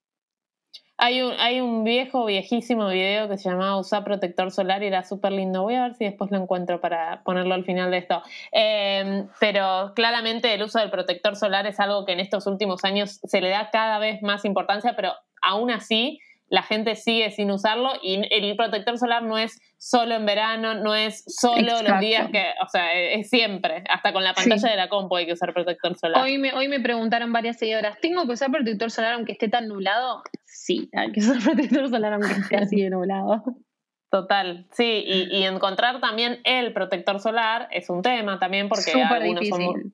Hay 1.03 1.22
un, 1.22 1.32
hay 1.38 1.62
un 1.62 1.82
viejo, 1.82 2.26
viejísimo 2.26 2.91
video 2.91 3.26
que 3.26 3.38
se 3.38 3.49
llamaba 3.49 3.78
Usar 3.78 4.05
protector 4.05 4.51
solar 4.51 4.82
y 4.82 4.88
era 4.88 5.03
súper 5.03 5.32
lindo. 5.32 5.62
Voy 5.62 5.74
a 5.74 5.84
ver 5.84 5.95
si 5.95 6.05
después 6.05 6.30
lo 6.30 6.36
encuentro 6.36 6.82
para 6.82 7.22
ponerlo 7.22 7.55
al 7.55 7.64
final 7.64 7.91
de 7.91 7.97
esto. 7.97 8.22
Em, 8.53 9.26
pero 9.41 9.93
claramente 9.97 10.53
el 10.53 10.62
uso 10.62 10.78
del 10.78 10.91
protector 10.91 11.36
solar 11.36 11.66
es 11.66 11.80
algo 11.80 12.05
que 12.05 12.12
en 12.12 12.20
estos 12.20 12.47
últimos 12.47 12.84
años 12.84 13.18
se 13.24 13.41
le 13.41 13.49
da 13.49 13.70
cada 13.70 13.99
vez 13.99 14.20
más 14.20 14.45
importancia, 14.45 14.95
pero 14.95 15.14
aún 15.41 15.70
así 15.70 16.18
la 16.51 16.62
gente 16.64 16.96
sigue 16.96 17.30
sin 17.30 17.51
usarlo 17.51 17.92
y 18.03 18.20
el 18.28 18.57
protector 18.57 18.98
solar 18.98 19.22
no 19.22 19.38
es 19.38 19.59
solo 19.78 20.16
en 20.16 20.26
verano, 20.26 20.74
no 20.74 20.96
es 20.96 21.22
solo 21.26 21.80
los 21.82 22.01
días 22.01 22.28
que, 22.30 22.44
o 22.62 22.68
sea, 22.68 22.92
es 22.92 23.30
siempre, 23.30 23.84
hasta 23.88 24.12
con 24.12 24.24
la 24.24 24.34
pantalla 24.34 24.68
de 24.68 24.76
la 24.76 24.88
compu 24.88 25.16
hay 25.16 25.26
que 25.26 25.32
usar 25.32 25.55
protector 25.55 25.96
solar. 25.96 26.22
Hoy 26.22 26.38
me, 26.38 26.53
hoy 26.53 26.66
me 26.66 26.80
preguntaron 26.80 27.32
varias 27.32 27.57
seguidoras, 27.57 27.98
¿tengo 28.01 28.26
que 28.26 28.32
usar 28.32 28.51
protector 28.51 28.90
solar 28.90 29.14
aunque 29.14 29.32
esté 29.32 29.48
tan 29.48 29.68
nublado? 29.68 30.22
Sí, 30.44 30.90
hay 30.92 31.12
que 31.12 31.20
usar 31.20 31.36
protector 31.44 31.88
solar 31.88 32.14
aunque 32.14 32.32
esté 32.32 32.57
así 32.57 32.82
de 32.82 32.90
nublado. 32.90 33.44
Total, 34.11 34.66
sí, 34.72 35.05
y, 35.07 35.44
encontrar 35.44 36.01
también 36.01 36.40
el 36.42 36.72
protector 36.72 37.20
solar 37.20 37.68
es 37.70 37.88
un 37.90 38.03
tema 38.03 38.40
también 38.40 38.68
porque 38.68 38.90
algunos 38.90 39.46
son 39.46 39.62
muy 39.62 39.92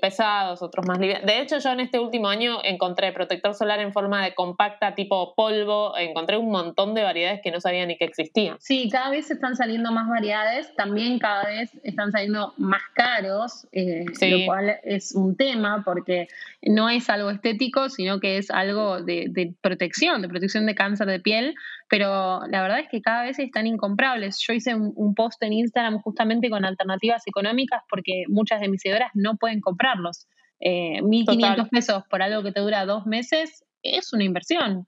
pesados, 0.00 0.62
otros 0.62 0.86
más 0.86 0.98
livianos. 0.98 1.26
De 1.26 1.40
hecho, 1.40 1.58
yo 1.58 1.70
en 1.70 1.80
este 1.80 1.98
último 1.98 2.28
año 2.28 2.58
encontré 2.64 3.12
protector 3.12 3.54
solar 3.54 3.80
en 3.80 3.92
forma 3.92 4.24
de 4.24 4.34
compacta, 4.34 4.94
tipo 4.94 5.34
polvo, 5.34 5.96
encontré 5.96 6.36
un 6.36 6.50
montón 6.50 6.94
de 6.94 7.02
variedades 7.02 7.40
que 7.42 7.50
no 7.50 7.60
sabía 7.60 7.86
ni 7.86 7.96
que 7.96 8.04
existían. 8.04 8.56
Sí, 8.60 8.88
cada 8.90 9.10
vez 9.10 9.30
están 9.30 9.56
saliendo 9.56 9.92
más 9.92 10.08
variedades, 10.08 10.74
también 10.76 11.18
cada 11.18 11.44
vez 11.44 11.70
están 11.84 12.12
saliendo 12.12 12.54
más 12.56 12.82
caros, 12.94 13.66
eh, 13.72 14.04
lo 14.20 14.46
cual 14.46 14.76
es 14.82 15.14
un 15.14 15.36
tema 15.36 15.82
porque 15.84 16.28
no 16.62 16.88
es 16.88 17.08
algo 17.10 17.30
estético, 17.30 17.88
sino 17.90 18.18
que 18.20 18.38
es 18.38 18.50
algo 18.50 19.02
de, 19.02 19.26
de 19.28 19.54
protección, 19.60 20.22
de 20.22 20.28
protección 20.28 20.66
de 20.66 20.74
cáncer 20.74 21.06
de 21.06 21.20
piel, 21.20 21.54
pero 21.88 22.40
la 22.48 22.62
verdad 22.62 22.80
es 22.80 22.88
que 22.88 23.00
cada 23.00 23.22
vez 23.22 23.38
están 23.38 23.66
incomprables. 23.66 24.38
Yo 24.46 24.52
hice 24.52 24.74
un, 24.74 25.14
post 25.14 25.42
en 25.42 25.52
Instagram 25.52 26.00
justamente 26.00 26.50
con 26.50 26.64
alternativas 26.64 27.22
económicas 27.26 27.82
porque 27.88 28.24
muchas 28.28 28.60
de 28.60 28.68
mis 28.68 28.80
seguidoras 28.82 29.10
no 29.14 29.36
pueden 29.36 29.60
comprarlos. 29.66 30.26
Eh, 30.60 31.02
1.500 31.02 31.68
pesos 31.68 32.04
por 32.08 32.22
algo 32.22 32.42
que 32.42 32.52
te 32.52 32.60
dura 32.60 32.86
dos 32.86 33.04
meses 33.04 33.64
es 33.82 34.12
una 34.12 34.24
inversión. 34.24 34.86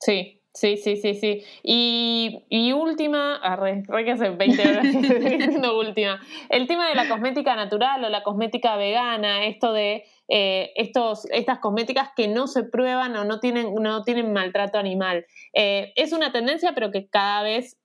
Sí, 0.00 0.38
Sí, 0.58 0.76
sí, 0.76 0.96
sí, 0.96 1.14
sí. 1.14 1.44
Y, 1.62 2.44
y 2.48 2.72
última, 2.72 3.36
arre, 3.36 3.84
re 3.86 4.04
que 4.04 4.10
hace 4.12 4.30
20 4.30 4.68
horas 4.68 4.82
diciendo 5.20 5.78
última. 5.78 6.20
El 6.48 6.66
tema 6.66 6.88
de 6.88 6.96
la 6.96 7.08
cosmética 7.08 7.54
natural 7.54 8.02
o 8.02 8.08
la 8.08 8.24
cosmética 8.24 8.74
vegana, 8.74 9.44
esto 9.44 9.72
de 9.72 10.04
eh, 10.26 10.72
estos, 10.74 11.26
estas 11.30 11.60
cosméticas 11.60 12.10
que 12.16 12.26
no 12.26 12.48
se 12.48 12.64
prueban 12.64 13.14
o 13.14 13.24
no 13.24 13.38
tienen, 13.38 13.72
no 13.72 14.02
tienen 14.02 14.32
maltrato 14.32 14.78
animal. 14.78 15.26
Eh, 15.52 15.92
es 15.94 16.12
una 16.12 16.32
tendencia, 16.32 16.72
pero 16.74 16.90
que 16.90 17.08
cada 17.08 17.44
vez 17.44 17.76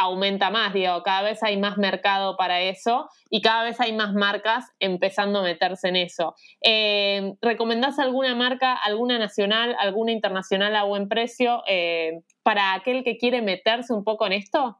aumenta 0.00 0.50
más, 0.50 0.72
digo, 0.72 1.02
cada 1.02 1.22
vez 1.22 1.42
hay 1.42 1.58
más 1.58 1.76
mercado 1.76 2.36
para 2.36 2.60
eso 2.60 3.08
y 3.28 3.42
cada 3.42 3.64
vez 3.64 3.80
hay 3.80 3.92
más 3.92 4.14
marcas 4.14 4.72
empezando 4.80 5.40
a 5.40 5.42
meterse 5.42 5.88
en 5.88 5.96
eso. 5.96 6.34
Eh, 6.62 7.34
¿Recomendás 7.42 7.98
alguna 7.98 8.34
marca, 8.34 8.74
alguna 8.74 9.18
nacional, 9.18 9.76
alguna 9.78 10.12
internacional 10.12 10.74
a 10.74 10.84
buen 10.84 11.08
precio 11.08 11.62
eh, 11.68 12.22
para 12.42 12.74
aquel 12.74 13.04
que 13.04 13.18
quiere 13.18 13.42
meterse 13.42 13.92
un 13.92 14.04
poco 14.04 14.26
en 14.26 14.32
esto? 14.32 14.78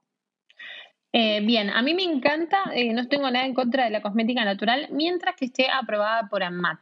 Eh, 1.13 1.41
bien, 1.43 1.71
a 1.71 1.83
mí 1.83 1.93
me 1.93 2.05
encanta, 2.05 2.59
no 2.93 3.09
tengo 3.09 3.31
nada 3.31 3.45
en 3.45 3.55
contra 3.55 3.85
de 3.85 3.91
la 3.91 4.01
cosmética 4.01 4.45
natural 4.45 4.89
mientras 4.91 5.37
que 5.37 5.47
esté 5.47 5.69
aprobada 5.69 6.29
por 6.31 6.43
AMAT. 6.43 6.79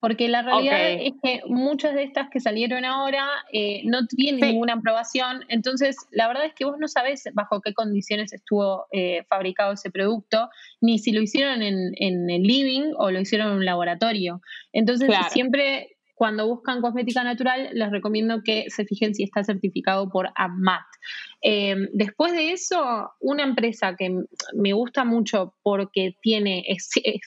Porque 0.00 0.28
la 0.28 0.42
realidad 0.42 0.92
es 0.92 1.12
que 1.22 1.42
muchas 1.46 1.94
de 1.94 2.04
estas 2.04 2.30
que 2.30 2.40
salieron 2.40 2.86
ahora 2.86 3.28
eh, 3.52 3.82
no 3.84 4.06
tienen 4.06 4.40
ninguna 4.40 4.74
aprobación. 4.74 5.44
Entonces, 5.48 5.96
la 6.10 6.26
verdad 6.26 6.46
es 6.46 6.54
que 6.54 6.64
vos 6.64 6.78
no 6.78 6.88
sabés 6.88 7.24
bajo 7.34 7.60
qué 7.60 7.74
condiciones 7.74 8.32
estuvo 8.32 8.86
eh, 8.92 9.24
fabricado 9.28 9.74
ese 9.74 9.90
producto, 9.90 10.48
ni 10.80 10.98
si 10.98 11.12
lo 11.12 11.20
hicieron 11.20 11.62
en, 11.62 11.92
el 12.30 12.42
living 12.42 12.92
o 12.96 13.10
lo 13.10 13.20
hicieron 13.20 13.48
en 13.48 13.54
un 13.58 13.64
laboratorio. 13.66 14.40
Entonces, 14.72 15.10
siempre 15.30 15.98
cuando 16.20 16.46
buscan 16.46 16.82
cosmética 16.82 17.24
natural, 17.24 17.70
les 17.72 17.90
recomiendo 17.90 18.42
que 18.44 18.66
se 18.68 18.84
fijen 18.84 19.14
si 19.14 19.22
está 19.22 19.42
certificado 19.42 20.10
por 20.10 20.28
AMAT. 20.34 20.84
Eh, 21.40 21.74
después 21.94 22.34
de 22.34 22.52
eso, 22.52 23.10
una 23.20 23.42
empresa 23.42 23.96
que 23.96 24.14
me 24.52 24.74
gusta 24.74 25.06
mucho 25.06 25.54
porque 25.62 26.16
tiene, 26.20 26.62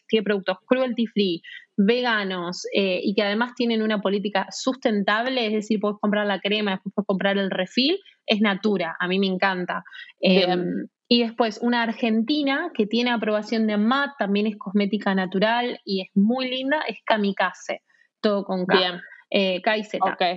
tiene 0.07 0.23
productos 0.23 0.57
cruelty 0.67 1.07
free, 1.07 1.41
veganos 1.75 2.67
eh, 2.71 2.99
y 3.01 3.15
que 3.15 3.23
además 3.23 3.55
tienen 3.55 3.81
una 3.81 3.99
política 3.99 4.45
sustentable, 4.51 5.47
es 5.47 5.53
decir, 5.53 5.79
puedes 5.79 5.97
comprar 5.99 6.27
la 6.27 6.39
crema, 6.39 6.73
después 6.73 6.93
puedes 6.93 7.07
comprar 7.07 7.39
el 7.39 7.49
refil, 7.49 7.97
es 8.27 8.41
Natura, 8.41 8.95
a 8.99 9.07
mí 9.07 9.17
me 9.17 9.25
encanta. 9.25 9.83
Em, 10.21 10.87
y 11.07 11.23
después 11.23 11.57
una 11.63 11.81
argentina 11.81 12.69
que 12.75 12.85
tiene 12.85 13.09
aprobación 13.09 13.65
de 13.65 13.77
MAT, 13.77 14.11
también 14.19 14.45
es 14.45 14.55
cosmética 14.55 15.15
natural 15.15 15.79
y 15.83 16.01
es 16.01 16.09
muy 16.13 16.47
linda, 16.47 16.83
es 16.87 16.97
Kamikaze, 17.03 17.81
todo 18.23 18.43
con 18.43 18.65
K. 18.65 18.77
Bien. 18.77 19.01
Eh, 19.35 19.63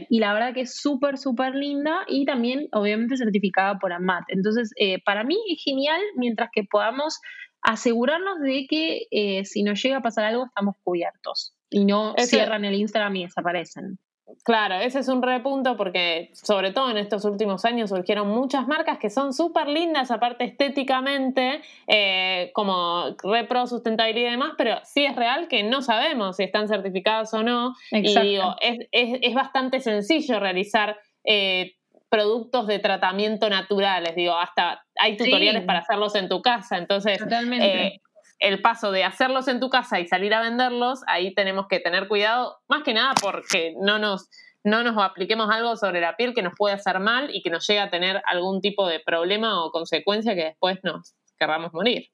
y 0.08 0.20
la 0.20 0.32
verdad 0.32 0.54
que 0.54 0.62
es 0.62 0.80
súper, 0.80 1.18
súper 1.18 1.54
linda 1.54 2.06
y 2.08 2.24
también 2.24 2.68
obviamente 2.72 3.18
certificada 3.18 3.78
por 3.78 3.92
AMAT. 3.92 4.24
Entonces, 4.28 4.72
eh, 4.76 5.02
para 5.04 5.22
mí 5.22 5.36
es 5.50 5.62
genial 5.62 6.00
mientras 6.16 6.48
que 6.50 6.64
podamos 6.64 7.20
asegurarnos 7.60 8.40
de 8.40 8.66
que 8.68 9.06
eh, 9.10 9.44
si 9.44 9.62
nos 9.64 9.82
llega 9.82 9.98
a 9.98 10.02
pasar 10.02 10.24
algo 10.24 10.46
estamos 10.46 10.76
cubiertos 10.82 11.54
y 11.68 11.84
no 11.84 12.14
cierran 12.18 12.64
el 12.64 12.74
Instagram 12.74 13.16
y 13.16 13.24
desaparecen. 13.24 13.98
Claro, 14.42 14.74
ese 14.76 14.98
es 14.98 15.08
un 15.08 15.22
repunto 15.22 15.76
porque 15.76 16.30
sobre 16.32 16.72
todo 16.72 16.90
en 16.90 16.96
estos 16.96 17.24
últimos 17.24 17.64
años 17.64 17.90
surgieron 17.90 18.28
muchas 18.28 18.66
marcas 18.66 18.98
que 18.98 19.08
son 19.08 19.32
súper 19.32 19.68
lindas, 19.68 20.10
aparte 20.10 20.44
estéticamente, 20.44 21.60
eh, 21.86 22.50
como 22.52 23.14
repro, 23.22 23.68
sustentabilidad 23.68 24.28
y 24.28 24.32
demás, 24.32 24.54
pero 24.58 24.80
sí 24.82 25.04
es 25.04 25.14
real 25.14 25.46
que 25.46 25.62
no 25.62 25.80
sabemos 25.80 26.36
si 26.36 26.42
están 26.42 26.66
certificadas 26.66 27.32
o 27.34 27.44
no. 27.44 27.74
Y 27.92 28.18
digo, 28.20 28.56
es, 28.60 29.34
bastante 29.34 29.78
sencillo 29.78 30.40
realizar 30.40 30.98
eh, 31.22 31.76
productos 32.08 32.66
de 32.66 32.80
tratamiento 32.80 33.48
naturales, 33.48 34.16
digo, 34.16 34.34
hasta 34.36 34.84
hay 34.98 35.16
tutoriales 35.16 35.64
para 35.64 35.80
hacerlos 35.80 36.16
en 36.16 36.28
tu 36.28 36.42
casa, 36.42 36.78
entonces 36.78 37.18
eh, 37.60 38.00
el 38.38 38.60
paso 38.60 38.92
de 38.92 39.04
hacerlos 39.04 39.48
en 39.48 39.60
tu 39.60 39.70
casa 39.70 40.00
y 40.00 40.06
salir 40.06 40.34
a 40.34 40.42
venderlos, 40.42 41.00
ahí 41.06 41.34
tenemos 41.34 41.66
que 41.68 41.80
tener 41.80 42.08
cuidado, 42.08 42.58
más 42.68 42.82
que 42.82 42.94
nada 42.94 43.14
porque 43.20 43.74
no 43.80 43.98
nos, 43.98 44.28
no 44.64 44.82
nos 44.82 45.02
apliquemos 45.02 45.50
algo 45.50 45.76
sobre 45.76 46.00
la 46.00 46.16
piel 46.16 46.34
que 46.34 46.42
nos 46.42 46.54
puede 46.56 46.74
hacer 46.74 47.00
mal 47.00 47.34
y 47.34 47.42
que 47.42 47.50
nos 47.50 47.66
llegue 47.66 47.80
a 47.80 47.90
tener 47.90 48.22
algún 48.26 48.60
tipo 48.60 48.86
de 48.86 49.00
problema 49.00 49.64
o 49.64 49.70
consecuencia 49.70 50.34
que 50.34 50.44
después 50.44 50.78
nos 50.82 51.14
querramos 51.38 51.72
morir. 51.72 52.08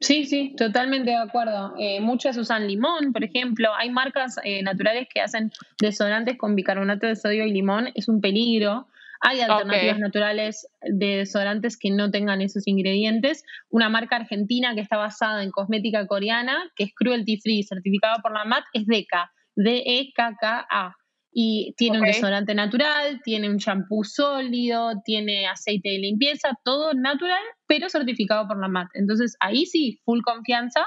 Sí, 0.00 0.26
sí, 0.26 0.54
totalmente 0.56 1.10
de 1.10 1.16
acuerdo. 1.16 1.72
Eh, 1.78 2.00
muchas 2.00 2.36
usan 2.36 2.66
limón, 2.66 3.12
por 3.12 3.24
ejemplo. 3.24 3.72
Hay 3.74 3.90
marcas 3.90 4.36
eh, 4.42 4.62
naturales 4.62 5.08
que 5.12 5.20
hacen 5.20 5.52
desodorantes 5.80 6.36
con 6.36 6.56
bicarbonato 6.56 7.06
de 7.06 7.16
sodio 7.16 7.46
y 7.46 7.52
limón. 7.52 7.90
Es 7.94 8.08
un 8.08 8.20
peligro 8.20 8.88
hay 9.26 9.40
alternativas 9.40 9.98
naturales 9.98 10.68
de 10.82 11.16
desodorantes 11.16 11.78
que 11.78 11.90
no 11.90 12.10
tengan 12.10 12.42
esos 12.42 12.66
ingredientes. 12.66 13.42
Una 13.70 13.88
marca 13.88 14.16
argentina 14.16 14.74
que 14.74 14.82
está 14.82 14.98
basada 14.98 15.42
en 15.42 15.50
cosmética 15.50 16.06
coreana, 16.06 16.70
que 16.76 16.84
es 16.84 16.94
cruelty 16.94 17.38
free, 17.40 17.62
certificada 17.62 18.18
por 18.22 18.32
la 18.32 18.44
MAT, 18.44 18.64
es 18.74 18.86
DECA, 18.86 19.32
D-E-K-K-A. 19.56 20.94
Y 21.32 21.74
tiene 21.78 22.00
un 22.00 22.04
desodorante 22.04 22.54
natural, 22.54 23.22
tiene 23.24 23.48
un 23.48 23.56
shampoo 23.56 24.04
sólido, 24.04 24.92
tiene 25.04 25.48
aceite 25.48 25.88
de 25.88 25.98
limpieza, 25.98 26.50
todo 26.62 26.92
natural, 26.92 27.42
pero 27.66 27.88
certificado 27.88 28.46
por 28.46 28.60
la 28.60 28.68
MAT. 28.68 28.88
Entonces 28.92 29.36
ahí 29.40 29.64
sí, 29.64 30.00
full 30.04 30.20
confianza 30.22 30.86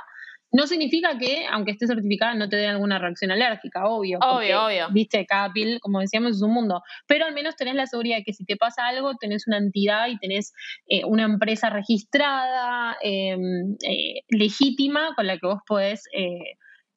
no 0.52 0.68
significa 0.68 1.18
que, 1.18 1.46
aunque 1.48 1.72
esté 1.72 1.88
certificada, 1.88 2.34
no 2.34 2.48
te 2.50 2.56
dé 2.56 2.68
alguna 2.68 3.00
reacción 3.00 3.32
alérgica, 3.32 3.86
obvio. 3.86 4.20
Obvio, 4.22 4.66
obvio. 4.66 4.88
Viste, 4.92 5.26
cada 5.26 5.52
piel, 5.52 5.80
como 5.82 6.00
decíamos, 6.00 6.38
es 6.38 6.42
un 6.42 6.52
mundo. 6.52 6.82
Pero 7.06 7.26
al 7.26 7.34
menos 7.34 7.56
tenés 7.56 7.76
la 7.76 7.86
seguridad 7.86 8.18
de 8.18 8.24
que 8.24 8.34
si 8.34 8.46
te 8.46 8.56
pasa 8.56 8.88
algo, 8.88 9.16
tenés 9.16 9.48
una 9.48 9.58
entidad 9.58 10.08
y 10.08 10.18
tenés 10.18 10.54
eh, 10.88 11.04
una 11.06 11.24
empresa 11.24 11.70
registrada, 11.70 12.96
em, 13.02 13.76
eh, 13.88 14.22
legítima, 14.30 15.14
con 15.16 15.28
la 15.28 15.38
que 15.38 15.48
vos 15.48 15.60
podés 15.68 16.04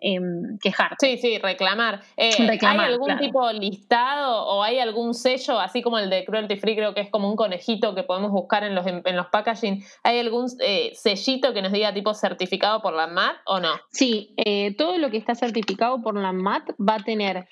eh, 0.01 0.18
quejar. 0.61 0.96
Sí, 0.98 1.18
sí, 1.18 1.38
reclamar. 1.38 2.01
Eh, 2.16 2.30
¿Hay 2.62 2.78
algún 2.78 3.18
tipo 3.18 3.51
listado 3.53 4.46
o 4.46 4.62
hay 4.62 4.78
algún 4.78 5.14
sello, 5.14 5.61
así 5.61 5.82
como 5.82 5.98
el 5.98 6.11
de 6.11 6.24
Cruelty 6.24 6.57
Free, 6.57 6.76
creo 6.76 6.94
que 6.94 7.03
es 7.03 7.11
como 7.11 7.28
un 7.28 7.36
conejito 7.36 7.94
que 7.94 8.03
podemos 8.03 8.30
buscar 8.30 8.64
en 8.64 8.74
los, 8.74 8.86
en, 8.86 9.16
los 9.16 9.26
packaging? 9.26 9.84
¿Hay 10.03 10.18
algún 10.18 10.46
eh, 10.61 10.92
sellito 10.94 11.53
que 11.53 11.62
nos 11.62 11.72
diga 11.72 11.92
tipo 11.92 12.14
certificado 12.14 12.80
por 12.80 12.94
la 12.94 13.07
MAT 13.07 13.36
o 13.46 13.61
no? 13.61 13.72
Sí, 13.90 14.34
eh, 14.36 14.74
todo 14.76 14.96
lo 14.98 15.11
que 15.11 15.18
está 15.18 15.34
certificado 15.34 16.01
por 16.01 16.16
la 16.16 16.32
MAT 16.32 16.70
va 16.80 16.96
a 16.96 17.01
tener 17.01 17.46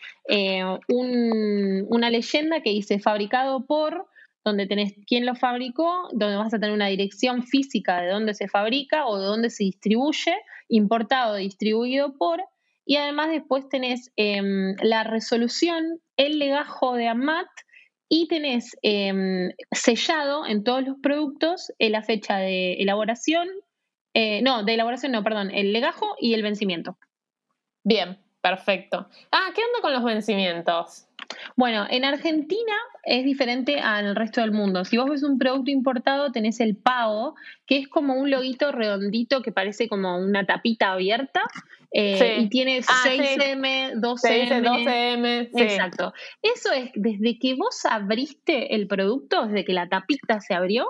una 0.99 2.11
leyenda 2.11 2.61
que 2.61 2.71
dice 2.71 2.99
fabricado 2.99 3.65
por 3.67 4.07
donde 4.49 4.67
tenés 4.67 4.95
quién 5.07 5.27
lo 5.27 5.35
fabricó, 5.35 6.09
donde 6.13 6.37
vas 6.37 6.53
a 6.53 6.59
tener 6.59 6.75
una 6.75 6.87
dirección 6.89 7.43
física 7.43 8.01
de 8.01 8.11
dónde 8.11 8.35
se 8.35 8.49
fabrica 8.49 9.07
o 9.07 9.19
de 9.19 9.27
dónde 9.27 9.51
se 9.51 9.65
distribuye, 9.65 10.35
importado, 10.69 11.35
distribuido 11.35 12.17
por, 12.17 12.43
y 12.85 12.97
además 12.97 13.31
después 13.31 13.69
tenés 13.69 14.13
em, 14.17 14.75
la 14.83 15.05
resolución, 15.05 16.01
el 16.17 16.39
legajo 16.39 16.95
de 16.95 17.09
AMAT 17.09 17.49
y 18.09 18.29
tenés 18.29 18.77
em, 18.83 19.51
sellado 19.73 20.47
en 20.47 20.65
todos 20.65 20.83
los 20.83 20.97
productos 21.03 21.73
eh, 21.79 21.91
la 21.91 22.03
fecha 22.03 22.39
de 22.39 22.75
elaboración, 22.75 23.49
eh, 24.15 24.41
no, 24.43 24.65
de 24.65 24.75
elaboración 24.75 25.13
no, 25.13 25.23
perdón, 25.23 25.51
el 25.51 25.73
legajo 25.73 26.17
y 26.19 26.35
el 26.35 26.43
vencimiento. 26.43 26.97
Bien, 27.85 28.19
perfecto. 28.41 29.09
Ah, 29.31 29.51
¿qué 29.55 29.63
onda 29.63 29.81
con 29.83 29.93
los 29.93 30.05
vencimientos? 30.05 31.08
Bueno, 31.57 31.87
en 31.91 32.05
Argentina 32.05 32.75
es 33.03 33.25
diferente 33.25 33.81
al 33.81 34.15
resto 34.15 34.41
del 34.41 34.53
mundo. 34.53 34.85
Si 34.85 34.97
vos 34.97 35.11
ves 35.11 35.23
un 35.23 35.39
producto 35.39 35.71
importado, 35.71 36.31
tenés 36.31 36.61
el 36.61 36.77
pago, 36.77 37.35
que 37.67 37.79
es 37.79 37.89
como 37.89 38.15
un 38.15 38.31
loguito 38.31 38.71
redondito 38.73 39.43
que 39.43 39.53
parece 39.53 39.89
como 39.89 40.19
una 40.19 40.47
tapita 40.47 40.93
abierta 40.93 41.43
eh, 41.91 42.39
y 42.41 42.49
tiene 42.49 42.81
6M, 42.81 43.95
12M. 43.95 44.63
12M. 44.63 45.51
Exacto. 45.55 46.13
Eso 46.43 46.73
es 46.73 46.91
desde 46.95 47.39
que 47.39 47.55
vos 47.55 47.85
abriste 47.87 48.75
el 48.75 48.87
producto, 48.87 49.47
desde 49.47 49.65
que 49.65 49.73
la 49.73 49.89
tapita 49.89 50.41
se 50.41 50.55
abrió, 50.55 50.87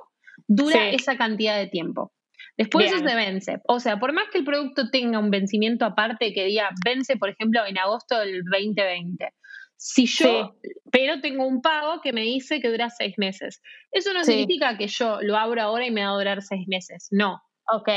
dura 0.47 0.91
esa 0.91 1.17
cantidad 1.17 1.57
de 1.57 1.69
tiempo. 1.69 2.13
Después 2.57 2.93
eso 2.93 2.99
se 2.99 3.15
vence. 3.15 3.61
O 3.69 3.79
sea, 3.79 4.01
por 4.01 4.13
más 4.13 4.25
que 4.33 4.39
el 4.39 4.45
producto 4.45 4.91
tenga 4.91 5.21
un 5.21 5.31
vencimiento 5.31 5.85
aparte 5.85 6.33
que 6.35 6.45
diga 6.45 6.71
vence, 6.85 7.17
por 7.17 7.29
ejemplo, 7.29 7.65
en 7.65 7.79
agosto 7.79 8.19
del 8.19 8.43
2020. 8.43 9.33
Si 9.81 10.07
yo, 10.07 10.57
pero 10.91 11.21
tengo 11.21 11.47
un 11.47 11.63
pago 11.63 12.01
que 12.03 12.13
me 12.13 12.23
dice 12.23 12.61
que 12.61 12.69
dura 12.69 12.91
seis 12.91 13.15
meses. 13.17 13.63
Eso 13.93 14.13
no 14.13 14.25
significa 14.25 14.77
que 14.77 14.89
yo 14.89 15.21
lo 15.23 15.37
abro 15.37 15.63
ahora 15.63 15.87
y 15.87 15.93
me 15.93 16.05
va 16.05 16.11
a 16.11 16.19
durar 16.19 16.43
seis 16.43 16.67
meses. 16.67 17.07
No. 17.13 17.41
Ok. 17.71 17.89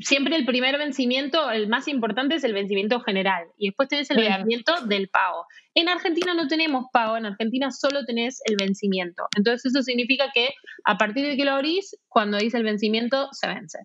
Siempre 0.00 0.36
el 0.36 0.44
primer 0.44 0.76
vencimiento, 0.76 1.50
el 1.50 1.66
más 1.66 1.88
importante 1.88 2.34
es 2.34 2.44
el 2.44 2.52
vencimiento 2.52 3.00
general. 3.00 3.46
Y 3.56 3.68
después 3.68 3.88
tenés 3.88 4.10
el 4.10 4.18
vencimiento 4.18 4.82
del 4.86 5.08
pago. 5.08 5.46
En 5.74 5.88
Argentina 5.88 6.34
no 6.34 6.46
tenemos 6.46 6.86
pago, 6.92 7.16
en 7.16 7.24
Argentina 7.24 7.70
solo 7.70 8.04
tenés 8.04 8.42
el 8.44 8.56
vencimiento. 8.56 9.24
Entonces 9.34 9.72
eso 9.72 9.82
significa 9.82 10.30
que 10.34 10.50
a 10.84 10.98
partir 10.98 11.26
de 11.26 11.36
que 11.38 11.44
lo 11.44 11.52
abrís, 11.52 11.96
cuando 12.08 12.36
dice 12.36 12.58
el 12.58 12.64
vencimiento, 12.64 13.28
se 13.32 13.46
vence. 13.48 13.78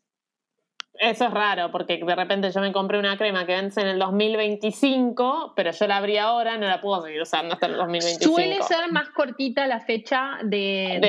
Eso 1.00 1.26
es 1.26 1.32
raro, 1.32 1.72
porque 1.72 1.98
de 1.98 2.16
repente 2.16 2.52
yo 2.52 2.62
me 2.62 2.72
compré 2.72 2.98
una 2.98 3.18
crema 3.18 3.46
que 3.46 3.54
vence 3.54 3.82
en 3.82 3.88
el 3.88 4.00
2025, 4.00 5.54
pero 5.56 5.72
yo 5.72 5.88
la 5.88 5.98
abrí 5.98 6.18
ahora, 6.18 6.58
no 6.58 6.68
la 6.68 6.82
puedo 6.82 7.02
seguir 7.04 7.22
usando 7.22 7.54
hasta 7.54 7.68
el 7.68 7.76
2025. 7.76 8.34
Suele 8.34 8.62
ser 8.64 8.91
más 8.91 9.10
cortita 9.10 9.68
la 9.68 9.82
fecha 9.82 10.38
de, 10.43 11.00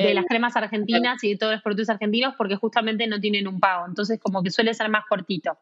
de, 0.00 0.14
las 0.14 0.24
cremas 0.26 0.56
argentinas 0.56 1.22
y 1.22 1.30
de 1.30 1.38
todos 1.38 1.52
los 1.52 1.62
productos 1.62 1.90
argentinos, 1.90 2.34
porque 2.36 2.56
justamente 2.56 3.06
no 3.06 3.20
tienen 3.20 3.46
un 3.46 3.60
pago. 3.60 3.86
Entonces, 3.86 4.18
como 4.20 4.42
que 4.42 4.50
suele 4.50 4.74
ser 4.74 4.88
más 4.88 5.04
cortito. 5.08 5.56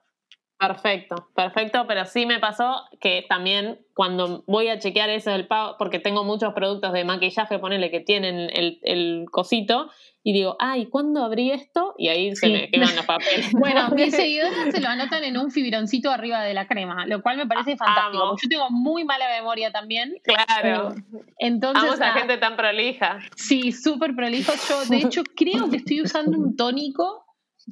Perfecto, 0.58 1.28
perfecto, 1.34 1.84
pero 1.86 2.04
sí 2.06 2.26
me 2.26 2.38
pasó 2.38 2.84
que 3.00 3.24
también 3.28 3.80
cuando 3.92 4.44
voy 4.46 4.68
a 4.68 4.78
chequear 4.78 5.10
eso 5.10 5.30
del 5.30 5.46
pago, 5.46 5.76
porque 5.78 5.98
tengo 5.98 6.24
muchos 6.24 6.54
productos 6.54 6.92
de 6.92 7.04
maquillaje, 7.04 7.58
ponele 7.58 7.90
que 7.90 8.00
tienen 8.00 8.50
el, 8.52 8.78
el 8.82 9.26
cosito, 9.30 9.90
y 10.26 10.32
digo, 10.32 10.56
ay, 10.58 10.86
¿cuándo 10.86 11.22
abrí 11.22 11.50
esto? 11.50 11.94
Y 11.98 12.08
ahí 12.08 12.34
se 12.34 12.48
me 12.48 12.70
queman 12.70 12.96
los 12.96 13.04
papeles. 13.04 13.52
bueno, 13.52 13.90
mis 13.90 14.10
seguidores 14.16 14.74
se 14.74 14.80
lo 14.80 14.88
anotan 14.88 15.22
en 15.22 15.36
un 15.36 15.50
fibroncito 15.50 16.10
arriba 16.10 16.42
de 16.42 16.54
la 16.54 16.66
crema, 16.66 17.04
lo 17.06 17.20
cual 17.20 17.36
me 17.36 17.46
parece 17.46 17.76
fantástico. 17.76 18.34
Yo 18.42 18.48
tengo 18.48 18.70
muy 18.70 19.04
mala 19.04 19.28
memoria 19.28 19.70
también. 19.70 20.14
Claro. 20.22 20.94
entonces, 21.38 21.82
Vamos 21.82 22.00
a 22.00 22.12
gente 22.12 22.38
tan 22.38 22.56
prolija. 22.56 23.18
Sí, 23.36 23.70
súper 23.70 24.14
prolijo. 24.14 24.52
Yo, 24.66 24.86
de 24.86 24.96
hecho, 25.06 25.22
creo 25.36 25.68
que 25.68 25.76
estoy 25.76 26.00
usando 26.00 26.38
un 26.38 26.56
tónico 26.56 27.26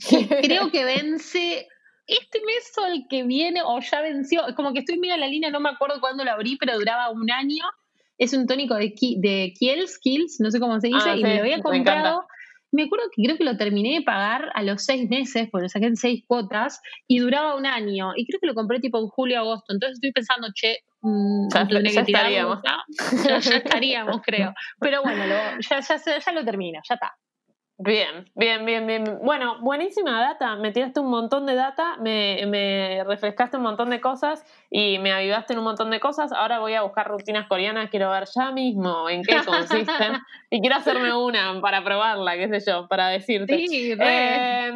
que 0.09 0.29
creo 0.43 0.71
que 0.71 0.85
vence 0.85 1.69
este 2.07 2.41
mes 2.41 2.73
o 2.79 2.87
el 2.87 3.07
que 3.09 3.25
viene 3.25 3.63
o 3.65 3.81
ya 3.81 4.01
venció. 4.01 4.47
Es 4.47 4.55
como 4.55 4.73
que 4.73 4.81
estoy 4.81 4.99
medio 4.99 5.15
en 5.15 5.21
la 5.21 5.29
línea, 5.29 5.51
no 5.51 5.61
me 5.61 5.71
acuerdo 5.71 6.01
cuándo 6.01 6.25
lo 6.25 6.31
abrí, 6.31 6.57
pero 6.57 6.79
duraba 6.79 7.11
un 7.11 7.31
año. 7.31 7.65
Es 8.19 8.33
un 8.35 8.47
tónico 8.47 8.75
de, 8.75 8.93
Kiehl's, 8.93 10.41
no 10.41 10.51
sé 10.51 10.61
cómo 10.61 10.79
se 10.81 10.89
dice, 10.89 11.11
ah, 11.11 11.17
y 11.17 11.23
me 11.23 11.35
lo 11.35 11.41
había 11.41 11.61
comprado 11.61 12.25
me 12.73 12.85
acuerdo 12.85 13.05
que 13.15 13.23
creo 13.23 13.37
que 13.37 13.45
lo 13.45 13.57
terminé 13.57 13.95
de 13.95 14.03
pagar 14.03 14.51
a 14.55 14.63
los 14.63 14.83
seis 14.85 15.09
meses, 15.09 15.49
porque 15.53 15.65
lo 15.65 15.69
saqué 15.69 15.87
en 15.87 15.97
seis 15.97 16.25
cuotas, 16.27 16.81
y 17.07 17.19
duraba 17.19 17.55
un 17.55 17.67
año. 17.67 18.13
Y 18.17 18.27
creo 18.27 18.41
que 18.41 18.47
lo 18.47 18.55
compré 18.55 18.81
tipo 18.81 18.99
en 18.99 19.09
julio 19.09 19.39
agosto. 19.41 19.75
Entonces 19.75 19.97
estoy 19.97 20.13
pensando, 20.13 20.49
che, 20.55 20.79
mmm, 21.03 21.49
ya, 21.53 21.69
estaríamos. 22.01 22.61
Ya, 22.65 23.37
estaríamos, 23.37 24.23
creo. 24.25 24.55
Pero 24.81 25.03
bueno, 25.03 25.23
ya, 25.27 25.81
ya, 25.81 25.97
ya 26.19 26.33
lo 26.33 26.45
termino, 26.45 26.81
ya 26.89 26.95
está. 26.95 27.13
Bien, 27.85 28.31
bien, 28.37 28.65
bien, 28.65 28.87
bien. 28.87 29.19
Bueno, 29.23 29.57
buenísima 29.61 30.21
data. 30.21 30.55
Me 30.55 30.71
tiraste 30.71 31.01
un 31.01 31.11
montón 31.11 31.47
de 31.47 31.57
data, 31.57 31.97
me, 31.97 32.47
me, 32.47 33.03
refrescaste 33.03 33.57
un 33.57 33.65
montón 33.65 33.91
de 33.91 34.01
cosas 34.01 34.45
y 34.71 35.01
me 35.01 35.13
avivaste 35.13 35.55
en 35.55 35.59
un 35.59 35.65
montón 35.65 35.91
de 35.91 35.99
cosas. 35.99 36.31
Ahora 36.31 36.61
voy 36.61 36.75
a 36.75 36.83
buscar 36.83 37.09
rutinas 37.09 37.49
coreanas, 37.49 37.91
quiero 37.91 38.09
ver 38.11 38.29
ya 38.33 38.53
mismo 38.53 39.11
en 39.11 39.23
qué 39.23 39.37
consisten 39.45 40.13
y 40.51 40.61
quiero 40.61 40.77
hacerme 40.77 41.13
una 41.13 41.61
para 41.61 41.83
probarla, 41.83 42.37
qué 42.37 42.49
sé 42.49 42.71
yo, 42.71 42.87
para 42.87 43.09
decirte. 43.09 43.59
Sí, 43.59 43.97
eh, 43.99 44.71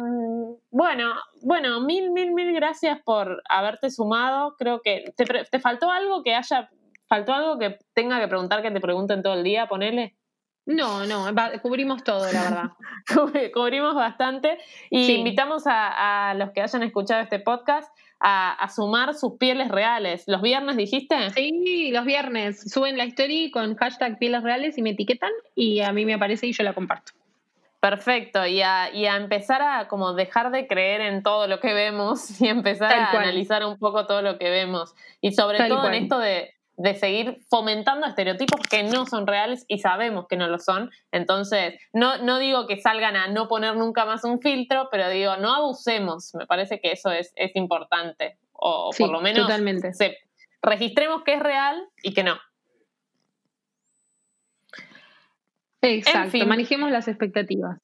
bueno, 0.69 1.13
bueno, 1.43 1.79
mil, 1.79 2.11
mil, 2.11 2.33
mil 2.33 2.53
gracias 2.53 2.99
por 3.05 3.41
haberte 3.47 3.89
sumado. 3.89 4.55
Creo 4.57 4.81
que 4.81 5.13
te, 5.15 5.23
te 5.25 5.59
faltó 5.59 5.89
algo 5.91 6.23
que 6.23 6.35
haya, 6.35 6.69
faltó 7.07 7.33
algo 7.33 7.57
que 7.57 7.77
tenga 7.93 8.19
que 8.19 8.27
preguntar 8.27 8.61
que 8.61 8.71
te 8.71 8.81
pregunten 8.81 9.23
todo 9.23 9.35
el 9.35 9.45
día, 9.45 9.67
ponele. 9.67 10.17
No, 10.67 11.05
no, 11.05 11.33
cubrimos 11.61 12.03
todo, 12.03 12.29
la 12.31 12.43
verdad. 12.43 13.51
cubrimos 13.53 13.95
bastante 13.95 14.57
y 14.89 15.09
invitamos 15.13 15.63
a, 15.65 16.33
los 16.37 16.51
que 16.51 16.61
hayan 16.61 16.83
escuchado 16.83 17.21
este 17.21 17.39
podcast 17.39 17.89
a, 18.19 18.69
sumar 18.69 19.13
sus 19.13 19.37
pieles 19.37 19.69
reales. 19.69 20.25
¿Los 20.27 20.41
viernes 20.41 20.75
dijiste? 20.75 21.29
Sí, 21.29 21.89
los 21.91 22.03
viernes. 22.03 22.69
Suben 22.69 22.97
la 22.97 23.05
story 23.05 23.49
con 23.49 23.75
hashtag 23.77 24.19
pieles 24.19 24.43
reales 24.43 24.77
y 24.77 24.81
me 24.81 24.89
etiquetan 24.89 25.31
y 25.55 25.79
a 25.79 25.93
mí 25.93 26.05
me 26.05 26.15
aparece 26.15 26.47
y 26.47 26.51
yo 26.51 26.63
la 26.63 26.73
comparto. 26.73 27.13
Perfecto, 27.79 28.45
y 28.45 28.61
a, 28.61 28.91
y 28.91 29.05
a 29.05 29.15
empezar 29.15 29.61
a 29.61 29.87
como 29.87 30.13
dejar 30.13 30.51
de 30.51 30.67
creer 30.67 30.99
en 30.99 31.23
todo 31.23 31.47
lo 31.47 31.61
que 31.61 31.73
vemos 31.73 32.41
y 32.41 32.49
empezar 32.49 32.91
a 32.91 33.11
analizar 33.11 33.63
un 33.65 33.79
poco 33.79 34.05
todo 34.05 34.21
lo 34.21 34.37
que 34.37 34.49
vemos. 34.49 34.95
Y 35.21 35.31
sobre 35.31 35.65
todo 35.69 35.87
en 35.87 35.93
esto 35.93 36.19
de, 36.19 36.56
de 36.77 36.93
seguir 36.93 37.39
fomentando 37.49 38.05
estereotipos 38.05 38.61
que 38.69 38.83
no 38.83 39.07
son 39.07 39.25
reales 39.25 39.65
y 39.67 39.79
sabemos 39.79 40.27
que 40.29 40.37
no 40.37 40.47
lo 40.47 40.59
son. 40.59 40.91
Entonces, 41.11 41.73
no, 41.91 42.19
no 42.19 42.37
digo 42.37 42.67
que 42.67 42.79
salgan 42.79 43.15
a 43.15 43.27
no 43.27 43.47
poner 43.47 43.75
nunca 43.75 44.05
más 44.05 44.23
un 44.23 44.39
filtro, 44.39 44.87
pero 44.91 45.09
digo, 45.09 45.37
no 45.37 45.53
abusemos. 45.53 46.35
Me 46.35 46.45
parece 46.45 46.79
que 46.79 46.91
eso 46.91 47.11
es, 47.11 47.33
es 47.35 47.55
importante. 47.55 48.37
O 48.53 48.91
por 48.97 49.09
lo 49.09 49.21
menos 49.21 49.47
totalmente. 49.47 49.91
registremos 50.61 51.23
que 51.23 51.33
es 51.33 51.39
real 51.39 51.83
y 52.03 52.13
que 52.13 52.23
no. 52.23 52.37
Exacto, 55.81 56.45
manejemos 56.45 56.91
las 56.91 57.07
expectativas. 57.07 57.79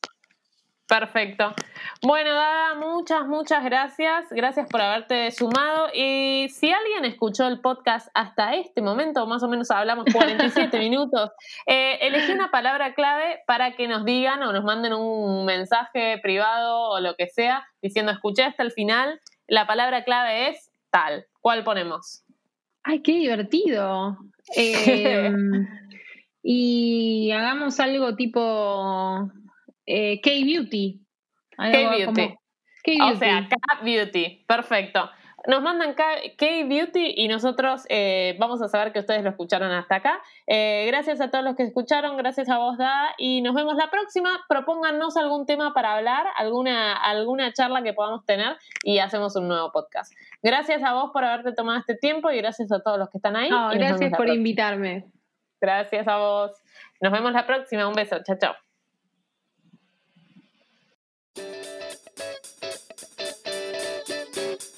Perfecto. 0.87 1.53
Bueno, 2.01 2.33
Dada, 2.33 2.75
muchas, 2.75 3.25
muchas 3.25 3.63
gracias. 3.63 4.25
Gracias 4.31 4.67
por 4.69 4.81
haberte 4.81 5.31
sumado. 5.31 5.87
Y 5.93 6.49
si 6.49 6.71
alguien 6.71 7.05
escuchó 7.05 7.47
el 7.47 7.61
podcast 7.61 8.09
hasta 8.13 8.53
este 8.55 8.81
momento, 8.81 9.25
más 9.25 9.41
o 9.43 9.47
menos 9.47 9.71
hablamos 9.71 10.05
47 10.11 10.77
minutos, 10.79 11.31
eh, 11.67 11.99
elegí 12.01 12.33
una 12.33 12.51
palabra 12.51 12.93
clave 12.93 13.39
para 13.47 13.75
que 13.75 13.87
nos 13.87 14.03
digan 14.03 14.43
o 14.43 14.51
nos 14.51 14.63
manden 14.65 14.93
un 14.93 15.45
mensaje 15.45 16.19
privado 16.21 16.89
o 16.89 16.99
lo 16.99 17.15
que 17.15 17.27
sea, 17.27 17.65
diciendo 17.81 18.11
escuché 18.11 18.43
hasta 18.43 18.63
el 18.63 18.71
final. 18.71 19.21
La 19.47 19.65
palabra 19.65 20.03
clave 20.03 20.49
es 20.49 20.69
tal. 20.91 21.25
¿Cuál 21.39 21.63
ponemos? 21.63 22.23
Ay, 22.83 23.01
qué 23.01 23.13
divertido. 23.13 24.17
Em, 24.55 25.65
y 26.43 27.31
hagamos 27.31 27.79
algo 27.79 28.13
tipo 28.15 29.31
eh, 29.85 30.21
K-Beauty. 30.21 31.01
K-Beauty. 31.57 32.35
O 33.01 33.15
sea, 33.15 33.47
K-Beauty. 33.49 34.45
Perfecto. 34.47 35.09
Nos 35.45 35.61
mandan 35.61 35.93
K-Beauty 35.93 37.15
y 37.17 37.27
nosotros 37.27 37.85
eh, 37.89 38.37
vamos 38.39 38.61
a 38.61 38.69
saber 38.69 38.93
que 38.93 38.99
ustedes 38.99 39.23
lo 39.23 39.29
escucharon 39.29 39.71
hasta 39.71 39.95
acá. 39.95 40.21
Eh, 40.47 40.85
gracias 40.87 41.19
a 41.19 41.29
todos 41.29 41.43
los 41.43 41.57
que 41.57 41.63
escucharon, 41.63 42.15
gracias 42.15 42.49
a 42.49 42.59
vos, 42.59 42.77
Dada, 42.77 43.13
y 43.17 43.41
nos 43.41 43.53
vemos 43.53 43.75
la 43.75 43.89
próxima. 43.89 44.29
Propónganos 44.47 45.17
algún 45.17 45.45
tema 45.45 45.73
para 45.73 45.95
hablar, 45.97 46.27
alguna, 46.37 46.95
alguna 46.95 47.51
charla 47.51 47.83
que 47.83 47.91
podamos 47.91 48.25
tener 48.25 48.55
y 48.83 48.99
hacemos 48.99 49.35
un 49.35 49.49
nuevo 49.49 49.73
podcast. 49.73 50.13
Gracias 50.41 50.81
a 50.81 50.93
vos 50.93 51.11
por 51.11 51.25
haberte 51.25 51.51
tomado 51.51 51.77
este 51.77 51.95
tiempo 51.95 52.31
y 52.31 52.37
gracias 52.37 52.71
a 52.71 52.81
todos 52.81 52.97
los 52.97 53.09
que 53.09 53.17
están 53.17 53.35
ahí. 53.35 53.49
gracias 53.73 54.13
por 54.15 54.29
invitarme. 54.29 55.07
Gracias 55.59 56.07
a 56.07 56.17
vos. 56.17 56.51
Nos 57.01 57.11
vemos 57.11 57.33
la 57.33 57.45
próxima. 57.45 57.87
Un 57.87 57.93
beso. 57.93 58.17
Chao, 58.23 58.37
chao. 58.37 58.72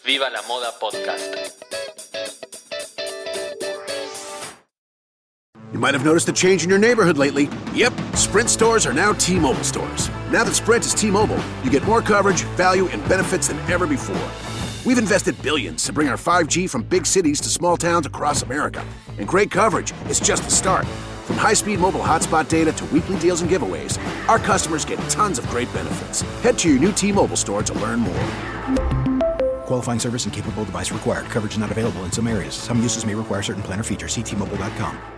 Viva 0.06 0.30
la 0.32 0.42
Moda 0.44 0.72
Podcast. 0.80 1.52
You 5.74 5.80
might 5.80 5.94
have 5.94 6.06
noticed 6.06 6.30
a 6.30 6.32
change 6.32 6.64
in 6.64 6.70
your 6.70 6.80
neighborhood 6.80 7.18
lately. 7.18 7.50
Yep, 7.74 7.94
Sprint 8.14 8.50
stores 8.50 8.86
are 8.86 8.94
now 8.94 9.14
T 9.14 9.40
Mobile 9.40 9.64
stores. 9.64 10.10
Now 10.32 10.44
that 10.44 10.54
Sprint 10.54 10.86
is 10.86 10.94
T 10.94 11.12
Mobile, 11.12 11.40
you 11.64 11.70
get 11.70 11.84
more 11.84 12.02
coverage, 12.02 12.44
value, 12.56 12.88
and 12.88 13.06
benefits 13.10 13.48
than 13.50 13.58
ever 13.72 13.86
before. 13.88 14.30
We've 14.86 15.00
invested 15.00 15.42
billions 15.42 15.84
to 15.86 15.94
bring 15.94 16.08
our 16.08 16.18
5G 16.18 16.70
from 16.70 16.84
big 16.84 17.06
cities 17.06 17.42
to 17.42 17.50
small 17.50 17.76
towns 17.76 18.06
across 18.06 18.44
America. 18.44 18.86
And 19.18 19.28
great 19.28 19.52
coverage 19.52 19.92
is 20.08 20.20
just 20.20 20.44
the 20.44 20.52
start. 20.52 20.86
From 21.36 21.42
high 21.42 21.54
speed 21.54 21.82
mobile 21.82 22.00
hotspot 22.00 22.48
data 22.48 22.72
to 22.72 22.86
weekly 22.86 23.20
deals 23.20 23.42
and 23.42 23.52
giveaways, 23.52 24.00
our 24.30 24.40
customers 24.40 24.86
get 24.86 24.98
tons 25.10 25.38
of 25.38 25.46
great 25.50 25.72
benefits. 25.74 26.22
Head 26.42 26.58
to 26.60 26.70
your 26.70 26.80
new 26.80 26.94
T 26.94 27.12
Mobile 27.12 27.36
store 27.36 27.62
to 27.62 27.74
learn 27.74 28.00
more. 28.00 28.24
Qualifying 29.66 30.00
service 30.00 30.24
and 30.24 30.34
capable 30.34 30.64
device 30.64 30.94
required. 30.94 31.26
Coverage 31.26 31.58
not 31.58 31.72
available 31.72 32.06
in 32.06 32.12
some 32.14 32.28
areas. 32.28 32.54
Some 32.54 32.82
uses 32.82 33.06
may 33.06 33.16
require 33.16 33.42
certain 33.42 33.64
plan 33.64 33.82
or 33.82 33.84
features. 33.84 34.16
Ctmobile.com. 34.16 35.15